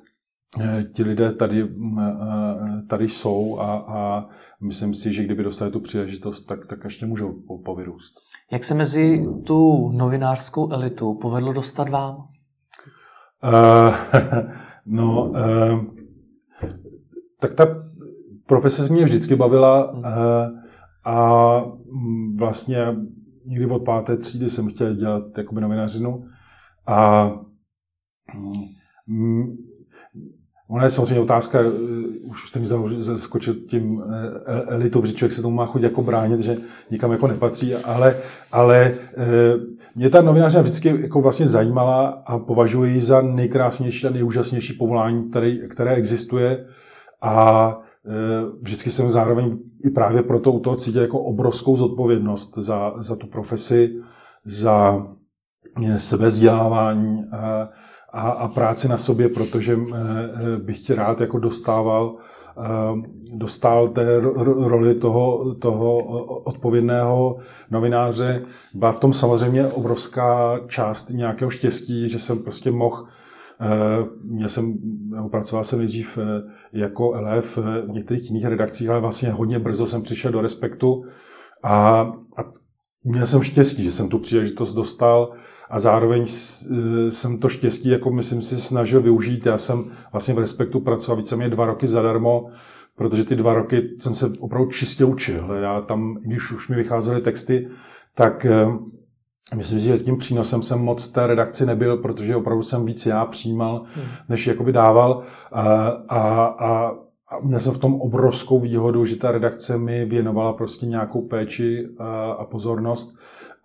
Eh, 0.58 0.84
ti 0.84 1.02
lidé 1.02 1.32
tady, 1.32 1.68
eh, 2.00 2.82
tady 2.88 3.08
jsou 3.08 3.58
a, 3.58 3.76
a 3.76 4.28
myslím 4.60 4.94
si, 4.94 5.12
že 5.12 5.24
kdyby 5.24 5.42
dostali 5.42 5.70
tu 5.70 5.80
příležitost, 5.80 6.40
tak, 6.40 6.66
tak 6.66 6.84
ještě 6.84 7.06
můžou 7.06 7.42
povyrůst. 7.64 8.14
Jak 8.52 8.64
se 8.64 8.74
mezi 8.74 9.26
tu 9.46 9.90
novinářskou 9.92 10.72
elitu 10.72 11.14
povedlo 11.14 11.52
dostat 11.52 11.88
vám? 11.88 12.16
Uh, 12.16 13.94
no, 14.86 15.30
uh, 15.30 15.84
tak 17.40 17.54
ta 17.54 17.89
profese 18.50 18.92
mě 18.92 19.04
vždycky 19.04 19.36
bavila 19.36 19.92
uh, 19.92 20.04
a 21.04 21.64
vlastně 22.38 22.96
někdy 23.46 23.66
od 23.66 23.84
páté 23.84 24.16
třídy 24.16 24.48
jsem 24.48 24.68
chtěl 24.68 24.94
dělat 24.94 25.38
jakoby 25.38 25.60
novinářinu. 25.60 26.24
A 26.86 27.30
mm, 29.06 29.56
Ona 30.68 30.84
je 30.84 30.90
samozřejmě 30.90 31.20
otázka, 31.20 31.58
eh, 31.60 31.70
už 32.26 32.48
jste 32.48 32.58
mi 32.58 32.66
zaskočil 32.98 33.54
tím 33.54 34.02
eh, 34.46 34.62
elitou, 34.66 35.00
protože 35.00 35.14
člověk 35.14 35.32
se 35.32 35.42
tomu 35.42 35.56
má 35.56 35.66
chodit 35.66 35.84
jako 35.84 36.02
bránit, 36.02 36.40
že 36.40 36.56
nikam 36.90 37.12
jako 37.12 37.26
nepatří, 37.26 37.74
ale, 37.74 38.16
ale 38.52 38.94
eh, 39.16 39.26
mě 39.94 40.10
ta 40.10 40.22
novinářina 40.22 40.62
vždycky 40.62 40.88
jako 41.00 41.20
vlastně 41.20 41.46
zajímala 41.46 42.22
a 42.26 42.38
považuji 42.38 42.84
ji 42.84 43.00
za 43.00 43.22
nejkrásnější 43.22 44.06
a 44.06 44.10
nejúžasnější 44.10 44.72
povolání, 44.72 45.30
které, 45.30 45.56
které 45.56 45.94
existuje 45.94 46.66
a 47.22 47.78
vždycky 48.60 48.90
jsem 48.90 49.10
zároveň 49.10 49.58
i 49.84 49.90
právě 49.90 50.22
proto 50.22 50.52
u 50.52 50.60
toho 50.60 50.76
cítil 50.76 51.02
jako 51.02 51.20
obrovskou 51.20 51.76
zodpovědnost 51.76 52.58
za, 52.58 52.94
za 52.98 53.16
tu 53.16 53.26
profesi, 53.26 54.00
za 54.44 55.06
sebezdělávání, 55.98 57.24
a, 58.12 58.30
a 58.30 58.48
práci 58.48 58.88
na 58.88 58.96
sobě, 58.96 59.28
protože 59.28 59.72
eh, 59.74 59.96
eh, 59.96 60.56
bych 60.58 60.80
tě 60.80 60.94
rád 60.94 61.20
jako 61.20 61.38
dostával 61.38 62.16
eh, 62.58 63.10
dostal 63.32 63.88
té 63.88 64.20
roli 64.44 64.94
toho, 64.94 65.54
toho 65.54 65.98
odpovědného 66.42 67.38
novináře. 67.70 68.42
Byla 68.74 68.92
v 68.92 68.98
tom 68.98 69.12
samozřejmě 69.12 69.66
obrovská 69.66 70.60
část 70.66 71.10
nějakého 71.10 71.50
štěstí, 71.50 72.08
že 72.08 72.18
jsem 72.18 72.38
prostě 72.38 72.70
mohl 72.70 73.06
Měl 74.22 74.48
jsem, 74.48 74.74
pracoval 75.30 75.64
jsem 75.64 75.78
nejdřív 75.78 76.18
jako 76.72 77.10
LF 77.10 77.56
v 77.56 77.88
některých 77.88 78.30
jiných 78.30 78.44
redakcích, 78.44 78.88
ale 78.88 79.00
vlastně 79.00 79.30
hodně 79.30 79.58
brzo 79.58 79.86
jsem 79.86 80.02
přišel 80.02 80.32
do 80.32 80.40
Respektu 80.40 81.04
a, 81.62 82.00
a 82.36 82.42
měl 83.04 83.26
jsem 83.26 83.42
štěstí, 83.42 83.82
že 83.82 83.92
jsem 83.92 84.08
tu 84.08 84.18
příležitost 84.18 84.72
dostal 84.72 85.32
a 85.70 85.80
zároveň 85.80 86.22
e, 86.22 87.10
jsem 87.10 87.38
to 87.38 87.48
štěstí, 87.48 87.88
jako 87.88 88.10
myslím 88.10 88.42
si, 88.42 88.56
snažil 88.56 89.02
využít. 89.02 89.46
Já 89.46 89.58
jsem 89.58 89.84
vlastně 90.12 90.34
v 90.34 90.38
Respektu 90.38 90.80
pracoval 90.80 91.16
víceméně 91.16 91.50
dva 91.50 91.66
roky 91.66 91.86
zadarmo, 91.86 92.46
protože 92.96 93.24
ty 93.24 93.36
dva 93.36 93.54
roky 93.54 93.90
jsem 93.98 94.14
se 94.14 94.32
opravdu 94.38 94.70
čistě 94.70 95.04
učil. 95.04 95.52
Já 95.62 95.80
tam, 95.80 96.14
když 96.14 96.52
už 96.52 96.68
mi 96.68 96.76
vycházely 96.76 97.20
texty, 97.20 97.68
tak 98.14 98.46
e, 98.46 98.66
myslím 99.54 99.78
si, 99.80 99.84
že 99.84 99.98
tím 99.98 100.16
přínosem 100.16 100.62
jsem 100.62 100.78
moc 100.78 101.08
té 101.08 101.26
redakci 101.26 101.66
nebyl, 101.66 101.96
protože 101.96 102.36
opravdu 102.36 102.62
jsem 102.62 102.84
víc 102.84 103.06
já 103.06 103.24
přijímal, 103.24 103.82
hmm. 103.94 104.04
než 104.28 104.46
jakoby 104.46 104.72
dával. 104.72 105.22
A, 105.52 105.88
a, 106.08 106.44
a 106.44 106.92
a 107.32 107.38
měl 107.40 107.60
jsem 107.60 107.72
v 107.72 107.78
tom 107.78 108.00
obrovskou 108.00 108.60
výhodu, 108.60 109.04
že 109.04 109.16
ta 109.16 109.32
redakce 109.32 109.78
mi 109.78 110.04
věnovala 110.04 110.52
prostě 110.52 110.86
nějakou 110.86 111.22
péči 111.22 111.88
a, 111.98 112.30
a 112.30 112.44
pozornost 112.44 113.14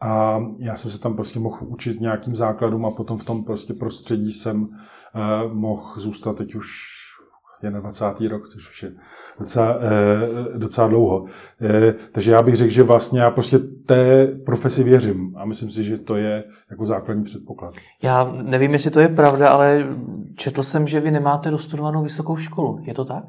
a 0.02 0.44
já 0.60 0.76
jsem 0.76 0.92
se 0.92 1.00
tam 1.00 1.16
prostě 1.16 1.40
mohl 1.40 1.58
učit 1.62 2.02
nějakým 2.02 2.36
základům 2.36 2.86
a 2.86 2.92
potom 2.92 3.18
v 3.18 3.24
tom 3.24 3.44
prostě 3.44 3.74
prostředí 3.74 4.34
jsem 4.34 4.62
uh, 4.62 5.54
mohl 5.54 5.94
zůstat 5.98 6.38
teď 6.38 6.56
už 6.56 6.76
21. 7.70 8.38
rok, 8.38 8.50
což 8.50 8.70
už 8.70 8.84
je 8.84 8.92
docela, 9.40 9.76
uh, 9.76 9.82
docela 10.58 10.88
dlouho. 10.88 11.20
Uh, 11.20 11.28
takže 12.12 12.32
já 12.32 12.42
bych 12.42 12.56
řekl, 12.56 12.72
že 12.72 12.84
vlastně 12.84 13.20
já 13.20 13.32
prostě 13.32 13.60
té 13.86 14.28
profesi 14.28 14.84
věřím 14.84 15.34
a 15.38 15.46
myslím 15.46 15.70
si, 15.70 15.84
že 15.84 15.98
to 15.98 16.16
je 16.16 16.44
jako 16.72 16.86
základní 16.86 17.24
předpoklad. 17.24 17.74
Já 18.04 18.34
nevím, 18.42 18.74
jestli 18.74 18.92
to 18.92 19.00
je 19.00 19.08
pravda, 19.08 19.50
ale 19.50 19.88
četl 20.36 20.64
jsem, 20.64 20.88
že 20.88 21.00
vy 21.00 21.12
nemáte 21.12 21.52
dostudovanou 21.52 22.04
vysokou 22.04 22.36
školu. 22.36 22.80
Je 22.82 22.94
to 22.94 23.06
tak? 23.06 23.24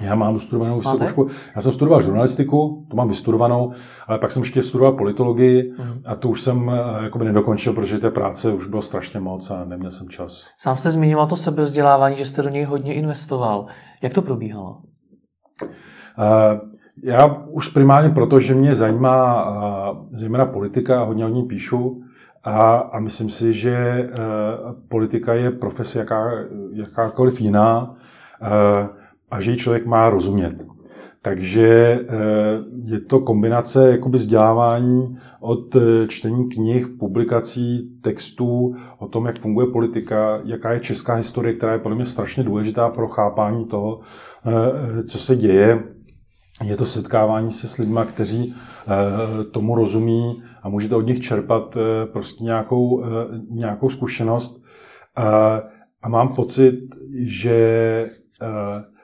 Já 0.00 0.14
mám 0.14 0.38
studovanou 0.38 0.78
vysokou 0.78 1.06
školu. 1.06 1.28
Já 1.56 1.62
jsem 1.62 1.72
studoval 1.72 2.02
žurnalistiku, 2.02 2.86
to 2.90 2.96
mám 2.96 3.08
vystudovanou, 3.08 3.72
ale 4.06 4.18
pak 4.18 4.30
jsem 4.30 4.42
ještě 4.42 4.62
studoval 4.62 4.92
politologii 4.92 5.72
uh-huh. 5.72 6.00
a 6.06 6.14
to 6.14 6.28
už 6.28 6.40
jsem 6.40 6.70
eh, 6.70 7.04
jakoby 7.04 7.24
nedokončil, 7.24 7.72
protože 7.72 7.98
té 7.98 8.10
práce 8.10 8.52
už 8.52 8.66
bylo 8.66 8.82
strašně 8.82 9.20
moc 9.20 9.50
a 9.50 9.64
neměl 9.64 9.90
jsem 9.90 10.08
čas. 10.08 10.46
Sám 10.56 10.76
jste 10.76 10.90
zmiňoval 10.90 11.26
to 11.26 11.36
sebevzdělávání, 11.36 12.16
že 12.16 12.26
jste 12.26 12.42
do 12.42 12.48
něj 12.48 12.64
hodně 12.64 12.94
investoval. 12.94 13.66
Jak 14.02 14.14
to 14.14 14.22
probíhalo? 14.22 14.78
Uh, 15.62 15.68
já 17.02 17.26
už 17.48 17.68
primárně 17.68 18.10
proto, 18.10 18.40
že 18.40 18.54
mě 18.54 18.74
zajímá 18.74 19.50
uh, 19.50 19.98
zejména 20.12 20.46
politika 20.46 21.00
a 21.00 21.04
hodně 21.04 21.26
o 21.26 21.28
ní 21.28 21.42
píšu, 21.42 22.02
a, 22.44 22.76
a 22.76 23.00
myslím 23.00 23.30
si, 23.30 23.52
že 23.52 24.08
politika 24.88 25.34
je 25.34 25.50
profese 25.50 25.98
jaká, 25.98 26.30
jakákoliv 26.72 27.40
jiná. 27.40 27.94
Uh, 28.42 29.01
a 29.32 29.40
že 29.40 29.50
ji 29.50 29.56
člověk 29.56 29.86
má 29.86 30.10
rozumět. 30.10 30.66
Takže 31.22 31.66
eh, 31.68 32.16
je 32.84 33.00
to 33.00 33.20
kombinace 33.20 33.90
jakoby 33.90 34.18
vzdělávání 34.18 35.18
od 35.40 35.76
eh, 35.76 35.80
čtení 36.08 36.48
knih, 36.48 36.88
publikací, 36.98 37.90
textů 38.02 38.74
o 38.98 39.08
tom, 39.08 39.26
jak 39.26 39.38
funguje 39.38 39.66
politika, 39.66 40.40
jaká 40.44 40.72
je 40.72 40.80
česká 40.80 41.14
historie, 41.14 41.54
která 41.54 41.72
je 41.72 41.78
podle 41.78 41.96
mě 41.96 42.06
strašně 42.06 42.42
důležitá 42.42 42.88
pro 42.88 43.08
chápání 43.08 43.64
toho, 43.64 44.00
eh, 44.46 45.02
co 45.02 45.18
se 45.18 45.36
děje. 45.36 45.82
Je 46.64 46.76
to 46.76 46.86
setkávání 46.86 47.50
se 47.50 47.66
s 47.66 47.78
lidmi, 47.78 48.00
kteří 48.08 48.54
tomu 49.50 49.74
rozumí 49.74 50.42
a 50.62 50.68
můžete 50.68 50.94
od 50.94 51.06
nich 51.06 51.20
čerpat 51.20 51.76
prostě 52.12 52.44
nějakou, 52.44 53.04
nějakou 53.50 53.88
zkušenost. 53.88 54.62
A 56.02 56.08
mám 56.08 56.28
pocit, 56.28 56.80
že 57.14 58.10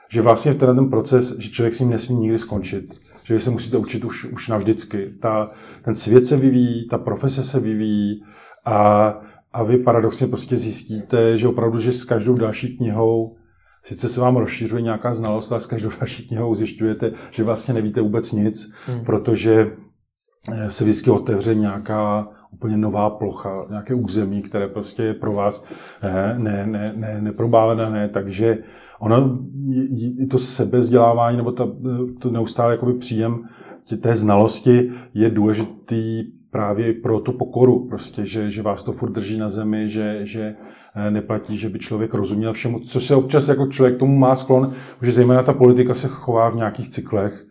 že 0.09 0.21
vlastně 0.21 0.51
v 0.51 0.57
ten 0.57 0.89
proces, 0.89 1.35
že 1.37 1.49
člověk 1.49 1.73
s 1.73 1.79
ním 1.79 1.89
nesmí 1.89 2.15
nikdy 2.15 2.39
skončit. 2.39 2.93
Že 3.23 3.33
vy 3.33 3.39
se 3.39 3.49
musíte 3.49 3.77
učit 3.77 4.05
už, 4.05 4.25
už 4.25 4.47
navždycky. 4.47 5.13
Ta, 5.21 5.51
ten 5.81 5.95
svět 5.95 6.25
se 6.25 6.37
vyvíjí, 6.37 6.87
ta 6.87 6.97
profese 6.97 7.43
se 7.43 7.59
vyvíjí 7.59 8.23
a, 8.65 9.07
a 9.53 9.63
vy 9.63 9.77
paradoxně 9.77 10.27
prostě 10.27 10.57
zjistíte, 10.57 11.37
že 11.37 11.47
opravdu, 11.47 11.79
že 11.79 11.93
s 11.93 12.03
každou 12.03 12.33
další 12.33 12.77
knihou 12.77 13.35
Sice 13.83 14.09
se 14.09 14.21
vám 14.21 14.37
rozšiřuje 14.37 14.81
nějaká 14.81 15.13
znalost, 15.13 15.51
ale 15.51 15.59
s 15.59 15.67
každou 15.67 15.89
další 15.99 16.27
knihou 16.27 16.55
zjišťujete, 16.55 17.11
že 17.31 17.43
vlastně 17.43 17.73
nevíte 17.73 18.01
vůbec 18.01 18.31
nic, 18.31 18.73
hmm. 18.87 19.05
protože 19.05 19.71
eh, 20.51 20.69
se 20.69 20.83
vždycky 20.83 21.09
otevře 21.09 21.55
nějaká 21.55 22.27
úplně 22.51 22.77
nová 22.77 23.09
plocha, 23.09 23.65
nějaké 23.69 23.93
území, 23.93 24.41
které 24.41 24.67
prostě 24.67 25.03
je 25.03 25.13
pro 25.13 25.33
vás 25.33 25.65
eh, 26.01 26.35
ne, 26.37 26.67
ne, 26.67 26.93
ne, 26.95 27.21
neprobávané, 27.21 28.09
takže 28.09 28.57
ono, 28.99 29.39
to 30.29 30.37
sebezdělávání 30.37 31.37
nebo 31.37 31.51
ta, 31.51 31.67
to 32.19 32.31
neustále 32.31 32.71
jakoby 32.71 32.93
příjem 32.93 33.43
té 33.97 34.15
znalosti 34.15 34.91
je 35.13 35.29
důležitý 35.29 36.23
právě 36.51 36.93
pro 36.93 37.19
tu 37.19 37.31
pokoru, 37.31 37.87
prostě, 37.87 38.25
že, 38.25 38.49
že 38.49 38.61
vás 38.61 38.83
to 38.83 38.91
furt 38.91 39.11
drží 39.11 39.37
na 39.37 39.49
zemi, 39.49 39.87
že, 39.87 40.25
že 40.25 40.55
eh, 40.95 41.11
neplatí, 41.11 41.57
že 41.57 41.69
by 41.69 41.79
člověk 41.79 42.13
rozuměl 42.13 42.53
všemu, 42.53 42.79
což 42.79 43.05
se 43.05 43.15
občas 43.15 43.47
jako 43.47 43.67
člověk 43.67 43.97
tomu 43.97 44.17
má 44.17 44.35
sklon, 44.35 44.73
že 45.01 45.11
zejména 45.11 45.43
ta 45.43 45.53
politika 45.53 45.93
se 45.93 46.07
chová 46.07 46.49
v 46.49 46.55
nějakých 46.55 46.89
cyklech 46.89 47.45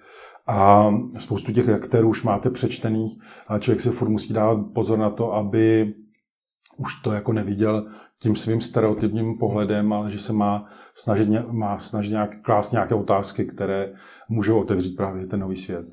a 0.47 0.91
spoustu 1.19 1.53
těch 1.53 1.69
aktérů 1.69 2.09
už 2.09 2.23
máte 2.23 2.51
přečtených, 2.51 3.19
a 3.49 3.59
člověk 3.59 3.81
si 3.81 3.91
furt 3.91 4.09
musí 4.09 4.33
dávat 4.33 4.59
pozor 4.75 4.99
na 4.99 5.11
to, 5.11 5.35
aby 5.35 5.95
už 6.77 6.95
to 6.95 7.13
jako 7.13 7.33
neviděl 7.33 7.87
tím 8.23 8.37
svým 8.37 8.61
stereotypním 8.61 9.39
pohledem, 9.39 9.93
ale 9.93 10.11
že 10.11 10.19
se 10.19 10.33
má 10.33 10.65
snažit, 10.95 11.29
má 11.51 11.79
snažit 11.79 12.11
nějak, 12.11 12.43
klást 12.43 12.73
nějaké 12.73 12.95
otázky, 12.95 13.45
které 13.45 13.93
můžou 14.29 14.61
otevřít 14.61 14.97
právě 14.97 15.27
ten 15.27 15.41
nový 15.41 15.57
svět. 15.57 15.87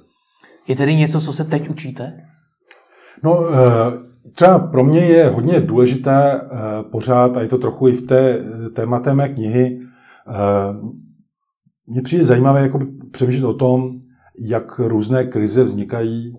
Je 0.68 0.76
tedy 0.76 0.96
něco, 0.96 1.22
co 1.22 1.34
se 1.34 1.44
teď 1.44 1.70
učíte? 1.70 2.14
No, 3.24 3.50
eh, 3.50 3.56
třeba 4.32 4.60
pro 4.60 4.84
mě 4.84 5.00
je 5.00 5.30
hodně 5.30 5.60
důležité 5.60 6.42
eh, 6.42 6.50
pořád, 6.92 7.38
a 7.38 7.42
je 7.42 7.48
to 7.48 7.58
trochu 7.58 7.88
i 7.88 7.94
v 7.94 8.02
té 8.02 8.44
tématé 8.74 9.14
mé 9.14 9.30
knihy, 9.30 9.80
eh, 9.80 10.34
mně 11.88 12.02
přijde 12.02 12.24
zajímavé 12.24 12.62
jako 12.62 12.80
přemýšlet 13.12 13.48
o 13.48 13.54
tom, 13.54 13.92
jak 14.40 14.80
různé 14.80 15.26
krize 15.26 15.64
vznikají, 15.64 16.34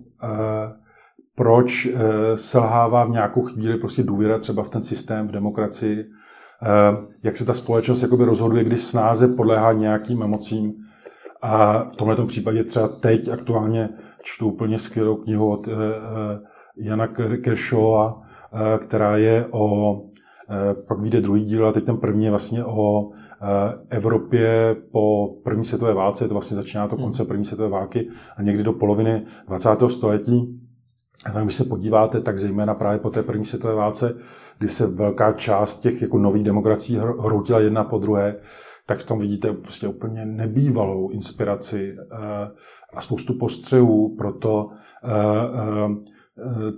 proč 1.37 1.87
eh, 1.87 2.37
selhává 2.37 3.05
v 3.05 3.11
nějakou 3.11 3.43
chvíli 3.43 3.79
prostě 3.79 4.03
důvěra 4.03 4.39
třeba 4.39 4.63
v 4.63 4.69
ten 4.69 4.83
systém, 4.83 5.29
v 5.29 5.33
demokracii, 5.33 6.01
eh, 6.01 7.07
jak 7.23 7.37
se 7.37 7.45
ta 7.45 7.55
společnost 7.55 8.03
jakoby 8.03 8.25
rozhoduje, 8.25 8.65
kdy 8.65 8.77
snáze 8.77 9.29
podléhá 9.29 9.73
nějakým 9.73 10.23
emocím. 10.23 10.75
A 11.43 11.85
v 11.85 11.97
tomto 11.97 12.27
případě 12.27 12.65
třeba 12.65 12.89
teď 12.89 13.29
aktuálně 13.29 13.89
čtu 14.23 14.49
úplně 14.49 14.79
skvělou 14.79 15.17
knihu 15.17 15.53
od 15.53 15.69
eh, 15.69 15.73
Jana 16.77 17.07
Kershawa, 17.43 18.23
která 18.79 19.17
je 19.17 19.47
o, 19.51 19.97
pak 20.89 21.01
vyjde 21.01 21.21
druhý 21.21 21.45
díl 21.45 21.67
a 21.67 21.73
teď 21.73 21.85
ten 21.85 21.97
první 21.97 22.25
je 22.25 22.31
vlastně 22.31 22.65
o 22.65 23.11
Evropě 23.91 24.77
po 24.93 25.35
první 25.45 25.65
světové 25.65 25.95
válce, 25.95 26.29
to 26.29 26.35
vlastně 26.35 26.57
začíná 26.57 26.89
to 26.89 26.97
konce 26.97 27.23
hmm. 27.23 27.29
první 27.29 27.45
světové 27.45 27.69
války 27.69 28.09
a 28.37 28.43
někdy 28.43 28.63
do 28.63 28.73
poloviny 28.73 29.27
20. 29.47 29.71
století 29.89 30.66
a 31.25 31.33
tam, 31.33 31.43
když 31.43 31.55
se 31.55 31.65
podíváte, 31.65 32.21
tak 32.21 32.39
zejména 32.39 32.75
právě 32.75 32.99
po 32.99 33.11
té 33.11 33.23
první 33.23 33.45
světové 33.45 33.75
válce, 33.75 34.17
kdy 34.59 34.69
se 34.69 34.87
velká 34.87 35.33
část 35.33 35.79
těch 35.79 36.03
jako 36.03 36.19
nových 36.19 36.45
demokracií 36.45 36.99
hroutila 36.99 37.61
jedna 37.61 37.85
po 37.85 37.99
druhé, 37.99 38.37
tak 38.87 38.99
v 38.99 39.05
tom 39.05 39.19
vidíte 39.19 39.53
prostě 39.53 39.89
úplně 39.89 40.27
nebývalou 40.27 41.11
inspiraci 41.11 41.97
eh, 41.99 42.17
a 42.95 43.01
spoustu 43.01 43.35
postřehů 43.39 44.17
pro 44.17 44.33
to, 44.33 44.69
eh, 45.05 46.16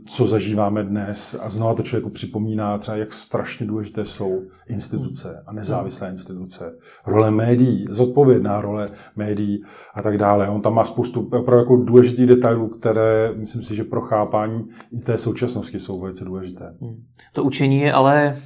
co 0.07 0.27
zažíváme 0.27 0.83
dnes 0.83 1.37
a 1.41 1.49
znovu 1.49 1.75
to 1.75 1.83
člověku 1.83 2.11
připomíná 2.11 2.79
třeba, 2.79 2.97
jak 2.97 3.13
strašně 3.13 3.67
důležité 3.67 4.05
jsou 4.05 4.43
instituce 4.69 5.43
a 5.47 5.53
nezávislé 5.53 6.11
instituce, 6.11 6.73
role 7.07 7.31
médií, 7.31 7.87
zodpovědná 7.91 8.61
role 8.61 8.91
médií 9.17 9.63
a 9.95 10.03
tak 10.03 10.19
dále. 10.19 10.49
On 10.49 10.61
tam 10.61 10.75
má 10.75 10.85
spoustu 10.85 11.21
opravdu 11.21 11.59
jako 11.59 11.77
důležitých 11.77 12.27
detailů, 12.27 12.69
které 12.69 13.33
myslím 13.37 13.63
si, 13.63 13.75
že 13.75 13.85
pro 13.85 14.01
chápání 14.01 14.65
i 14.93 15.01
té 15.01 15.19
současnosti 15.19 15.79
jsou 15.79 16.01
velice 16.01 16.25
důležité. 16.25 16.75
Hmm. 16.81 16.97
To 17.33 17.45
učení 17.45 17.81
je 17.81 17.93
ale 17.93 18.37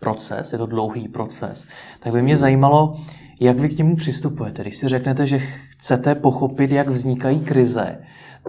proces, 0.00 0.52
je 0.52 0.58
to 0.58 0.66
dlouhý 0.66 1.08
proces. 1.08 1.66
Tak 2.00 2.12
by 2.12 2.22
mě 2.22 2.36
zajímalo, 2.36 2.94
jak 3.40 3.58
vy 3.58 3.68
k 3.68 3.78
němu 3.78 3.96
přistupujete. 3.96 4.62
Když 4.62 4.76
si 4.76 4.88
řeknete, 4.88 5.26
že 5.26 5.38
chcete 5.80 6.14
pochopit, 6.14 6.72
jak 6.72 6.88
vznikají 6.88 7.40
krize, 7.40 7.98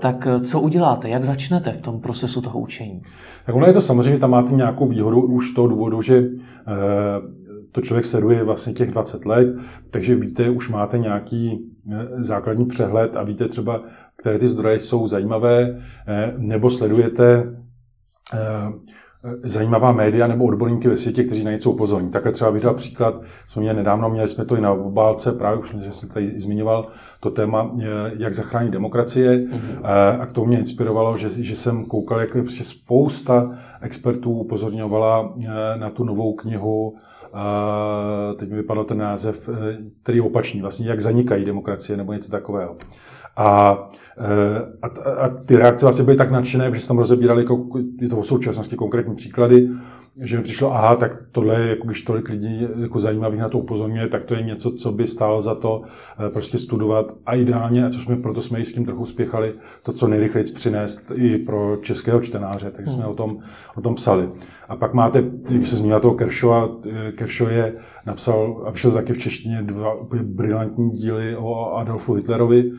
tak 0.02 0.28
eh, 0.28 0.40
co 0.40 0.60
uděláte? 0.60 1.10
Jak 1.10 1.24
začnete 1.24 1.72
v 1.72 1.82
tom 1.82 2.02
procesu 2.02 2.42
toho 2.42 2.60
učení? 2.60 3.02
Tak 3.46 3.56
ono 3.56 3.68
je 3.68 3.74
to 3.74 3.82
samozřejmě, 3.82 4.20
tam 4.20 4.32
máte 4.32 4.54
nějakou 4.54 4.88
výhodu 4.88 5.22
už 5.22 5.50
z 5.50 5.54
toho 5.54 5.68
důvodu, 5.68 6.02
že 6.02 6.18
eh, 6.18 6.72
to 7.72 7.82
člověk 7.82 8.06
sleduje 8.06 8.44
vlastně 8.44 8.74
těch 8.74 8.92
20 8.92 9.26
let, 9.26 9.48
takže 9.92 10.16
víte, 10.16 10.50
už 10.50 10.70
máte 10.70 10.98
nějaký 10.98 11.72
eh, 11.92 12.08
základní 12.18 12.66
přehled 12.66 13.16
a 13.16 13.24
víte 13.24 13.48
třeba, 13.48 13.82
které 14.16 14.40
ty 14.40 14.48
zdroje 14.48 14.80
jsou 14.80 15.08
zajímavé, 15.08 15.82
nebo 16.38 16.70
sledujete 16.70 17.44
zajímavá 19.44 19.92
média 19.92 20.28
nebo 20.28 20.46
odborníky 20.46 20.88
ve 20.88 20.98
světě, 20.98 21.24
kteří 21.24 21.44
na 21.44 21.52
něco 21.52 21.72
upozorní. 21.72 22.12
Takhle 22.12 22.32
třeba 22.32 22.52
bych 22.52 22.64
dal 22.64 22.74
příklad, 22.74 23.22
jsme 23.48 23.62
měli 23.62 23.78
nedávno, 23.78 24.10
měli 24.10 24.28
jsme 24.28 24.46
to 24.46 24.56
i 24.56 24.62
na 24.62 24.72
obálce, 24.72 25.32
právě 25.32 25.60
už 25.60 25.76
že 25.84 25.92
jsem 25.92 26.10
tady 26.10 26.40
zmiňoval 26.40 26.88
to 27.20 27.32
téma, 27.32 27.72
jak 28.18 28.34
zachránit 28.34 28.72
demokracie 28.72 29.38
mm-hmm. 29.38 29.86
a 30.20 30.26
k 30.26 30.32
tomu 30.32 30.48
mě 30.48 30.60
inspirovalo, 30.60 31.18
že, 31.18 31.30
že 31.30 31.56
jsem 31.56 31.86
koukal, 31.86 32.20
jak 32.20 32.32
prostě 32.32 32.64
spousta 32.64 33.58
expertů 33.82 34.32
upozorňovala 34.32 35.34
na 35.76 35.90
tu 35.90 36.04
novou 36.04 36.34
knihu 36.34 36.96
teď 38.36 38.50
mi 38.50 38.56
vypadl 38.56 38.84
ten 38.84 38.98
název, 38.98 39.50
který 40.04 40.18
je 40.18 40.22
opačný, 40.22 40.62
vlastně 40.62 40.88
jak 40.88 41.00
zanikají 41.00 41.46
demokracie 41.46 41.98
nebo 41.98 42.14
něco 42.14 42.32
takového. 42.32 42.76
A, 43.38 43.78
eh, 44.18 44.62
a, 44.82 44.88
a 45.12 45.30
ty 45.30 45.58
reakce 45.58 45.86
vlastně 45.86 46.06
byly 46.06 46.18
tak 46.18 46.32
nadšené, 46.32 46.72
že 46.74 46.80
se 46.80 46.88
tam 46.88 46.98
rozebírali, 46.98 47.42
jako, 47.42 47.68
je 48.02 48.10
to 48.10 48.22
v 48.22 48.26
současnosti 48.26 48.76
konkrétní 48.76 49.16
příklady, 49.16 49.70
že 50.20 50.38
mi 50.38 50.44
přišlo, 50.44 50.74
aha, 50.74 50.96
tak 50.96 51.18
tohle 51.32 51.62
je, 51.62 51.70
jako 51.70 51.88
když 51.88 52.02
tolik 52.02 52.30
lidí 52.30 52.68
jako 52.82 53.00
zajímavých 53.00 53.40
na 53.40 53.50
to 53.50 53.58
upozorňuje, 53.58 54.08
tak 54.08 54.24
to 54.24 54.36
je 54.36 54.44
něco, 54.44 54.72
co 54.72 54.92
by 54.92 55.08
stálo 55.08 55.42
za 55.42 55.56
to 55.56 55.82
eh, 56.28 56.30
prostě 56.30 56.58
studovat 56.58 57.06
a 57.26 57.36
ideálně, 57.36 57.86
a 57.86 57.90
co 57.90 58.00
jsme, 58.00 58.16
proto 58.16 58.42
jsme 58.42 58.60
i 58.60 58.66
s 58.66 58.74
tím 58.74 58.86
trochu 58.86 59.06
spěchali, 59.06 59.54
to, 59.84 59.94
co 59.94 60.08
nejrychleji 60.08 60.52
přinést 60.54 61.12
i 61.16 61.38
pro 61.38 61.78
českého 61.82 62.22
čtenáře, 62.22 62.72
tak 62.72 62.88
jsme 62.88 63.04
hmm. 63.04 63.12
o, 63.12 63.14
tom, 63.14 63.38
o 63.76 63.82
tom 63.82 63.96
psali. 63.96 64.30
A 64.70 64.76
pak 64.76 64.94
máte, 64.94 65.22
když 65.22 65.70
se 65.70 65.76
zmínila 65.76 66.00
toho 66.00 66.14
Kershova, 66.14 66.70
eh, 66.90 67.12
Kershaw 67.12 67.52
je 67.52 67.76
napsal, 68.06 68.64
a 68.66 68.72
vyšel 68.72 68.92
taky 68.92 69.14
v 69.14 69.18
češtině 69.18 69.62
dva 69.62 69.94
úplně 69.94 70.24
brilantní 70.24 70.90
díly 70.90 71.36
o 71.36 71.74
Adolfu 71.74 72.14
Hitlerovi, 72.14 72.72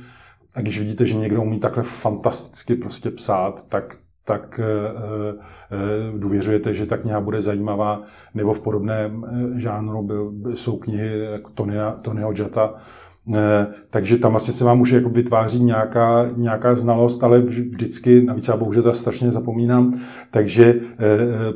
a 0.55 0.61
když 0.61 0.79
vidíte, 0.79 1.07
že 1.07 1.15
někdo 1.15 1.43
umí 1.43 1.61
takhle 1.61 1.83
fantasticky 1.83 2.75
prostě 2.75 3.11
psát, 3.11 3.67
tak 3.69 3.97
tak 4.25 4.61
e, 4.61 4.65
e, 4.65 6.19
důvěřujete, 6.19 6.75
že 6.75 6.87
ta 6.87 6.97
kniha 6.97 7.21
bude 7.21 7.41
zajímavá, 7.41 8.03
nebo 8.35 8.53
v 8.53 8.61
podobném 8.61 9.27
žánru 9.57 10.03
byl, 10.03 10.33
jsou 10.55 10.77
knihy 10.77 11.19
jako 11.19 11.51
Tonyho, 11.55 11.95
Tonyho 12.03 12.33
e, 12.33 13.67
takže 13.91 14.19
tam 14.19 14.37
asi 14.37 14.53
se 14.53 14.65
vám 14.65 14.81
už 14.81 14.91
jako 14.91 15.09
vytváří 15.09 15.65
nějaká, 15.65 16.31
nějaká 16.37 16.75
znalost, 16.75 17.25
ale 17.25 17.41
vždycky, 17.41 18.23
navíc 18.23 18.49
já 18.49 18.57
bohužel 18.57 18.83
to 18.83 18.95
strašně 18.95 19.31
zapomínám, 19.31 19.91
takže 20.31 20.81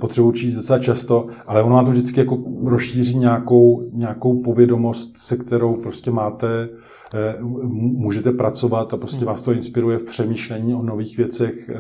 potřebuji 0.01 0.33
číst 0.33 0.55
docela 0.55 0.79
často, 0.79 1.27
ale 1.47 1.63
ono 1.63 1.75
má 1.75 1.85
to 1.85 1.91
vždycky 1.91 2.21
jako 2.21 2.39
rozšíří 2.65 3.19
nějakou, 3.19 3.89
nějakou 3.93 4.43
povědomost, 4.43 5.19
se 5.19 5.37
kterou 5.37 5.77
prostě 5.77 6.11
máte 6.11 6.69
Eh, 6.69 6.69
můžete 7.73 8.33
pracovat 8.33 8.95
a 8.95 8.97
prostě 8.97 9.19
hmm. 9.19 9.27
vás 9.27 9.43
to 9.43 9.53
inspiruje 9.53 9.99
v 9.99 10.05
přemýšlení 10.05 10.75
o 10.75 10.83
nových 10.83 11.17
věcech, 11.17 11.69
eh, 11.69 11.77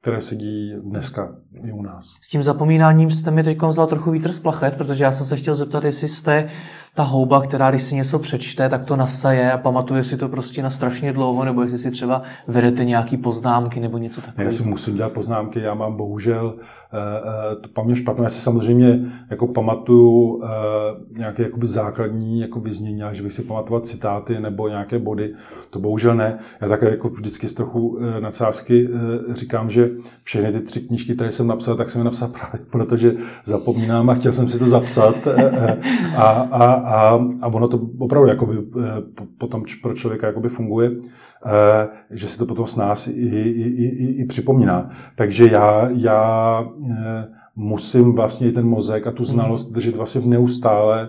které 0.00 0.20
se 0.20 0.36
dějí 0.36 0.74
dneska 0.82 1.36
i 1.64 1.72
u 1.72 1.82
nás. 1.82 2.04
S 2.22 2.28
tím 2.28 2.42
zapomínáním 2.42 3.10
jste 3.10 3.30
mi 3.30 3.42
teď 3.42 3.62
vzal 3.62 3.86
trochu 3.86 4.10
vítr 4.10 4.32
z 4.32 4.38
plachet, 4.38 4.76
protože 4.76 5.04
já 5.04 5.12
jsem 5.12 5.26
se 5.26 5.36
chtěl 5.36 5.54
zeptat, 5.54 5.84
jestli 5.84 6.08
jste 6.08 6.48
ta 6.96 7.02
houba, 7.02 7.40
která 7.40 7.70
když 7.70 7.82
si 7.82 7.94
něco 7.94 8.18
přečte, 8.18 8.68
tak 8.68 8.84
to 8.84 8.96
nasaje 8.96 9.52
a 9.52 9.58
pamatuje 9.58 10.04
si 10.04 10.16
to 10.16 10.28
prostě 10.28 10.62
na 10.62 10.70
strašně 10.70 11.12
dlouho, 11.12 11.44
nebo 11.44 11.62
jestli 11.62 11.78
si 11.78 11.90
třeba 11.90 12.22
vedete 12.46 12.84
nějaký 12.84 13.16
poznámky 13.16 13.80
nebo 13.80 13.98
něco 13.98 14.20
takového. 14.20 14.50
Já 14.50 14.56
si 14.56 14.62
musím 14.62 14.96
dělat 14.96 15.12
poznámky, 15.12 15.60
já 15.60 15.74
mám 15.74 15.96
bohužel 15.96 16.54
uh, 16.56 17.62
to 17.62 17.68
paměť 17.68 17.98
špatnou. 17.98 18.24
Já 18.24 18.30
si 18.30 18.40
samozřejmě 18.40 19.00
jako 19.30 19.46
pamatuju 19.46 20.34
uh, 20.34 20.42
nějaké 21.18 21.42
jakoby 21.42 21.66
základní 21.66 22.40
jako 22.40 22.60
vyznění, 22.60 23.02
že 23.12 23.22
bych 23.22 23.32
si 23.32 23.42
pamatovat 23.42 23.86
citáty 23.86 24.40
nebo 24.40 24.68
nějaké 24.68 24.98
body. 24.98 25.34
To 25.70 25.78
bohužel 25.78 26.14
ne. 26.14 26.38
Já 26.60 26.68
také 26.68 26.90
jako 26.90 27.08
vždycky 27.08 27.48
z 27.48 27.54
trochu 27.54 27.98
nadsázky 28.20 28.88
říkám, 29.30 29.70
že 29.70 29.90
všechny 30.22 30.52
ty 30.52 30.60
tři 30.60 30.80
knížky, 30.80 31.14
které 31.14 31.32
jsem 31.32 31.46
napsal, 31.46 31.74
tak 31.74 31.90
jsem 31.90 32.00
je 32.00 32.04
napsal 32.04 32.28
právě 32.38 32.60
protože 32.70 33.12
zapomínám 33.44 34.10
a 34.10 34.14
chtěl 34.14 34.32
jsem 34.32 34.48
si 34.48 34.58
to 34.58 34.66
zapsat. 34.66 35.14
a, 36.16 36.22
a, 36.22 36.85
a, 36.86 37.18
a 37.40 37.46
ono 37.46 37.68
to 37.68 37.80
opravdu 37.98 38.28
jakoby, 38.28 38.56
eh, 38.58 39.02
potom 39.38 39.62
pro 39.82 39.94
člověka 39.94 40.26
jakoby 40.26 40.48
funguje, 40.48 40.90
eh, 41.46 41.88
že 42.10 42.28
si 42.28 42.38
to 42.38 42.46
potom 42.46 42.66
s 42.66 42.76
nás 42.76 43.06
i, 43.06 43.10
i, 43.10 43.84
i, 43.84 44.22
i 44.22 44.24
připomíná. 44.24 44.90
Takže 45.16 45.46
já, 45.46 45.88
já 45.90 46.64
eh, 46.90 47.28
musím 47.56 48.14
vlastně 48.14 48.52
ten 48.52 48.66
mozek 48.66 49.06
a 49.06 49.12
tu 49.12 49.24
znalost 49.24 49.70
držet 49.70 49.96
vlastně 49.96 50.20
v 50.20 50.26
neustále 50.26 51.08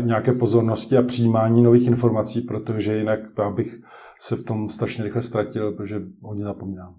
nějaké 0.00 0.32
pozornosti 0.32 0.96
a 0.96 1.02
přijímání 1.02 1.62
nových 1.62 1.86
informací, 1.86 2.40
protože 2.40 2.96
jinak 2.96 3.20
já 3.38 3.50
bych 3.50 3.80
se 4.20 4.36
v 4.36 4.42
tom 4.42 4.68
strašně 4.68 5.04
rychle 5.04 5.22
ztratil, 5.22 5.72
protože 5.72 6.02
hodně 6.22 6.44
zapomínám. 6.44 6.94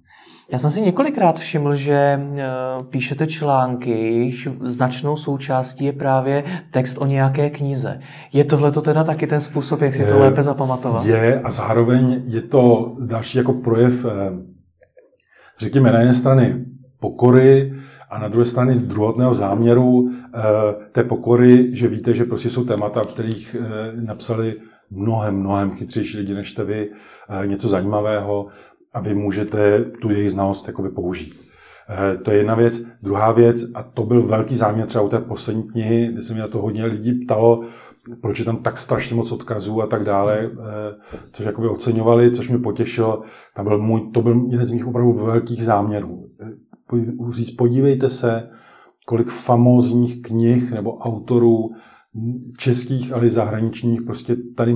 Já 0.51 0.57
jsem 0.57 0.71
si 0.71 0.81
několikrát 0.81 1.39
všiml, 1.39 1.75
že 1.75 1.93
eh, 1.93 2.43
píšete 2.89 3.27
články, 3.27 3.89
jejich 3.89 4.47
značnou 4.61 5.15
součástí 5.15 5.85
je 5.85 5.93
právě 5.93 6.43
text 6.71 6.97
o 6.97 7.05
nějaké 7.05 7.49
knize. 7.49 7.99
Je 8.33 8.43
tohle 8.43 8.71
to 8.71 8.81
teda 8.81 9.03
taky 9.03 9.27
ten 9.27 9.39
způsob, 9.39 9.81
jak 9.81 9.93
si 9.93 10.05
to 10.05 10.19
lépe 10.19 10.43
zapamatovat? 10.43 11.05
Je 11.05 11.41
a 11.41 11.49
zároveň 11.49 12.23
je 12.25 12.41
to 12.41 12.95
další 12.99 13.37
jako 13.37 13.53
projev, 13.53 14.05
eh, 14.05 14.09
řekněme, 15.59 15.91
na 15.91 15.99
jedné 15.99 16.13
strany 16.13 16.65
pokory 16.99 17.73
a 18.09 18.19
na 18.19 18.27
druhé 18.27 18.45
straně 18.45 18.75
druhotného 18.75 19.33
záměru 19.33 20.11
eh, 20.35 20.39
té 20.91 21.03
pokory, 21.03 21.75
že 21.75 21.87
víte, 21.87 22.13
že 22.13 22.25
prostě 22.25 22.49
jsou 22.49 22.65
témata, 22.65 23.01
o 23.01 23.05
kterých 23.05 23.55
napsali 23.95 24.55
mnohem, 24.91 25.35
mnohem 25.35 25.71
chytřejší 25.71 26.17
lidi 26.17 26.33
než 26.33 26.51
jste 26.51 26.63
vy, 26.63 26.89
něco 27.45 27.67
zajímavého 27.67 28.47
a 28.93 28.99
vy 28.99 29.13
můžete 29.13 29.79
tu 30.01 30.09
jejich 30.09 30.31
znalost 30.31 30.67
jakoby 30.67 30.89
použít. 30.89 31.49
Eh, 31.89 32.17
to 32.17 32.31
je 32.31 32.37
jedna 32.37 32.55
věc. 32.55 32.81
Druhá 33.01 33.31
věc, 33.31 33.65
a 33.73 33.83
to 33.83 34.03
byl 34.03 34.21
velký 34.21 34.55
záměr 34.55 34.87
třeba 34.87 35.03
u 35.03 35.09
té 35.09 35.19
poslední 35.19 35.63
knihy, 35.63 36.09
kde 36.11 36.21
se 36.21 36.33
mě 36.33 36.41
na 36.41 36.47
to 36.47 36.61
hodně 36.61 36.85
lidí 36.85 37.25
ptalo, 37.25 37.63
proč 38.21 38.39
je 38.39 38.45
tam 38.45 38.57
tak 38.57 38.77
strašně 38.77 39.15
moc 39.15 39.31
odkazů 39.31 39.81
a 39.81 39.87
tak 39.87 40.03
dále, 40.03 40.39
eh, 40.39 40.95
což 41.31 41.45
jakoby 41.45 41.67
oceňovali, 41.67 42.31
což 42.31 42.49
mě 42.49 42.57
potěšilo. 42.57 43.21
Tam 43.55 43.65
byl 43.65 43.77
můj, 43.77 44.11
to 44.11 44.21
byl 44.21 44.45
jeden 44.49 44.65
z 44.65 44.71
mých 44.71 44.87
opravdu 44.87 45.13
velkých 45.13 45.63
záměrů. 45.63 46.25
Eh, 46.41 47.31
říct, 47.31 47.51
podívejte 47.51 48.09
se, 48.09 48.49
kolik 49.05 49.27
famózních 49.27 50.21
knih 50.21 50.71
nebo 50.71 50.97
autorů 50.97 51.69
českých, 52.57 53.13
ale 53.13 53.25
i 53.25 53.29
zahraničních, 53.29 54.01
prostě 54.01 54.35
tady 54.55 54.75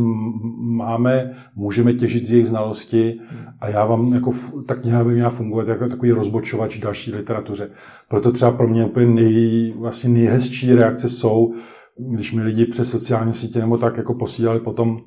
máme, 0.60 1.32
můžeme 1.56 1.94
těžit 1.94 2.24
z 2.24 2.32
jejich 2.32 2.48
znalosti 2.48 3.20
a 3.60 3.70
já 3.70 3.86
vám 3.86 4.14
jako, 4.14 4.34
ta 4.66 4.76
kniha 4.76 5.04
by 5.04 5.14
měla 5.14 5.30
fungovat 5.30 5.68
jako 5.68 5.88
takový 5.88 6.12
rozbočovač 6.12 6.78
další 6.78 7.12
literatuře. 7.12 7.70
Proto 8.10 8.32
třeba 8.32 8.52
pro 8.52 8.68
mě 8.68 8.86
úplně 8.86 9.06
nej, 9.06 9.74
vlastně 9.78 10.10
nejhezčí 10.10 10.74
reakce 10.74 11.10
jsou, 11.10 11.54
když 11.98 12.34
mi 12.34 12.44
lidi 12.44 12.66
přes 12.66 12.90
sociální 12.90 13.34
sítě 13.34 13.60
nebo 13.60 13.78
tak 13.78 13.98
jako 13.98 14.14
posílali 14.14 14.60
potom, 14.60 15.00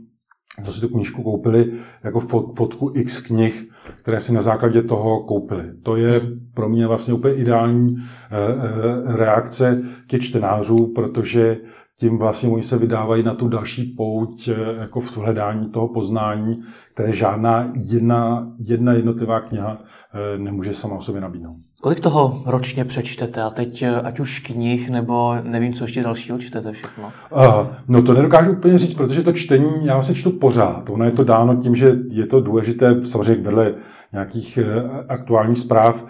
co 0.64 0.72
si 0.72 0.80
tu 0.80 0.88
knížku 0.88 1.22
koupili, 1.22 1.72
jako 2.04 2.20
fotku 2.56 2.92
x 2.94 3.20
knih, 3.20 3.68
které 4.02 4.20
si 4.20 4.32
na 4.32 4.40
základě 4.40 4.82
toho 4.82 5.24
koupili. 5.24 5.64
To 5.82 5.96
je 5.96 6.20
pro 6.54 6.68
mě 6.68 6.86
vlastně 6.86 7.14
úplně 7.14 7.34
ideální 7.34 7.96
eh, 7.96 8.02
eh, 8.30 9.16
reakce 9.16 9.82
ke 10.06 10.18
čtenářů, 10.18 10.86
protože 10.86 11.56
tím 11.98 12.18
vlastně 12.18 12.48
oni 12.48 12.62
se 12.62 12.78
vydávají 12.78 13.22
na 13.22 13.34
tu 13.34 13.48
další 13.48 13.84
pouť 13.84 14.48
jako 14.80 15.00
v 15.00 15.16
hledání 15.16 15.70
toho 15.70 15.88
poznání, 15.88 16.60
které 16.94 17.12
žádná 17.12 17.72
jedna, 17.74 18.48
jedna 18.58 18.92
jednotlivá 18.92 19.40
kniha 19.40 19.78
nemůže 20.36 20.74
sama 20.74 20.96
o 20.96 21.00
sobě 21.00 21.20
nabídnout. 21.20 21.56
Kolik 21.82 22.00
toho 22.00 22.42
ročně 22.46 22.84
přečtete? 22.84 23.42
A 23.42 23.50
teď 23.50 23.84
ať 24.02 24.20
už 24.20 24.38
knih, 24.38 24.90
nebo 24.90 25.36
nevím, 25.42 25.72
co 25.72 25.84
ještě 25.84 26.02
dalšího 26.02 26.38
čtete 26.38 26.72
všechno? 26.72 27.04
Uh, 27.04 27.66
no 27.88 28.02
to 28.02 28.14
nedokážu 28.14 28.52
úplně 28.52 28.78
říct, 28.78 28.94
protože 28.94 29.22
to 29.22 29.32
čtení 29.32 29.70
já 29.82 30.02
se 30.02 30.14
čtu 30.14 30.30
pořád. 30.30 30.90
Ono 30.90 31.04
je 31.04 31.10
to 31.10 31.24
dáno 31.24 31.56
tím, 31.56 31.74
že 31.74 31.96
je 32.08 32.26
to 32.26 32.40
důležité, 32.40 33.02
samozřejmě 33.02 33.42
vedle 33.42 33.74
nějakých 34.12 34.58
aktuálních 35.08 35.58
zpráv, 35.58 36.04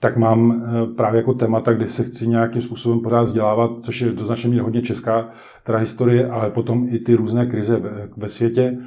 tak 0.00 0.16
mám 0.16 0.64
právě 0.96 1.18
jako 1.18 1.34
témata, 1.34 1.72
kde 1.72 1.86
se 1.86 2.02
chci 2.02 2.28
nějakým 2.28 2.62
způsobem 2.62 3.00
pořád 3.00 3.22
vzdělávat, 3.22 3.70
což 3.82 4.00
je 4.00 4.12
do 4.12 4.24
značné 4.24 4.50
míry 4.50 4.62
hodně 4.62 4.82
česká 4.82 5.28
teda 5.64 5.78
historie, 5.78 6.28
ale 6.28 6.50
potom 6.50 6.86
i 6.90 6.98
ty 6.98 7.14
různé 7.14 7.46
krize 7.46 7.82
ve 8.16 8.28
světě. 8.28 8.78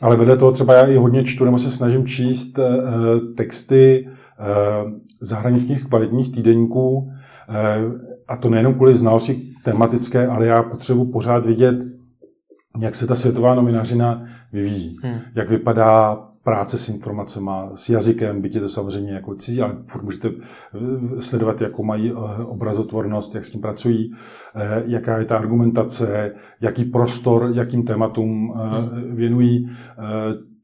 Ale 0.00 0.16
vedle 0.16 0.36
toho 0.36 0.52
třeba 0.52 0.74
já 0.74 0.86
i 0.86 0.96
hodně 0.96 1.24
čtu, 1.24 1.44
nebo 1.44 1.58
se 1.58 1.70
snažím 1.70 2.06
číst 2.06 2.58
texty 3.36 4.08
zahraničních 5.20 5.84
kvalitních 5.84 6.32
týdenníků, 6.32 7.12
a 8.28 8.36
to 8.36 8.50
nejenom 8.50 8.74
kvůli 8.74 8.94
znalosti 8.94 9.52
tematické, 9.64 10.26
ale 10.26 10.46
já 10.46 10.62
potřebuji 10.62 11.04
pořád 11.04 11.46
vidět, 11.46 11.76
jak 12.80 12.94
se 12.94 13.06
ta 13.06 13.14
světová 13.14 13.54
nominařina 13.54 14.24
vyvíjí, 14.52 14.96
hmm. 15.02 15.18
jak 15.34 15.50
vypadá 15.50 16.27
práce 16.48 16.78
s 16.78 16.88
informacemi, 16.88 17.50
s 17.74 17.88
jazykem, 17.88 18.40
byť 18.42 18.54
je 18.54 18.60
to 18.60 18.68
samozřejmě 18.68 19.12
jako 19.12 19.34
cizí, 19.34 19.60
ale 19.60 19.76
furt 19.86 20.02
můžete 20.02 20.28
eh, 20.28 21.22
sledovat, 21.22 21.60
jakou 21.60 21.84
mají 21.84 22.10
eh, 22.10 22.44
obrazotvornost, 22.44 23.34
jak 23.34 23.44
s 23.44 23.50
tím 23.50 23.60
pracují, 23.60 24.12
eh, 24.54 24.82
jaká 24.86 25.18
je 25.18 25.24
ta 25.24 25.38
argumentace, 25.38 26.34
jaký 26.60 26.84
prostor, 26.84 27.50
jakým 27.54 27.82
tématům 27.82 28.52
hmm. 28.56 29.16
věnují. 29.16 29.70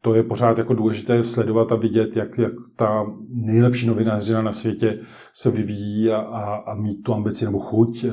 To 0.00 0.14
je 0.14 0.22
pořád 0.22 0.58
jako 0.58 0.74
důležité 0.74 1.24
sledovat 1.24 1.72
a 1.72 1.76
vidět, 1.76 2.16
jak, 2.16 2.38
jak 2.38 2.52
ta 2.76 3.06
nejlepší 3.28 3.86
novinářina 3.86 4.42
na 4.42 4.52
světě 4.52 4.98
se 5.32 5.50
vyvíjí 5.50 6.10
a, 6.10 6.16
a, 6.16 6.54
a 6.54 6.74
mít 6.74 7.02
tu 7.02 7.14
ambici 7.14 7.44
nebo 7.44 7.58
chuť 7.58 8.04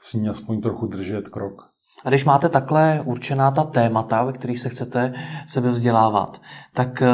s 0.00 0.14
ní 0.14 0.28
aspoň 0.28 0.60
trochu 0.60 0.86
držet 0.86 1.28
krok. 1.28 1.75
A 2.06 2.08
když 2.08 2.24
máte 2.24 2.48
takhle 2.48 3.00
určená 3.04 3.50
ta 3.50 3.64
témata, 3.64 4.24
ve 4.24 4.32
kterých 4.32 4.58
se 4.58 4.68
chcete 4.68 5.14
sebe 5.46 5.70
vzdělávat, 5.70 6.40
tak 6.72 7.02
eh, 7.02 7.08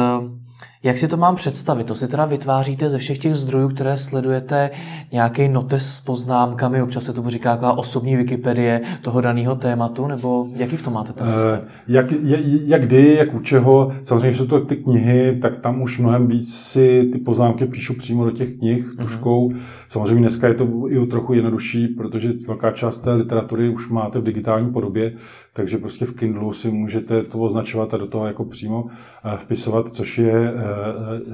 jak 0.83 0.97
si 0.97 1.07
to 1.07 1.17
mám 1.17 1.35
představit? 1.35 1.83
To 1.83 1.95
si 1.95 2.07
teda 2.07 2.25
vytváříte 2.25 2.89
ze 2.89 2.97
všech 2.97 3.17
těch 3.17 3.35
zdrojů, 3.35 3.69
které 3.69 3.97
sledujete, 3.97 4.69
nějaký 5.11 5.47
notes 5.47 5.95
s 5.95 6.01
poznámkami, 6.01 6.81
občas 6.81 7.03
se 7.03 7.13
tomu 7.13 7.29
říká 7.29 7.51
jako 7.51 7.73
osobní 7.73 8.15
Wikipedie 8.15 8.81
toho 9.01 9.21
daného 9.21 9.55
tématu, 9.55 10.07
nebo 10.07 10.47
jaký 10.55 10.77
v 10.77 10.81
tom 10.81 10.93
máte 10.93 11.13
ten 11.13 11.27
systém? 11.27 11.59
Uh, 11.59 11.67
jak, 11.87 12.11
jak, 12.11 12.39
jak 12.45 12.85
kdy, 12.85 13.15
jak 13.15 13.33
u 13.33 13.39
čeho. 13.39 13.91
Samozřejmě 14.03 14.33
jsou 14.33 14.45
to 14.45 14.59
ty 14.59 14.75
knihy, 14.75 15.39
tak 15.41 15.57
tam 15.57 15.81
už 15.81 15.99
mnohem 15.99 16.27
víc 16.27 16.55
si 16.55 17.09
ty 17.11 17.17
poznámky 17.17 17.65
píšu 17.65 17.93
přímo 17.93 18.25
do 18.25 18.31
těch 18.31 18.53
knih 18.53 18.87
uh-huh. 18.87 19.01
tuškou. 19.01 19.51
Samozřejmě 19.87 20.19
dneska 20.19 20.47
je 20.47 20.53
to 20.53 20.67
i 20.87 20.99
o 20.99 21.05
trochu 21.05 21.33
jednodušší, 21.33 21.87
protože 21.87 22.33
velká 22.47 22.71
část 22.71 22.97
té 22.97 23.13
literatury 23.13 23.69
už 23.69 23.89
máte 23.89 24.19
v 24.19 24.23
digitální 24.23 24.71
podobě, 24.71 25.13
takže 25.53 25.77
prostě 25.77 26.05
v 26.05 26.15
Kindlu 26.15 26.53
si 26.53 26.71
můžete 26.71 27.23
to 27.23 27.39
označovat 27.39 27.93
a 27.93 27.97
do 27.97 28.07
toho 28.07 28.27
jako 28.27 28.45
přímo 28.45 28.85
eh, 29.25 29.37
vpisovat, 29.37 29.89
což 29.89 30.17
je 30.17 30.53
eh, 30.55 30.72
Eh, 30.72 30.72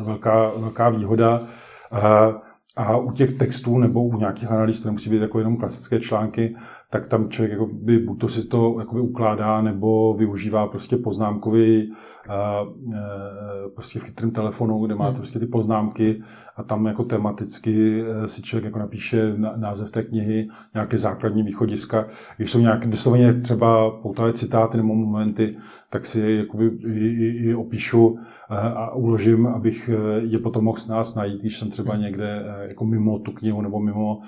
velká, 0.03 0.51
velká 0.57 0.89
výhoda. 0.89 1.41
Eh, 1.93 1.99
a 2.75 2.97
u 2.97 3.11
těch 3.11 3.33
textů 3.33 3.77
nebo 3.77 4.03
u 4.03 4.17
nějakých 4.17 4.51
analýz, 4.51 4.81
to 4.81 4.87
nemusí 4.87 5.09
být 5.09 5.21
jako 5.21 5.39
jenom 5.39 5.57
klasické 5.57 5.99
články, 5.99 6.55
tak 6.91 7.07
tam 7.07 7.29
člověk 7.29 7.51
jakoby, 7.51 7.99
buď 7.99 8.19
to 8.19 8.27
si 8.27 8.43
to 8.43 8.75
jakoby 8.79 9.01
ukládá, 9.01 9.61
nebo 9.61 10.13
využívá 10.13 10.67
prostě 10.67 10.97
poznámkový 10.97 11.93
prostě 13.73 13.99
v 13.99 14.03
chytrém 14.03 14.31
telefonu, 14.31 14.85
kde 14.85 14.95
máte 14.95 15.09
hmm. 15.09 15.15
prostě 15.15 15.39
ty 15.39 15.45
poznámky 15.45 16.21
a 16.55 16.63
tam 16.63 16.85
jako 16.85 17.03
tematicky 17.03 18.03
e, 18.03 18.27
si 18.27 18.41
člověk 18.41 18.65
jako 18.65 18.79
napíše 18.79 19.33
název 19.55 19.91
té 19.91 20.03
knihy, 20.03 20.47
nějaké 20.73 20.97
základní 20.97 21.43
východiska. 21.43 22.05
Když 22.37 22.51
jsou 22.51 22.59
nějaké 22.59 22.87
vysloveně 22.87 23.33
třeba 23.33 23.91
poutavé 23.91 24.33
citáty 24.33 24.77
nebo 24.77 24.95
momenty, 24.95 25.57
tak 25.89 26.05
si 26.05 26.19
je 26.19 26.37
jakoby 26.37 26.65
i, 26.85 27.07
i, 27.07 27.49
i 27.49 27.55
opíšu 27.55 28.19
a 28.49 28.95
uložím, 28.95 29.47
abych 29.47 29.89
je 30.19 30.39
potom 30.39 30.63
mohl 30.63 30.77
s 30.77 30.87
nás 30.87 31.15
najít, 31.15 31.41
když 31.41 31.59
jsem 31.59 31.69
třeba 31.69 31.93
hmm. 31.93 32.03
někde 32.03 32.45
jako 32.61 32.85
mimo 32.85 33.19
tu 33.19 33.31
knihu 33.31 33.61
nebo 33.61 33.79
mimo, 33.79 34.19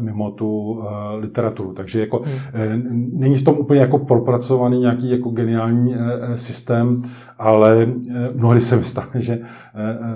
mimo 0.00 0.30
tu 0.30 0.80
literaturu. 1.18 1.72
Takže 1.72 1.89
jako 1.98 2.22
hmm. 2.54 3.10
není 3.12 3.36
v 3.36 3.42
tom 3.42 3.58
úplně 3.58 3.80
jako 3.80 3.98
propracovaný 3.98 4.80
nějaký 4.80 5.10
jako 5.10 5.30
geniální 5.30 5.94
systém, 6.34 7.02
ale 7.38 7.86
mnohdy 8.34 8.60
se 8.60 8.76
mi 8.76 8.84
stane, 8.84 9.10
že 9.14 9.38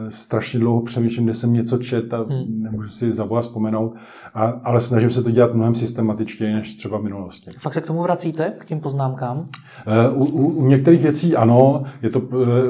strašně 0.09 0.61
dlouho 0.61 0.83
přemýšlím, 0.83 1.25
kde 1.25 1.35
jsem 1.35 1.53
něco 1.53 1.79
čet 1.79 2.15
a 2.15 2.17
hmm. 2.17 2.63
nemůžu 2.63 2.89
si 2.89 3.13
za 3.13 3.27
boha 3.27 3.41
vzpomenout, 3.41 3.95
a, 4.35 4.45
ale 4.45 4.81
snažím 4.81 5.11
se 5.11 5.23
to 5.23 5.31
dělat 5.31 5.55
mnohem 5.55 5.75
systematičtěji 5.75 6.55
než 6.55 6.75
třeba 6.75 6.99
v 6.99 7.03
minulosti. 7.03 7.51
Fakt 7.59 7.75
se 7.75 7.81
k 7.81 7.87
tomu 7.87 8.03
vracíte, 8.03 8.53
k 8.59 8.65
těm 8.65 8.81
poznámkám? 8.81 9.49
U, 10.15 10.25
u, 10.25 10.47
u 10.47 10.67
některých 10.67 11.03
věcí 11.03 11.37
ano, 11.37 11.83
je 12.03 12.11
to 12.11 12.21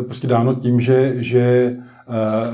prostě 0.06 0.26
dáno 0.26 0.54
tím, 0.54 0.80
že, 0.80 1.14
že 1.16 1.76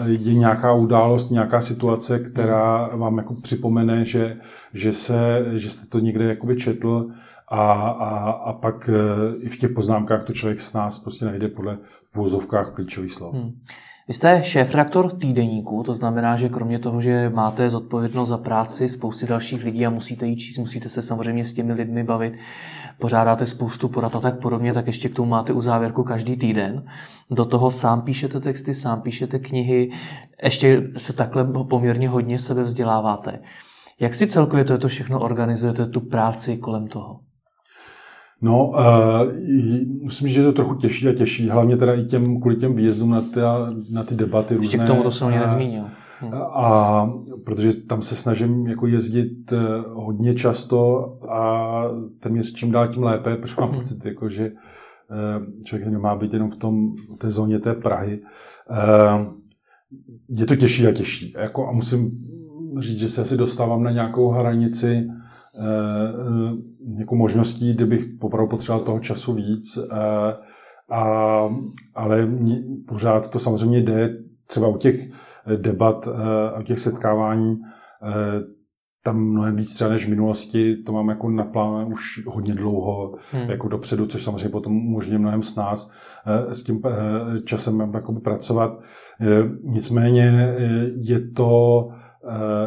je 0.07 0.34
nějaká 0.34 0.72
událost, 0.72 1.30
nějaká 1.30 1.61
situace, 1.61 2.18
která 2.18 2.90
vám 2.96 3.18
jako 3.18 3.34
připomene, 3.34 4.05
že, 4.05 4.36
že, 4.74 4.92
se, 4.92 5.44
že 5.53 5.70
jste 5.70 5.86
to 5.86 5.98
někde 5.98 6.24
jakoby 6.24 6.57
četl 6.57 7.07
a, 7.48 7.72
a, 7.72 8.30
a 8.30 8.53
pak 8.53 8.90
i 9.40 9.48
v 9.48 9.57
těch 9.57 9.70
poznámkách 9.70 10.24
to 10.24 10.32
člověk 10.32 10.61
s 10.61 10.72
nás 10.72 10.98
prostě 10.98 11.24
najde 11.24 11.48
podle 11.48 11.78
v 12.12 12.20
úzovkách 12.20 12.74
klíčových 12.74 13.12
slov. 13.12 13.34
Hmm. 13.34 13.53
Vy 14.09 14.14
jste 14.14 14.42
šéf-redaktor 14.44 15.12
týdeníku, 15.12 15.82
to 15.82 15.94
znamená, 15.94 16.36
že 16.36 16.48
kromě 16.48 16.78
toho, 16.78 17.03
že 17.03 17.30
máte 17.34 17.70
zodpovědnost 17.70 18.28
za 18.28 18.38
práci 18.38 18.88
spousty 18.88 19.26
dalších 19.26 19.64
lidí 19.64 19.86
a 19.86 19.90
musíte 19.90 20.26
jít 20.26 20.36
číst, 20.36 20.59
musíte 20.59 20.88
se 20.88 21.03
samozřejmě 21.03 21.44
s 21.44 21.53
těmi 21.53 21.72
lidmi 21.72 22.05
bavit, 22.05 22.34
pořádáte 23.01 23.46
spoustu 23.46 23.88
porad 23.88 24.16
a 24.16 24.20
tak 24.20 24.40
podobně, 24.40 24.72
tak 24.72 24.86
ještě 24.86 25.09
k 25.09 25.14
tomu 25.14 25.30
máte 25.30 25.53
u 25.53 25.61
závěrku 25.61 26.05
každý 26.05 26.36
týden. 26.36 26.84
Do 27.30 27.44
toho 27.44 27.70
sám 27.70 28.03
píšete 28.03 28.40
texty, 28.40 28.74
sám 28.74 29.01
píšete 29.01 29.38
knihy, 29.38 29.90
ještě 30.42 30.82
se 30.96 31.12
takhle 31.12 31.44
poměrně 31.44 32.09
hodně 32.09 32.38
sebe 32.38 32.62
vzděláváte. 32.62 33.38
Jak 34.01 34.14
si 34.14 34.26
celkově 34.26 34.64
to, 34.64 34.78
to 34.78 34.88
všechno 34.88 35.20
organizujete, 35.20 35.86
tu 35.86 36.01
práci 36.01 36.57
kolem 36.57 36.86
toho? 36.86 37.30
No, 38.43 38.68
uh, 38.68 38.76
myslím, 40.07 40.28
že 40.28 40.41
je 40.41 40.45
to 40.45 40.53
trochu 40.53 40.74
těžší 40.74 41.09
a 41.09 41.12
těžší, 41.12 41.49
hlavně 41.49 41.76
teda 41.76 41.95
i 41.95 42.05
těm, 42.05 42.41
kvůli 42.41 42.57
těm 42.57 42.74
výjezdům 42.74 43.11
na, 43.11 43.20
ty, 43.20 43.41
na 43.91 44.03
ty 44.05 44.14
debaty 44.14 44.55
Ještě 44.55 44.76
různé. 44.76 44.84
k 44.84 44.86
tomu 44.86 45.03
to 45.03 45.11
jsem 45.11 45.28
mě 45.28 45.41
nezmínil. 45.41 45.84
Hm. 46.22 46.34
A 46.34 47.12
protože 47.45 47.76
tam 47.76 48.03
se 48.03 48.14
snažím 48.14 48.66
jako 48.66 48.86
jezdit 48.86 49.53
eh, 49.53 49.57
hodně 49.93 50.34
často 50.34 51.05
a 51.30 51.82
ten 52.20 52.36
je 52.36 52.43
s 52.43 52.53
čím 52.53 52.72
dál 52.72 52.88
tím 52.88 53.03
lépe, 53.03 53.36
protože 53.36 53.55
mám 53.61 53.70
hm. 53.70 53.74
pocit, 53.74 54.07
jako, 54.07 54.28
že 54.28 54.45
eh, 54.45 55.62
člověk 55.64 55.88
nemá 55.88 56.16
být 56.16 56.32
jenom 56.32 56.51
v 56.51 56.57
tom, 56.57 56.97
v 57.14 57.16
té 57.18 57.30
zóně 57.30 57.59
té 57.59 57.74
Prahy. 57.74 58.20
Je 60.28 60.47
to 60.47 60.57
těžší 60.57 60.86
a 60.86 60.93
těžší. 60.93 61.34
Jako, 61.38 61.68
a 61.68 61.72
musím 61.72 62.11
říct, 62.78 62.99
že 62.99 63.09
se 63.09 63.22
asi 63.22 63.36
dostávám 63.36 63.82
na 63.82 63.91
nějakou 63.91 64.28
hranici, 64.28 65.09
jako 66.98 67.16
možností, 67.16 67.74
kdybych 67.74 68.09
opravdu 68.20 68.48
potřeboval 68.48 68.84
toho 68.84 69.01
času 69.01 69.32
víc, 69.32 69.78
eh, 69.78 69.96
a, 70.90 71.48
ale 71.94 72.28
pořád 72.88 73.30
to 73.30 73.38
samozřejmě 73.38 73.80
jde, 73.80 74.16
třeba 74.46 74.68
u 74.68 74.76
těch 74.76 75.11
debat 75.57 76.09
a 76.09 76.57
eh, 76.57 76.61
u 76.61 76.62
těch 76.62 76.78
setkávání, 76.78 77.61
eh, 78.03 78.61
tam 79.05 79.20
mnohem 79.20 79.57
víc 79.57 79.74
třeba 79.74 79.90
než 79.90 80.07
v 80.07 80.11
minulosti, 80.11 80.76
to 80.76 80.92
mám 80.92 81.09
jako 81.09 81.30
naplánované 81.30 81.84
už 81.84 82.26
hodně 82.26 82.55
dlouho, 82.55 83.14
hmm. 83.32 83.51
jako 83.51 83.68
dopředu, 83.68 84.07
což 84.07 84.24
samozřejmě 84.24 84.48
potom 84.48 84.86
umožňuje 84.86 85.18
mnohem 85.18 85.42
s 85.42 85.57
nás 85.57 85.92
s 86.26 86.62
tím 86.62 86.82
časem 87.44 87.90
jakoby 87.94 88.20
pracovat. 88.20 88.80
Nicméně 89.64 90.55
je 90.96 91.30
to 91.30 91.88
Eh, 91.90 91.99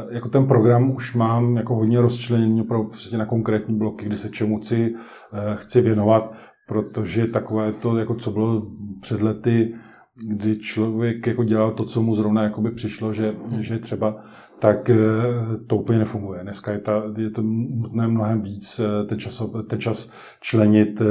jako 0.09 0.29
ten 0.29 0.47
program 0.47 0.91
už 0.95 1.15
mám 1.15 1.57
jako 1.57 1.75
hodně 1.75 2.01
rozčleněný 2.01 2.61
opravdu 2.61 2.89
přesně 2.89 3.17
na 3.17 3.25
konkrétní 3.25 3.77
bloky, 3.77 4.05
kdy 4.05 4.17
se 4.17 4.29
čemu 4.29 4.59
chci, 4.59 4.95
eh, 5.33 5.55
chci 5.55 5.81
věnovat, 5.81 6.33
protože 6.67 7.27
takové 7.27 7.71
to, 7.71 7.97
jako 7.97 8.15
co 8.15 8.31
bylo 8.31 8.67
před 9.01 9.21
lety, 9.21 9.75
kdy 10.15 10.57
člověk 10.57 11.27
jako 11.27 11.43
dělal 11.43 11.71
to, 11.71 11.83
co 11.83 12.01
mu 12.01 12.15
zrovna 12.15 12.43
jakoby 12.43 12.71
přišlo, 12.71 13.13
že, 13.13 13.35
hmm. 13.49 13.63
že 13.63 13.79
třeba, 13.79 14.23
tak 14.59 14.89
eh, 14.89 14.97
to 15.67 15.75
úplně 15.75 15.99
nefunguje. 15.99 16.43
Dneska 16.43 16.71
je, 16.71 16.79
ta, 16.79 17.03
je 17.17 17.29
to 17.29 17.41
nutné 17.41 18.07
mnohem 18.07 18.41
víc 18.41 18.81
ten 19.07 19.19
čas, 19.19 19.43
ten 19.67 19.79
čas 19.79 20.11
členit 20.41 21.01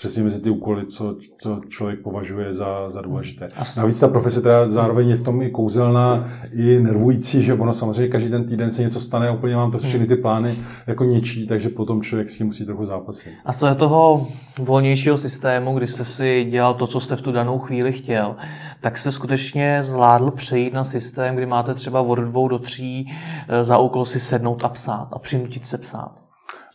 přesně 0.00 0.22
mezi 0.22 0.40
ty 0.40 0.50
úkoly, 0.50 0.86
co, 0.86 1.16
co 1.38 1.60
člověk 1.68 2.02
považuje 2.02 2.52
za, 2.52 2.90
za 2.90 3.00
důležité. 3.00 3.50
Navíc 3.76 3.98
ta 3.98 4.08
profese 4.08 4.42
teda 4.42 4.68
zároveň 4.68 5.08
je 5.08 5.16
v 5.16 5.22
tom 5.22 5.42
i 5.42 5.50
kouzelná, 5.50 6.28
i 6.52 6.80
nervující, 6.80 7.42
že 7.42 7.54
ono 7.54 7.72
samozřejmě 7.74 8.08
každý 8.08 8.30
ten 8.30 8.44
týden 8.44 8.72
se 8.72 8.82
něco 8.82 9.00
stane 9.00 9.28
a 9.28 9.32
úplně 9.32 9.56
mám 9.56 9.70
to 9.70 9.78
všechny 9.78 10.06
ty 10.06 10.16
plány 10.16 10.54
jako 10.86 11.04
něčí, 11.04 11.46
takže 11.46 11.68
potom 11.68 12.02
člověk 12.02 12.30
s 12.30 12.36
tím 12.36 12.46
musí 12.46 12.64
trochu 12.66 12.84
zápasit. 12.84 13.32
A 13.44 13.52
co 13.52 13.66
je 13.66 13.74
toho 13.74 14.28
volnějšího 14.58 15.18
systému, 15.18 15.74
kdy 15.74 15.86
jste 15.86 16.04
si 16.04 16.46
dělal 16.50 16.74
to, 16.74 16.86
co 16.86 17.00
jste 17.00 17.16
v 17.16 17.22
tu 17.22 17.32
danou 17.32 17.58
chvíli 17.58 17.92
chtěl, 17.92 18.36
tak 18.80 18.98
se 18.98 19.12
skutečně 19.12 19.78
zvládl 19.82 20.30
přejít 20.30 20.72
na 20.72 20.84
systém, 20.84 21.36
kdy 21.36 21.46
máte 21.46 21.74
třeba 21.74 22.00
od 22.00 22.14
dvou 22.14 22.48
do 22.48 22.58
tří 22.58 23.12
eh, 23.48 23.64
za 23.64 23.78
úkol 23.78 24.04
si 24.04 24.20
sednout 24.20 24.64
a 24.64 24.68
psát 24.68 25.08
a 25.12 25.18
přinutit 25.18 25.66
se 25.66 25.78
psát? 25.78 26.12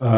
Uh, 0.02 0.10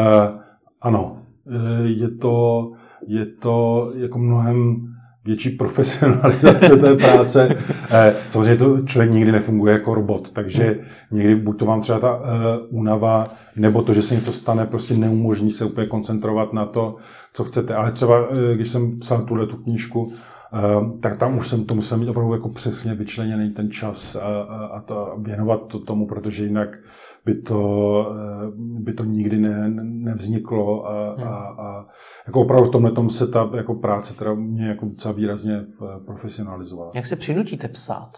ano, 0.80 1.18
eh, 1.46 1.88
je 1.88 2.08
to, 2.08 2.72
je 3.08 3.26
to 3.26 3.90
jako 3.96 4.18
mnohem 4.18 4.76
větší 5.24 5.50
profesionalizace 5.50 6.76
té 6.76 6.94
práce. 6.94 7.56
Samozřejmě 8.28 8.56
to 8.56 8.80
člověk 8.80 9.12
nikdy 9.12 9.32
nefunguje 9.32 9.72
jako 9.72 9.94
robot, 9.94 10.30
takže 10.32 10.78
někdy 11.10 11.34
buď 11.34 11.58
to 11.58 11.66
vám 11.66 11.80
třeba 11.80 11.98
ta 11.98 12.20
únava, 12.70 13.34
nebo 13.56 13.82
to, 13.82 13.94
že 13.94 14.02
se 14.02 14.14
něco 14.14 14.32
stane, 14.32 14.66
prostě 14.66 14.94
neumožní 14.94 15.50
se 15.50 15.64
úplně 15.64 15.86
koncentrovat 15.86 16.52
na 16.52 16.66
to, 16.66 16.96
co 17.32 17.44
chcete. 17.44 17.74
Ale 17.74 17.92
třeba, 17.92 18.28
když 18.54 18.68
jsem 18.68 18.98
psal 18.98 19.22
tuhle 19.22 19.46
tu 19.46 19.56
knížku, 19.56 20.12
tak 21.00 21.16
tam 21.16 21.38
už 21.38 21.48
jsem 21.48 21.64
to 21.64 21.74
musel 21.74 21.98
mít 21.98 22.08
opravdu 22.08 22.32
jako 22.32 22.48
přesně 22.48 22.94
vyčleněný 22.94 23.50
ten 23.50 23.70
čas 23.70 24.16
a, 24.16 24.20
a, 24.20 24.66
a 24.66 24.80
to, 24.80 25.14
věnovat 25.18 25.66
to 25.66 25.78
tomu, 25.78 26.06
protože 26.06 26.44
jinak 26.44 26.78
by 27.24 27.34
to, 27.34 28.06
eh, 28.16 28.52
by 28.56 28.92
to 28.92 29.04
nikdy 29.04 29.38
ne, 29.38 29.68
nevzniklo 29.82 30.86
a, 30.86 31.14
hmm. 31.18 31.28
a, 31.28 31.36
a 31.36 31.86
jako 32.26 32.40
opravdu 32.40 32.68
v 32.68 32.72
tomhle 32.72 32.92
tom 32.92 33.10
se 33.10 33.26
ta 33.26 33.50
jako 33.56 33.74
práce 33.74 34.14
teda 34.14 34.34
mě 34.34 34.68
jako 34.68 34.86
docela 34.86 35.14
výrazně 35.14 35.54
eh, 35.54 36.04
profesionalizovala. 36.06 36.90
Jak 36.94 37.06
se 37.06 37.16
přinutíte 37.16 37.68
psát? 37.68 38.10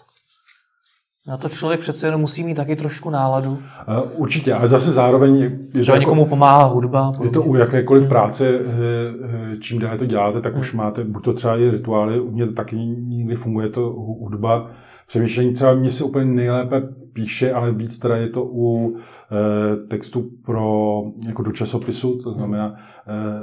Na 1.29 1.37
to 1.37 1.49
člověk 1.49 1.81
přece 1.81 2.07
jenom 2.07 2.21
musí 2.21 2.45
mít 2.45 2.55
taky 2.55 2.77
trošku 2.77 3.11
náladu. 3.11 3.59
Určitě, 4.15 4.55
ale 4.55 4.69
zase 4.69 4.93
zároveň... 4.93 5.37
Je 5.37 5.83
Třeba 5.83 5.97
jako, 5.97 6.01
někomu 6.01 6.27
pomáhá 6.27 6.65
hudba. 6.65 7.13
Je 7.23 7.31
to 7.31 7.43
u 7.43 7.55
jakékoliv 7.55 8.03
hmm. 8.03 8.09
práce, 8.09 8.49
eh, 8.49 8.63
eh, 9.53 9.57
čím 9.57 9.79
dále 9.79 9.99
to 9.99 10.07
děláte, 10.07 10.41
tak 10.41 10.53
hmm. 10.53 10.61
už 10.61 10.73
máte, 10.73 11.05
buď 11.05 11.25
to 11.25 11.33
třeba 11.33 11.57
i 11.57 11.71
rituály, 11.71 12.21
u 12.21 12.31
mě 12.31 12.47
to 12.47 12.53
taky 12.53 12.77
někdy 12.77 13.35
funguje 13.35 13.69
to 13.69 13.81
hudba, 14.21 14.67
přemýšlení 15.07 15.53
třeba 15.53 15.75
mě 15.75 15.91
se 15.91 16.05
úplně 16.05 16.25
nejlépe 16.25 16.83
píše, 17.13 17.53
ale 17.53 17.73
víc 17.73 17.99
teda 17.99 18.17
je 18.17 18.29
to 18.29 18.45
u 18.45 18.97
eh, 18.97 19.87
textu 19.87 20.31
pro, 20.45 21.03
jako 21.27 21.43
do 21.43 21.53
časopisu, 21.53 22.19
to 22.23 22.33
znamená 22.33 22.75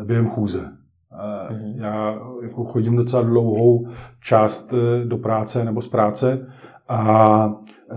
během 0.04 0.28
chůze. 0.28 0.72
Hmm. 1.50 1.74
Já 1.76 2.20
jako 2.44 2.66
chodím 2.66 2.96
docela 2.96 3.24
dlouhou 3.24 3.88
část 4.22 4.74
do 5.06 5.18
práce 5.18 5.66
nebo 5.66 5.82
z 5.82 5.88
práce 5.88 6.46
a 6.90 7.54
e, 7.92 7.96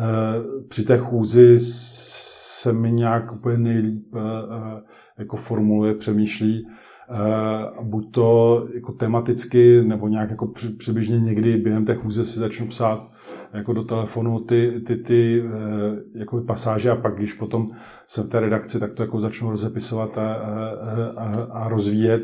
při 0.68 0.84
té 0.84 0.99
chůzi 0.99 1.57
se 1.59 2.72
mi 2.72 2.93
nějak 2.93 3.32
úplně 3.32 3.59
nejlíp 3.59 4.14
e, 4.14 4.18
e, 4.18 4.82
jako 5.18 5.36
formuluje, 5.36 5.95
přemýšlí, 5.95 6.66
e, 6.66 7.82
buď 7.82 8.12
to 8.12 8.66
jako 8.74 8.93
tematicky, 8.93 9.82
nebo 9.82 10.09
nějak 10.09 10.30
jako 10.30 10.47
při, 10.47 10.68
přibližně 10.68 11.20
někdy 11.20 11.57
během 11.57 11.84
té 11.84 11.95
chůze 11.95 12.24
si 12.24 12.38
začnu 12.38 12.66
psát 12.66 13.11
jako 13.53 13.72
do 13.72 13.84
telefonu 13.84 14.41
ty, 14.41 14.80
ty, 14.86 14.97
ty 14.97 15.43
e, 15.43 16.18
jako 16.18 16.41
pasáže 16.41 16.91
a 16.91 16.97
pak, 16.97 17.16
když 17.16 17.32
potom 17.32 17.68
jsem 18.07 18.24
v 18.24 18.28
té 18.28 18.41
redakci, 18.41 18.80
tak 18.80 18.93
to 18.93 19.03
jako 19.03 19.20
začnu 19.20 19.51
rozepisovat 19.51 20.18
a, 20.18 20.34
a, 21.16 21.43
a 21.53 21.68
rozvíjet. 21.68 22.22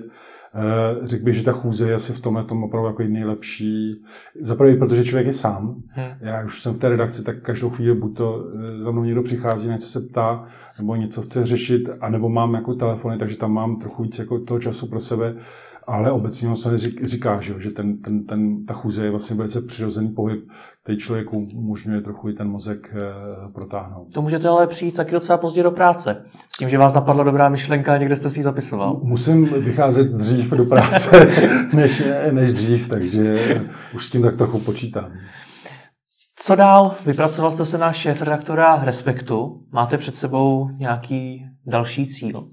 Eh, 0.59 1.07
řekl 1.07 1.25
bych, 1.25 1.35
že 1.35 1.43
ta 1.43 1.53
chůze 1.53 1.89
je 1.89 1.95
asi 1.95 2.13
v 2.13 2.21
tomhle 2.21 2.45
tom 2.45 2.65
opravdu 2.65 2.87
jako 2.87 3.03
nejlepší. 3.03 4.03
Zaprvé, 4.41 4.77
protože 4.77 5.05
člověk 5.05 5.27
je 5.27 5.33
sám. 5.33 5.79
Hmm. 5.89 6.11
Já 6.21 6.45
už 6.45 6.63
jsem 6.63 6.75
v 6.75 6.79
té 6.79 6.89
redakci, 6.89 7.23
tak 7.23 7.43
každou 7.43 7.71
chvíli 7.71 7.95
buď 7.95 8.17
to 8.17 8.45
eh, 8.55 8.83
za 8.83 8.91
mnou 8.91 9.05
někdo 9.05 9.23
přichází, 9.23 9.69
něco 9.69 9.87
se 9.87 10.01
ptá, 10.01 10.45
nebo 10.79 10.97
něco 10.97 11.23
chce 11.23 11.47
řešit, 11.47 11.89
anebo 12.01 12.29
mám 12.29 12.55
jako 12.55 12.75
telefony, 12.75 13.19
takže 13.19 13.37
tam 13.37 13.53
mám 13.53 13.77
trochu 13.77 14.03
víc 14.03 14.19
jako 14.19 14.39
toho 14.39 14.61
času 14.61 14.87
pro 14.87 15.01
sebe 15.01 15.35
ale 15.87 16.13
obecně 16.13 16.57
se 16.57 16.79
říká, 17.03 17.41
že, 17.41 17.55
že 17.59 17.71
ten, 17.71 17.99
ten, 17.99 18.25
ten, 18.25 18.67
ta 18.67 18.75
chůze 18.75 19.05
je 19.05 19.11
vlastně 19.11 19.37
velice 19.37 19.61
přirozený 19.61 20.09
pohyb, 20.09 20.49
který 20.87 20.99
člověku 20.99 21.49
umožňuje 21.55 22.01
trochu 22.01 22.29
i 22.29 22.33
ten 22.33 22.49
mozek 22.49 22.95
e, 22.95 23.53
protáhnout. 23.53 24.15
To 24.15 24.23
můžete 24.23 24.49
ale 24.49 24.67
přijít 24.67 24.95
taky 24.95 25.13
docela 25.13 25.39
pozdě 25.39 25.63
do 25.63 25.71
práce. 25.71 26.23
S 26.55 26.59
tím, 26.59 26.69
že 26.69 26.79
vás 26.79 26.95
napadla 26.95 27.25
dobrá 27.25 27.49
myšlenka 27.49 27.95
a 27.95 27.97
někde 27.97 28.17
jste 28.17 28.31
si 28.31 28.39
ji 28.39 28.43
zapisoval. 28.43 29.01
Musím 29.03 29.45
vycházet 29.45 30.09
dřív 30.09 30.51
do 30.51 30.65
práce, 30.65 31.29
než, 31.73 32.03
než 32.31 32.53
dřív, 32.53 32.89
takže 32.89 33.39
už 33.95 34.07
s 34.07 34.11
tím 34.11 34.23
tak 34.23 34.37
trochu 34.37 34.59
počítám. 34.59 35.13
Co 36.39 36.55
dál? 36.55 36.95
Vypracoval 37.07 37.51
jste 37.51 37.65
se 37.65 37.79
na 37.79 37.93
šéf 37.93 38.23
redaktora 38.23 38.85
Respektu. 38.85 39.61
Máte 39.73 39.99
před 39.99 40.15
sebou 40.15 40.69
nějaký 40.79 41.45
další 41.67 42.07
cíl? 42.07 42.39
Uh, 42.39 42.47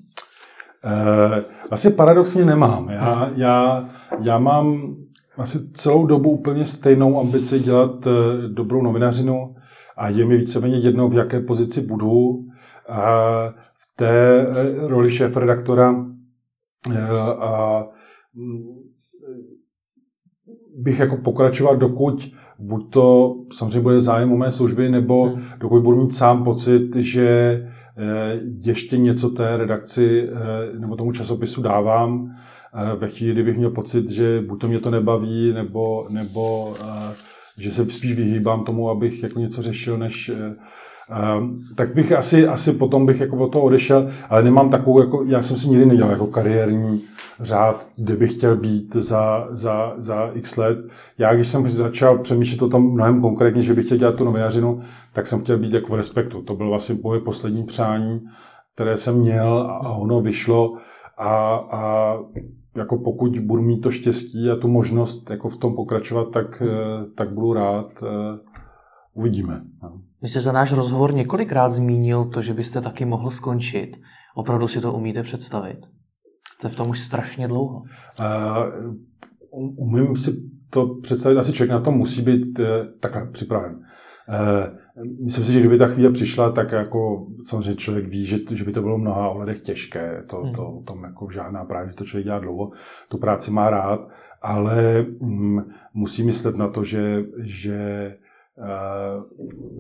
asi 1.72 1.90
paradoxně 1.90 2.46
nemám. 2.46 2.90
Já, 2.90 3.32
já, 3.36 3.86
já 4.22 4.40
mám 4.40 4.96
asi 5.38 5.72
celou 5.72 6.06
dobu 6.06 6.30
úplně 6.30 6.66
stejnou 6.66 7.20
ambici 7.20 7.60
dělat 7.60 8.06
uh, 8.06 8.14
dobrou 8.48 8.82
novinařinu 8.82 9.56
a 9.98 10.10
je 10.10 10.26
mi 10.26 10.38
víceméně 10.38 10.78
jedno, 10.78 11.10
v 11.10 11.14
jaké 11.14 11.40
pozici 11.40 11.82
budu. 11.82 12.46
A 12.90 13.10
v 13.50 13.96
té 13.96 14.48
uh, 14.48 14.88
roli 14.88 15.12
šéf-redaktora 15.12 16.06
a 17.40 17.84
mm, 18.34 18.64
bych 20.76 21.00
jako 21.00 21.18
pokračoval, 21.18 21.78
dokud 21.78 22.32
buď 22.60 22.94
to 22.94 23.36
samozřejmě 23.54 23.80
bude 23.80 24.02
zájem 24.02 24.32
o 24.32 24.38
mé 24.38 24.52
služby, 24.52 24.90
nebo 24.90 25.26
hmm. 25.26 25.44
dokud 25.58 25.84
budu 25.84 26.02
mít 26.02 26.16
sám 26.16 26.44
pocit, 26.44 26.96
že 26.96 27.60
Eh, 27.98 28.40
ještě 28.66 28.98
něco 28.98 29.30
té 29.30 29.58
redakci 29.58 30.30
eh, 30.30 30.80
nebo 30.80 30.96
tomu 30.96 31.12
časopisu 31.12 31.62
dávám. 31.62 32.36
Ve 32.98 33.08
chvíli, 33.08 33.34
kdybych 33.34 33.58
měl 33.58 33.70
pocit, 33.70 34.10
že 34.10 34.42
buď 34.42 34.62
to 34.62 34.68
mě 34.68 34.80
to 34.80 34.92
nebaví, 34.92 35.54
nebo, 35.54 36.06
nebo 36.10 36.74
že 37.58 37.72
se 37.72 37.90
spíš 37.90 38.14
vyhýbám 38.14 38.64
tomu, 38.64 38.90
abych 38.90 39.24
jako 39.24 39.40
něco 39.40 39.62
řešil, 39.62 39.98
než 39.98 40.32
tak 41.76 41.94
bych 41.96 42.12
asi, 42.12 42.48
asi 42.48 42.74
potom 42.74 43.06
bych 43.06 43.20
jako 43.20 43.38
od 43.38 43.52
toho 43.52 43.66
odešel, 43.66 44.10
ale 44.30 44.44
nemám 44.44 44.70
takovou, 44.70 45.00
jako, 45.00 45.24
já 45.28 45.42
jsem 45.42 45.58
si 45.58 45.70
nikdy 45.70 45.86
nedělal 45.86 46.12
jako 46.12 46.28
kariérní 46.28 47.02
řád, 47.40 47.88
kde 47.98 48.16
bych 48.16 48.34
chtěl 48.34 48.58
být 48.58 48.96
za, 48.96 49.48
za, 49.52 49.94
za 49.98 50.32
x 50.34 50.58
let. 50.58 50.78
Já, 51.18 51.36
když 51.36 51.48
jsem 51.48 51.70
začal 51.70 52.20
přemýšlet 52.20 52.62
o 52.62 52.70
tom 52.70 52.94
mnohem 52.94 53.22
konkrétně, 53.22 53.62
že 53.62 53.74
bych 53.74 53.86
chtěl 53.86 53.98
dělat 53.98 54.16
tu 54.16 54.24
novinařinu, 54.24 54.82
tak 55.14 55.28
jsem 55.28 55.42
chtěl 55.42 55.58
být 55.58 55.74
jako 55.74 55.94
v 55.94 55.96
respektu. 55.96 56.42
To 56.42 56.56
bylo 56.56 56.70
vlastně 56.70 56.96
moje 57.04 57.20
poslední 57.20 57.64
přání, 57.64 58.22
které 58.76 58.98
jsem 58.98 59.16
měl 59.16 59.68
a 59.70 59.90
ono 59.90 60.22
vyšlo 60.22 60.78
a, 61.18 61.56
a 61.72 62.18
jako 62.76 62.98
pokud 62.98 63.40
budu 63.40 63.62
mít 63.62 63.82
to 63.82 63.92
štěstí 63.92 64.50
a 64.50 64.56
tu 64.56 64.68
možnost 64.68 65.30
jako 65.30 65.50
v 65.50 65.58
tom 65.58 65.76
pokračovat, 65.76 66.32
tak, 66.34 66.64
tak 67.16 67.34
budu 67.34 67.54
rád. 67.54 68.04
Uvidíme. 69.14 69.62
No. 69.84 70.02
Vy 70.22 70.28
jste 70.28 70.42
za 70.42 70.52
náš 70.52 70.72
rozhovor 70.72 71.14
několikrát 71.14 71.70
zmínil 71.70 72.26
to, 72.26 72.42
že 72.42 72.54
byste 72.54 72.82
taky 72.82 73.06
mohl 73.06 73.30
skončit. 73.30 73.98
Opravdu 74.36 74.68
si 74.68 74.82
to 74.82 74.94
umíte 74.94 75.24
představit? 75.24 75.78
Jste 76.48 76.70
v 76.70 76.76
tom 76.76 76.90
už 76.90 77.00
strašně 77.00 77.48
dlouho. 77.48 77.82
Uh, 78.20 78.96
umím 79.78 80.18
si 80.18 80.32
to 80.70 80.96
představit, 81.02 81.38
asi 81.38 81.54
člověk 81.54 81.72
na 81.72 81.80
to 81.80 81.92
musí 81.92 82.22
být 82.22 82.60
uh, 82.60 82.66
takhle 83.00 83.28
připraven. 83.32 83.80
Uh, 84.30 85.04
myslím 85.26 85.46
si, 85.46 85.52
že 85.52 85.60
kdyby 85.60 85.78
ta 85.78 85.88
chvíle 85.88 86.12
přišla, 86.12 86.52
tak 86.52 86.72
jako 86.72 87.28
samozřejmě 87.44 87.76
člověk 87.76 88.08
ví, 88.08 88.26
že, 88.26 88.38
že 88.52 88.66
by 88.66 88.72
to 88.72 88.82
bylo 88.82 88.98
mnoha 88.98 89.30
ohledech 89.30 89.62
těžké. 89.62 90.24
To, 90.28 90.38
hmm. 90.38 90.54
to 90.54 90.72
o 90.72 90.84
tom 90.84 91.04
jako 91.04 91.30
žádná 91.32 91.66
právě, 91.66 91.90
že 91.90 91.96
to 91.96 92.06
člověk 92.06 92.26
dělá 92.26 92.40
dlouho, 92.40 92.72
tu 93.08 93.18
práci 93.18 93.52
má 93.52 93.70
rád, 93.70 94.08
ale 94.42 95.06
um, 95.20 95.72
musí 95.94 96.24
myslet 96.24 96.58
na 96.58 96.68
to, 96.68 96.84
že, 96.84 97.24
že 97.44 98.16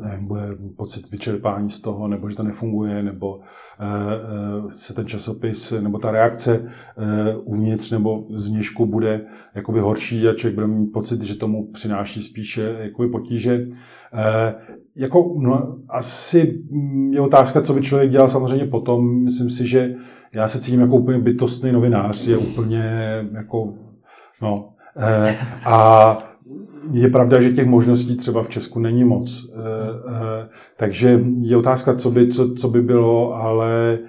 nevím, 0.01 0.27
bude 0.27 0.41
pocit 0.77 1.11
vyčerpání 1.11 1.69
z 1.69 1.81
toho, 1.81 2.07
nebo 2.07 2.29
že 2.29 2.35
to 2.35 2.43
nefunguje, 2.43 3.03
nebo 3.03 3.39
eh, 3.79 3.85
eh, 3.85 4.71
se 4.71 4.93
ten 4.93 5.05
časopis, 5.05 5.73
nebo 5.81 5.99
ta 5.99 6.11
reakce 6.11 6.65
eh, 6.97 7.35
uvnitř 7.35 7.91
nebo 7.91 8.25
zvnějšku 8.33 8.85
bude 8.85 9.25
jakoby 9.55 9.79
horší 9.79 10.27
a 10.27 10.33
člověk 10.33 10.55
bude 10.55 10.67
mít 10.67 10.91
pocit, 10.91 11.21
že 11.21 11.35
tomu 11.35 11.71
přináší 11.71 12.21
spíše 12.21 12.75
jakoby 12.79 13.09
potíže. 13.09 13.67
Jako, 14.95 15.35
no, 15.37 15.77
asi 15.89 16.63
je 17.11 17.21
otázka, 17.21 17.61
co 17.61 17.73
by 17.73 17.81
člověk 17.81 18.11
dělal 18.11 18.29
samozřejmě 18.29 18.65
potom. 18.65 19.23
Myslím 19.23 19.49
si, 19.49 19.67
že 19.67 19.95
já 20.35 20.47
se 20.47 20.59
cítím 20.59 20.79
jako 20.79 20.95
úplně 20.95 21.19
bytostný 21.19 21.71
novinář, 21.71 22.27
je 22.27 22.37
úplně 22.37 22.97
jako, 23.33 23.73
no, 24.41 24.55
a 25.65 26.32
je 26.91 27.09
pravda, 27.09 27.41
že 27.41 27.51
těch 27.51 27.67
možností 27.67 28.17
třeba 28.17 28.43
v 28.43 28.49
Česku 28.49 28.79
není 28.79 29.03
moc. 29.03 29.49
Eh, 29.49 29.59
eh, 30.09 30.49
takže 30.77 31.23
je 31.37 31.57
otázka, 31.57 31.95
co 31.95 32.11
by, 32.11 32.27
co, 32.27 32.53
co 32.53 32.67
by 32.67 32.81
bylo, 32.81 33.35
ale 33.35 33.99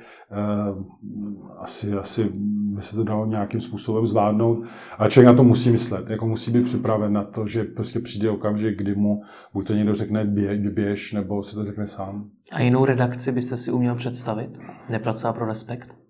asi, 1.58 1.92
asi 1.92 2.30
by 2.74 2.82
se 2.82 2.96
to 2.96 3.02
dalo 3.02 3.26
nějakým 3.26 3.60
způsobem 3.60 4.06
zvládnout. 4.06 4.64
A 4.98 5.08
člověk 5.08 5.26
na 5.26 5.34
to 5.34 5.44
musí 5.44 5.70
myslet, 5.70 6.10
jako 6.10 6.26
musí 6.26 6.50
být 6.50 6.64
připraven 6.64 7.12
na 7.12 7.24
to, 7.24 7.46
že 7.46 7.64
prostě 7.64 8.00
přijde 8.00 8.30
okamžik, 8.30 8.78
kdy 8.78 8.94
mu 8.94 9.22
buď 9.52 9.66
to 9.66 9.74
někdo 9.74 9.94
řekne 9.94 10.24
bě, 10.24 10.56
běž, 10.56 11.12
nebo 11.12 11.42
se 11.42 11.54
to 11.54 11.64
řekne 11.64 11.86
sám. 11.86 12.30
A 12.52 12.60
jinou 12.60 12.84
redakci 12.84 13.32
byste 13.32 13.56
si 13.56 13.72
uměl 13.72 13.94
představit? 13.94 14.58
Nepracovat 14.90 15.32
pro 15.32 15.46
Respekt? 15.46 16.03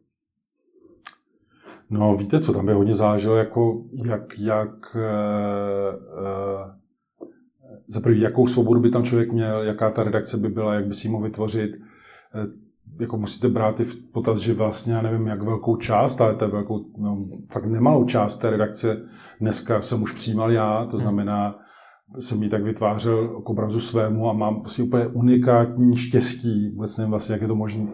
No 1.95 2.17
víte 2.17 2.41
co, 2.41 2.53
tam 2.53 2.67
by 2.67 2.73
hodně 2.73 2.95
záleželo, 2.95 3.37
jako, 3.37 3.83
jak, 3.93 4.39
jak 4.39 4.97
e, 4.97 5.07
e, 6.19 6.35
za 7.89 8.01
prvý, 8.01 8.21
jakou 8.21 8.47
svobodu 8.47 8.81
by 8.81 8.91
tam 8.91 9.05
člověk 9.05 9.33
měl, 9.33 9.63
jaká 9.63 9.91
ta 9.91 10.03
redakce 10.03 10.37
by 10.37 10.49
byla, 10.49 10.75
jak 10.75 10.87
by 10.87 10.95
si 10.95 11.07
ji 11.07 11.13
mohl 11.13 11.25
vytvořit. 11.25 11.71
E, 11.75 11.79
jako 13.01 13.17
musíte 13.17 13.49
brát 13.49 13.81
i 13.81 13.85
v 13.85 13.97
potaz, 14.13 14.39
že 14.39 14.55
vlastně, 14.55 14.93
já 14.93 15.03
nevím, 15.03 15.27
jak 15.27 15.43
velkou 15.43 15.77
část, 15.77 16.21
ale 16.21 16.35
to 16.35 16.45
je 16.45 16.51
velkou, 16.51 16.85
no, 16.99 17.25
fakt 17.53 17.67
nemalou 17.67 18.05
část 18.05 18.37
té 18.37 18.51
redakce 18.51 19.03
dneska 19.41 19.83
jsem 19.83 20.03
už 20.03 20.13
přijímal 20.13 20.53
já, 20.53 20.87
to 20.91 20.99
znamená, 20.99 21.59
jsem 22.19 22.43
ji 22.43 22.49
tak 22.49 22.63
vytvářel 22.63 23.29
k 23.29 23.51
obrazu 23.51 23.81
svému 23.81 24.31
a 24.31 24.33
mám 24.33 24.61
prostě 24.61 24.83
úplně 24.83 25.07
unikátní 25.07 25.97
štěstí, 25.97 26.71
vůbec 26.71 26.97
nevím 26.97 27.11
vlastně, 27.11 27.33
jak 27.33 27.43
je 27.43 27.49
to 27.49 27.55
možné, 27.55 27.87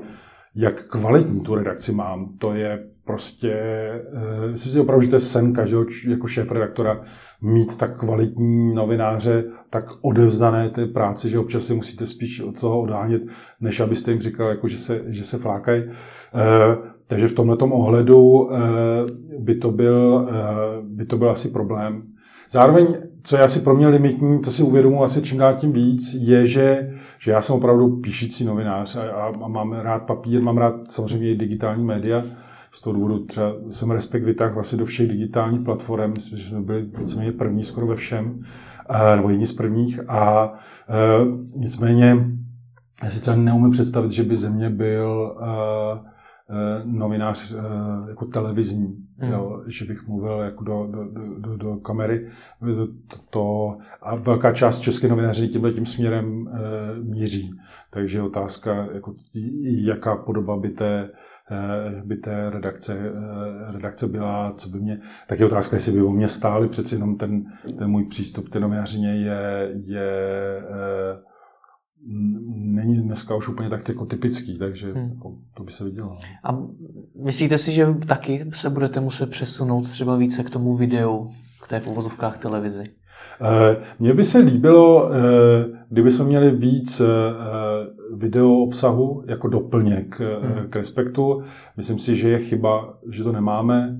jak 0.55 0.86
kvalitní 0.86 1.40
tu 1.40 1.55
redakci 1.55 1.92
mám. 1.92 2.28
To 2.38 2.55
je 2.55 2.86
prostě, 3.05 3.55
uh, 4.12 4.51
myslím 4.51 4.72
si 4.72 4.80
opravdu, 4.80 5.03
že 5.03 5.11
to 5.11 5.16
je 5.16 5.20
sen 5.20 5.53
každého 5.53 5.84
jako 6.09 6.26
šéf 6.26 6.53
redaktora 6.53 7.01
mít 7.42 7.76
tak 7.76 7.98
kvalitní 7.98 8.74
novináře, 8.74 9.44
tak 9.70 9.84
odevzdané 10.01 10.70
té 10.70 10.86
práci, 10.86 11.28
že 11.28 11.38
občas 11.38 11.64
si 11.64 11.74
musíte 11.74 12.07
spíš 12.07 12.40
od 12.40 12.61
toho 12.61 12.80
odhánět, 12.80 13.22
než 13.61 13.80
abyste 13.80 14.11
jim 14.11 14.20
říkal, 14.20 14.48
jako, 14.48 14.68
že, 14.68 14.78
se, 14.78 15.03
že 15.07 15.24
se 15.24 15.38
flákají. 15.38 15.84
Uh, 15.84 15.92
takže 17.07 17.28
v 17.28 17.32
tomto 17.32 17.66
ohledu 17.66 18.22
uh, 18.22 18.51
by, 19.38 19.55
to 19.55 19.70
byl, 19.70 20.28
by 20.82 21.07
to 21.07 21.16
byl 21.16 21.30
asi 21.30 21.48
problém. 21.48 22.03
Zároveň, 22.51 22.96
co 23.23 23.37
je 23.37 23.43
asi 23.43 23.61
pro 23.61 23.75
mě 23.75 23.89
limitní, 23.89 24.41
to 24.41 24.51
si 24.51 24.62
uvědomuji 24.62 25.03
asi 25.03 25.23
čím 25.23 25.39
dál 25.39 25.55
tím 25.55 25.73
víc, 25.73 26.14
je, 26.14 26.47
že, 26.47 26.91
že 27.18 27.31
já 27.31 27.43
jsem 27.43 27.57
opravdu 27.57 27.97
píšící 27.97 28.45
novinář 28.45 28.97
a, 28.97 29.03
a, 29.03 29.33
a 29.45 29.49
mám 29.49 29.73
rád 29.73 30.03
papír, 30.03 30.43
mám 30.43 30.59
rád 30.59 30.91
samozřejmě 30.91 31.31
i 31.31 31.37
digitální 31.37 31.85
média. 31.85 32.25
Z 32.73 32.81
toho 32.81 32.95
důvodu 32.95 33.25
třeba 33.25 33.53
jsem 33.71 33.91
Respekt 33.91 34.23
vytáhl 34.23 34.55
vlastně 34.55 34.79
do 34.79 34.85
všech 34.85 35.09
digitálních 35.09 35.61
platform, 35.61 36.11
myslím, 36.11 36.39
že 36.39 36.49
jsme 36.49 36.61
byli 36.61 36.83
víceméně 36.99 37.33
první 37.33 37.64
skoro 37.64 37.87
ve 37.87 37.95
všem, 37.95 38.41
nebo 39.16 39.31
jedni 39.31 39.47
z 39.47 39.55
prvních. 39.55 40.01
A 40.09 40.53
e, 40.89 40.97
nicméně 41.57 42.27
já 43.05 43.11
si 43.11 43.21
třeba 43.21 43.37
neumím 43.37 43.71
představit, 43.71 44.11
že 44.11 44.23
by 44.23 44.37
země 44.37 44.71
byl 44.71 45.37
Eh, 46.53 46.83
novinář 46.85 47.53
eh, 47.53 48.09
jako 48.09 48.27
televizní, 48.27 48.97
hmm. 49.21 49.33
jo, 49.33 49.62
že 49.66 49.85
bych 49.85 50.09
mluvil 50.09 50.39
jako 50.39 50.64
do, 50.64 50.87
do, 50.87 51.05
do, 51.39 51.57
do 51.57 51.77
kamery. 51.77 52.27
To, 52.61 52.89
to, 53.31 53.77
a 54.03 54.14
velká 54.14 54.53
část 54.53 54.81
české 54.81 55.09
novinářiny 55.09 55.49
tímhle 55.49 55.73
tím 55.73 55.87
směrem 55.87 56.49
e, 56.49 56.61
míří. 57.03 57.51
Takže 57.91 58.23
otázka, 58.23 58.89
jako, 58.95 59.14
jaká 59.64 60.16
podoba 60.16 60.57
by 60.57 60.68
té, 60.68 61.11
by 62.05 62.16
té 62.16 62.51
redakce, 62.51 63.12
redakce 63.71 64.07
byla, 64.07 64.55
co 64.57 64.68
by 64.68 64.81
mě, 64.81 65.01
tak 65.29 65.41
je 65.41 65.47
otázka, 65.47 65.77
jestli 65.77 65.93
by 65.93 66.03
o 66.03 66.11
mě 66.11 66.29
stály, 66.29 66.68
přeci 66.68 66.95
jenom 66.95 67.16
ten, 67.16 67.45
ten 67.79 67.91
můj 67.91 68.05
přístup 68.05 68.49
k 68.49 68.53
té 68.53 68.61
novinářině 68.61 69.16
je, 69.16 69.71
je 69.85 70.23
není 72.57 73.03
dneska 73.03 73.34
už 73.34 73.48
úplně 73.48 73.68
tak 73.68 73.88
jako 73.88 74.07
typický, 74.07 74.59
takže 74.59 74.92
hmm. 74.92 75.11
jako, 75.11 75.34
to 75.55 75.64
by 75.64 75.72
se 75.72 75.84
vidělo. 75.84 76.18
A 76.44 76.59
myslíte 77.24 77.59
si, 77.59 77.72
že 77.72 77.86
taky 78.07 78.46
se 78.53 78.70
budete 78.70 79.01
muset 79.01 79.30
přesunout 79.30 79.90
třeba 79.90 80.16
více 80.16 80.42
k 80.42 80.51
tomu 80.51 80.76
videu, 80.76 81.30
k 81.62 81.68
té 81.68 81.80
v 81.80 81.88
uvozovkách 81.88 82.38
televizi? 82.38 82.84
Eh, 83.42 83.76
mně 83.98 84.14
by 84.14 84.24
se 84.24 84.38
líbilo, 84.38 85.11
eh, 85.12 85.18
kdyby 85.88 86.11
jsme 86.11 86.24
měli 86.24 86.51
víc 86.51 87.01
eh, 87.01 87.05
video 88.14 88.53
obsahu 88.53 89.24
jako 89.26 89.48
doplněk 89.48 90.20
hmm. 90.20 90.68
k 90.70 90.76
respektu. 90.76 91.42
Myslím 91.76 91.98
si, 91.98 92.16
že 92.16 92.28
je 92.28 92.38
chyba, 92.38 92.94
že 93.11 93.24
to 93.24 93.32
nemáme 93.32 93.96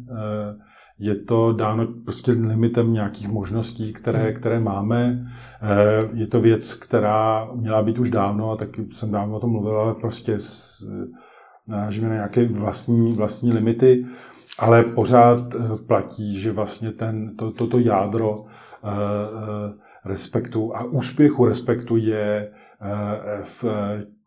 je 1.01 1.14
to 1.14 1.53
dáno 1.53 1.86
prostě 2.05 2.32
limitem 2.32 2.92
nějakých 2.92 3.28
možností, 3.28 3.92
které, 3.92 4.22
hmm. 4.22 4.34
které 4.34 4.61
máme. 4.61 5.26
Eh, 5.62 6.09
je 6.12 6.26
to 6.26 6.40
věc, 6.40 6.74
která 6.74 7.48
měla 7.55 7.82
být 7.82 7.98
už 7.98 8.11
dávno 8.11 8.51
a 8.51 8.57
taky 8.57 8.86
jsem 8.90 9.11
dávno 9.11 9.36
o 9.36 9.40
tom 9.40 9.51
mluvil, 9.51 9.80
ale 9.80 9.94
prostě 9.94 10.36
narážíme 11.66 12.09
na 12.09 12.14
nějaké 12.14 12.48
vlastní, 12.48 13.12
vlastní 13.12 13.53
limity, 13.53 14.07
ale 14.59 14.84
pořád 14.84 15.55
eh, 15.55 15.59
platí, 15.86 16.40
že 16.40 16.53
vlastně 16.53 16.90
ten, 16.90 17.36
to, 17.36 17.51
toto 17.51 17.78
jádro 17.78 18.36
eh, 18.84 18.88
respektu 20.05 20.76
a 20.76 20.84
úspěchu 20.84 21.44
respektu 21.44 21.96
je 21.96 22.53
v 23.42 23.64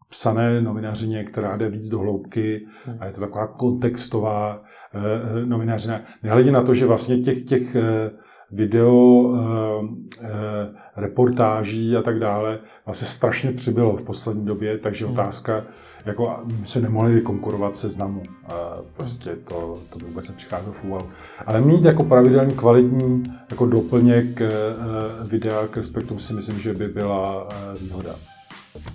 psané 0.09 0.61
novinařině, 0.61 1.23
která 1.23 1.57
jde 1.57 1.69
víc 1.69 1.89
do 1.89 1.99
hloubky 1.99 2.65
hmm. 2.85 2.97
a 2.99 3.05
je 3.05 3.11
to 3.11 3.21
taková 3.21 3.47
kontextová 3.47 4.63
Eh, 4.95 5.41
eh, 5.41 5.45
novinářina. 5.45 6.01
Nehledě 6.23 6.51
na 6.51 6.63
to, 6.63 6.73
že 6.73 6.85
vlastně 6.85 7.17
těch, 7.17 7.43
těch 7.43 7.75
eh, 7.75 8.11
video 8.51 9.33
reportáží 10.95 11.97
a 11.97 12.01
tak 12.01 12.19
dále 12.19 12.59
vlastně 12.85 13.07
strašně 13.07 13.51
přibylo 13.51 13.97
v 13.97 14.01
poslední 14.01 14.45
době, 14.45 14.77
takže 14.77 15.05
hmm. 15.05 15.13
otázka, 15.13 15.63
jako 16.05 16.39
my 16.59 16.65
se 16.65 16.81
nemohli 16.81 17.21
konkurovat 17.21 17.75
se 17.75 17.89
znamu. 17.89 18.23
Prostě 18.97 19.35
to, 19.47 19.79
to 19.89 19.99
by 19.99 20.05
vůbec 20.05 20.29
nepřicházelo 20.29 20.73
v 20.73 20.83
úvahu. 20.83 21.09
Ale 21.45 21.61
mít 21.61 21.85
jako 21.85 22.03
pravidelný 22.03 22.53
kvalitní 22.53 23.23
jako 23.51 23.65
doplněk 23.65 24.41
videa 25.23 25.67
k 25.67 25.77
respektu 25.77 26.19
si 26.19 26.33
myslím, 26.33 26.59
že 26.59 26.73
by 26.73 26.87
byla 26.87 27.47
výhoda. 27.81 28.15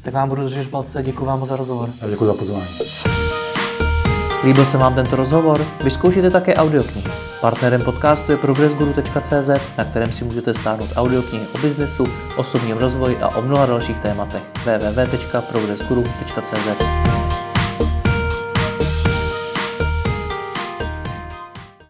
Tak 0.03 0.15
vám 0.15 0.29
budu 0.29 0.45
držet 0.45 0.71
palce, 0.71 1.03
děkuji 1.03 1.25
vám 1.25 1.45
za 1.45 1.57
rozhovor. 1.57 1.91
A 2.03 2.09
děkuji 2.09 2.27
za 2.27 2.35
pozvání. 2.35 2.67
Líbil 4.45 4.65
se 4.65 4.79
vám 4.79 4.95
tento 4.95 5.17
rozhovor? 5.17 5.67
Vyzkoušejte 5.85 6.31
také 6.31 6.55
audioknihy. 6.55 7.11
Partnerem 7.41 7.83
podcastu 7.83 8.33
je 8.33 8.39
progressguru.cz, 8.39 9.49
na 9.79 9.85
kterém 9.85 10.13
si 10.13 10.25
můžete 10.25 10.55
stáhnout 10.55 10.91
audioknihy 10.97 11.47
o 11.55 11.59
biznesu, 11.59 12.07
osobním 12.37 12.77
rozvoji 12.77 13.17
a 13.17 13.37
o 13.37 13.43
mnoha 13.43 13.67
dalších 13.67 13.99
tématech. 13.99 14.43
www.progressguru.cz 14.65 17.28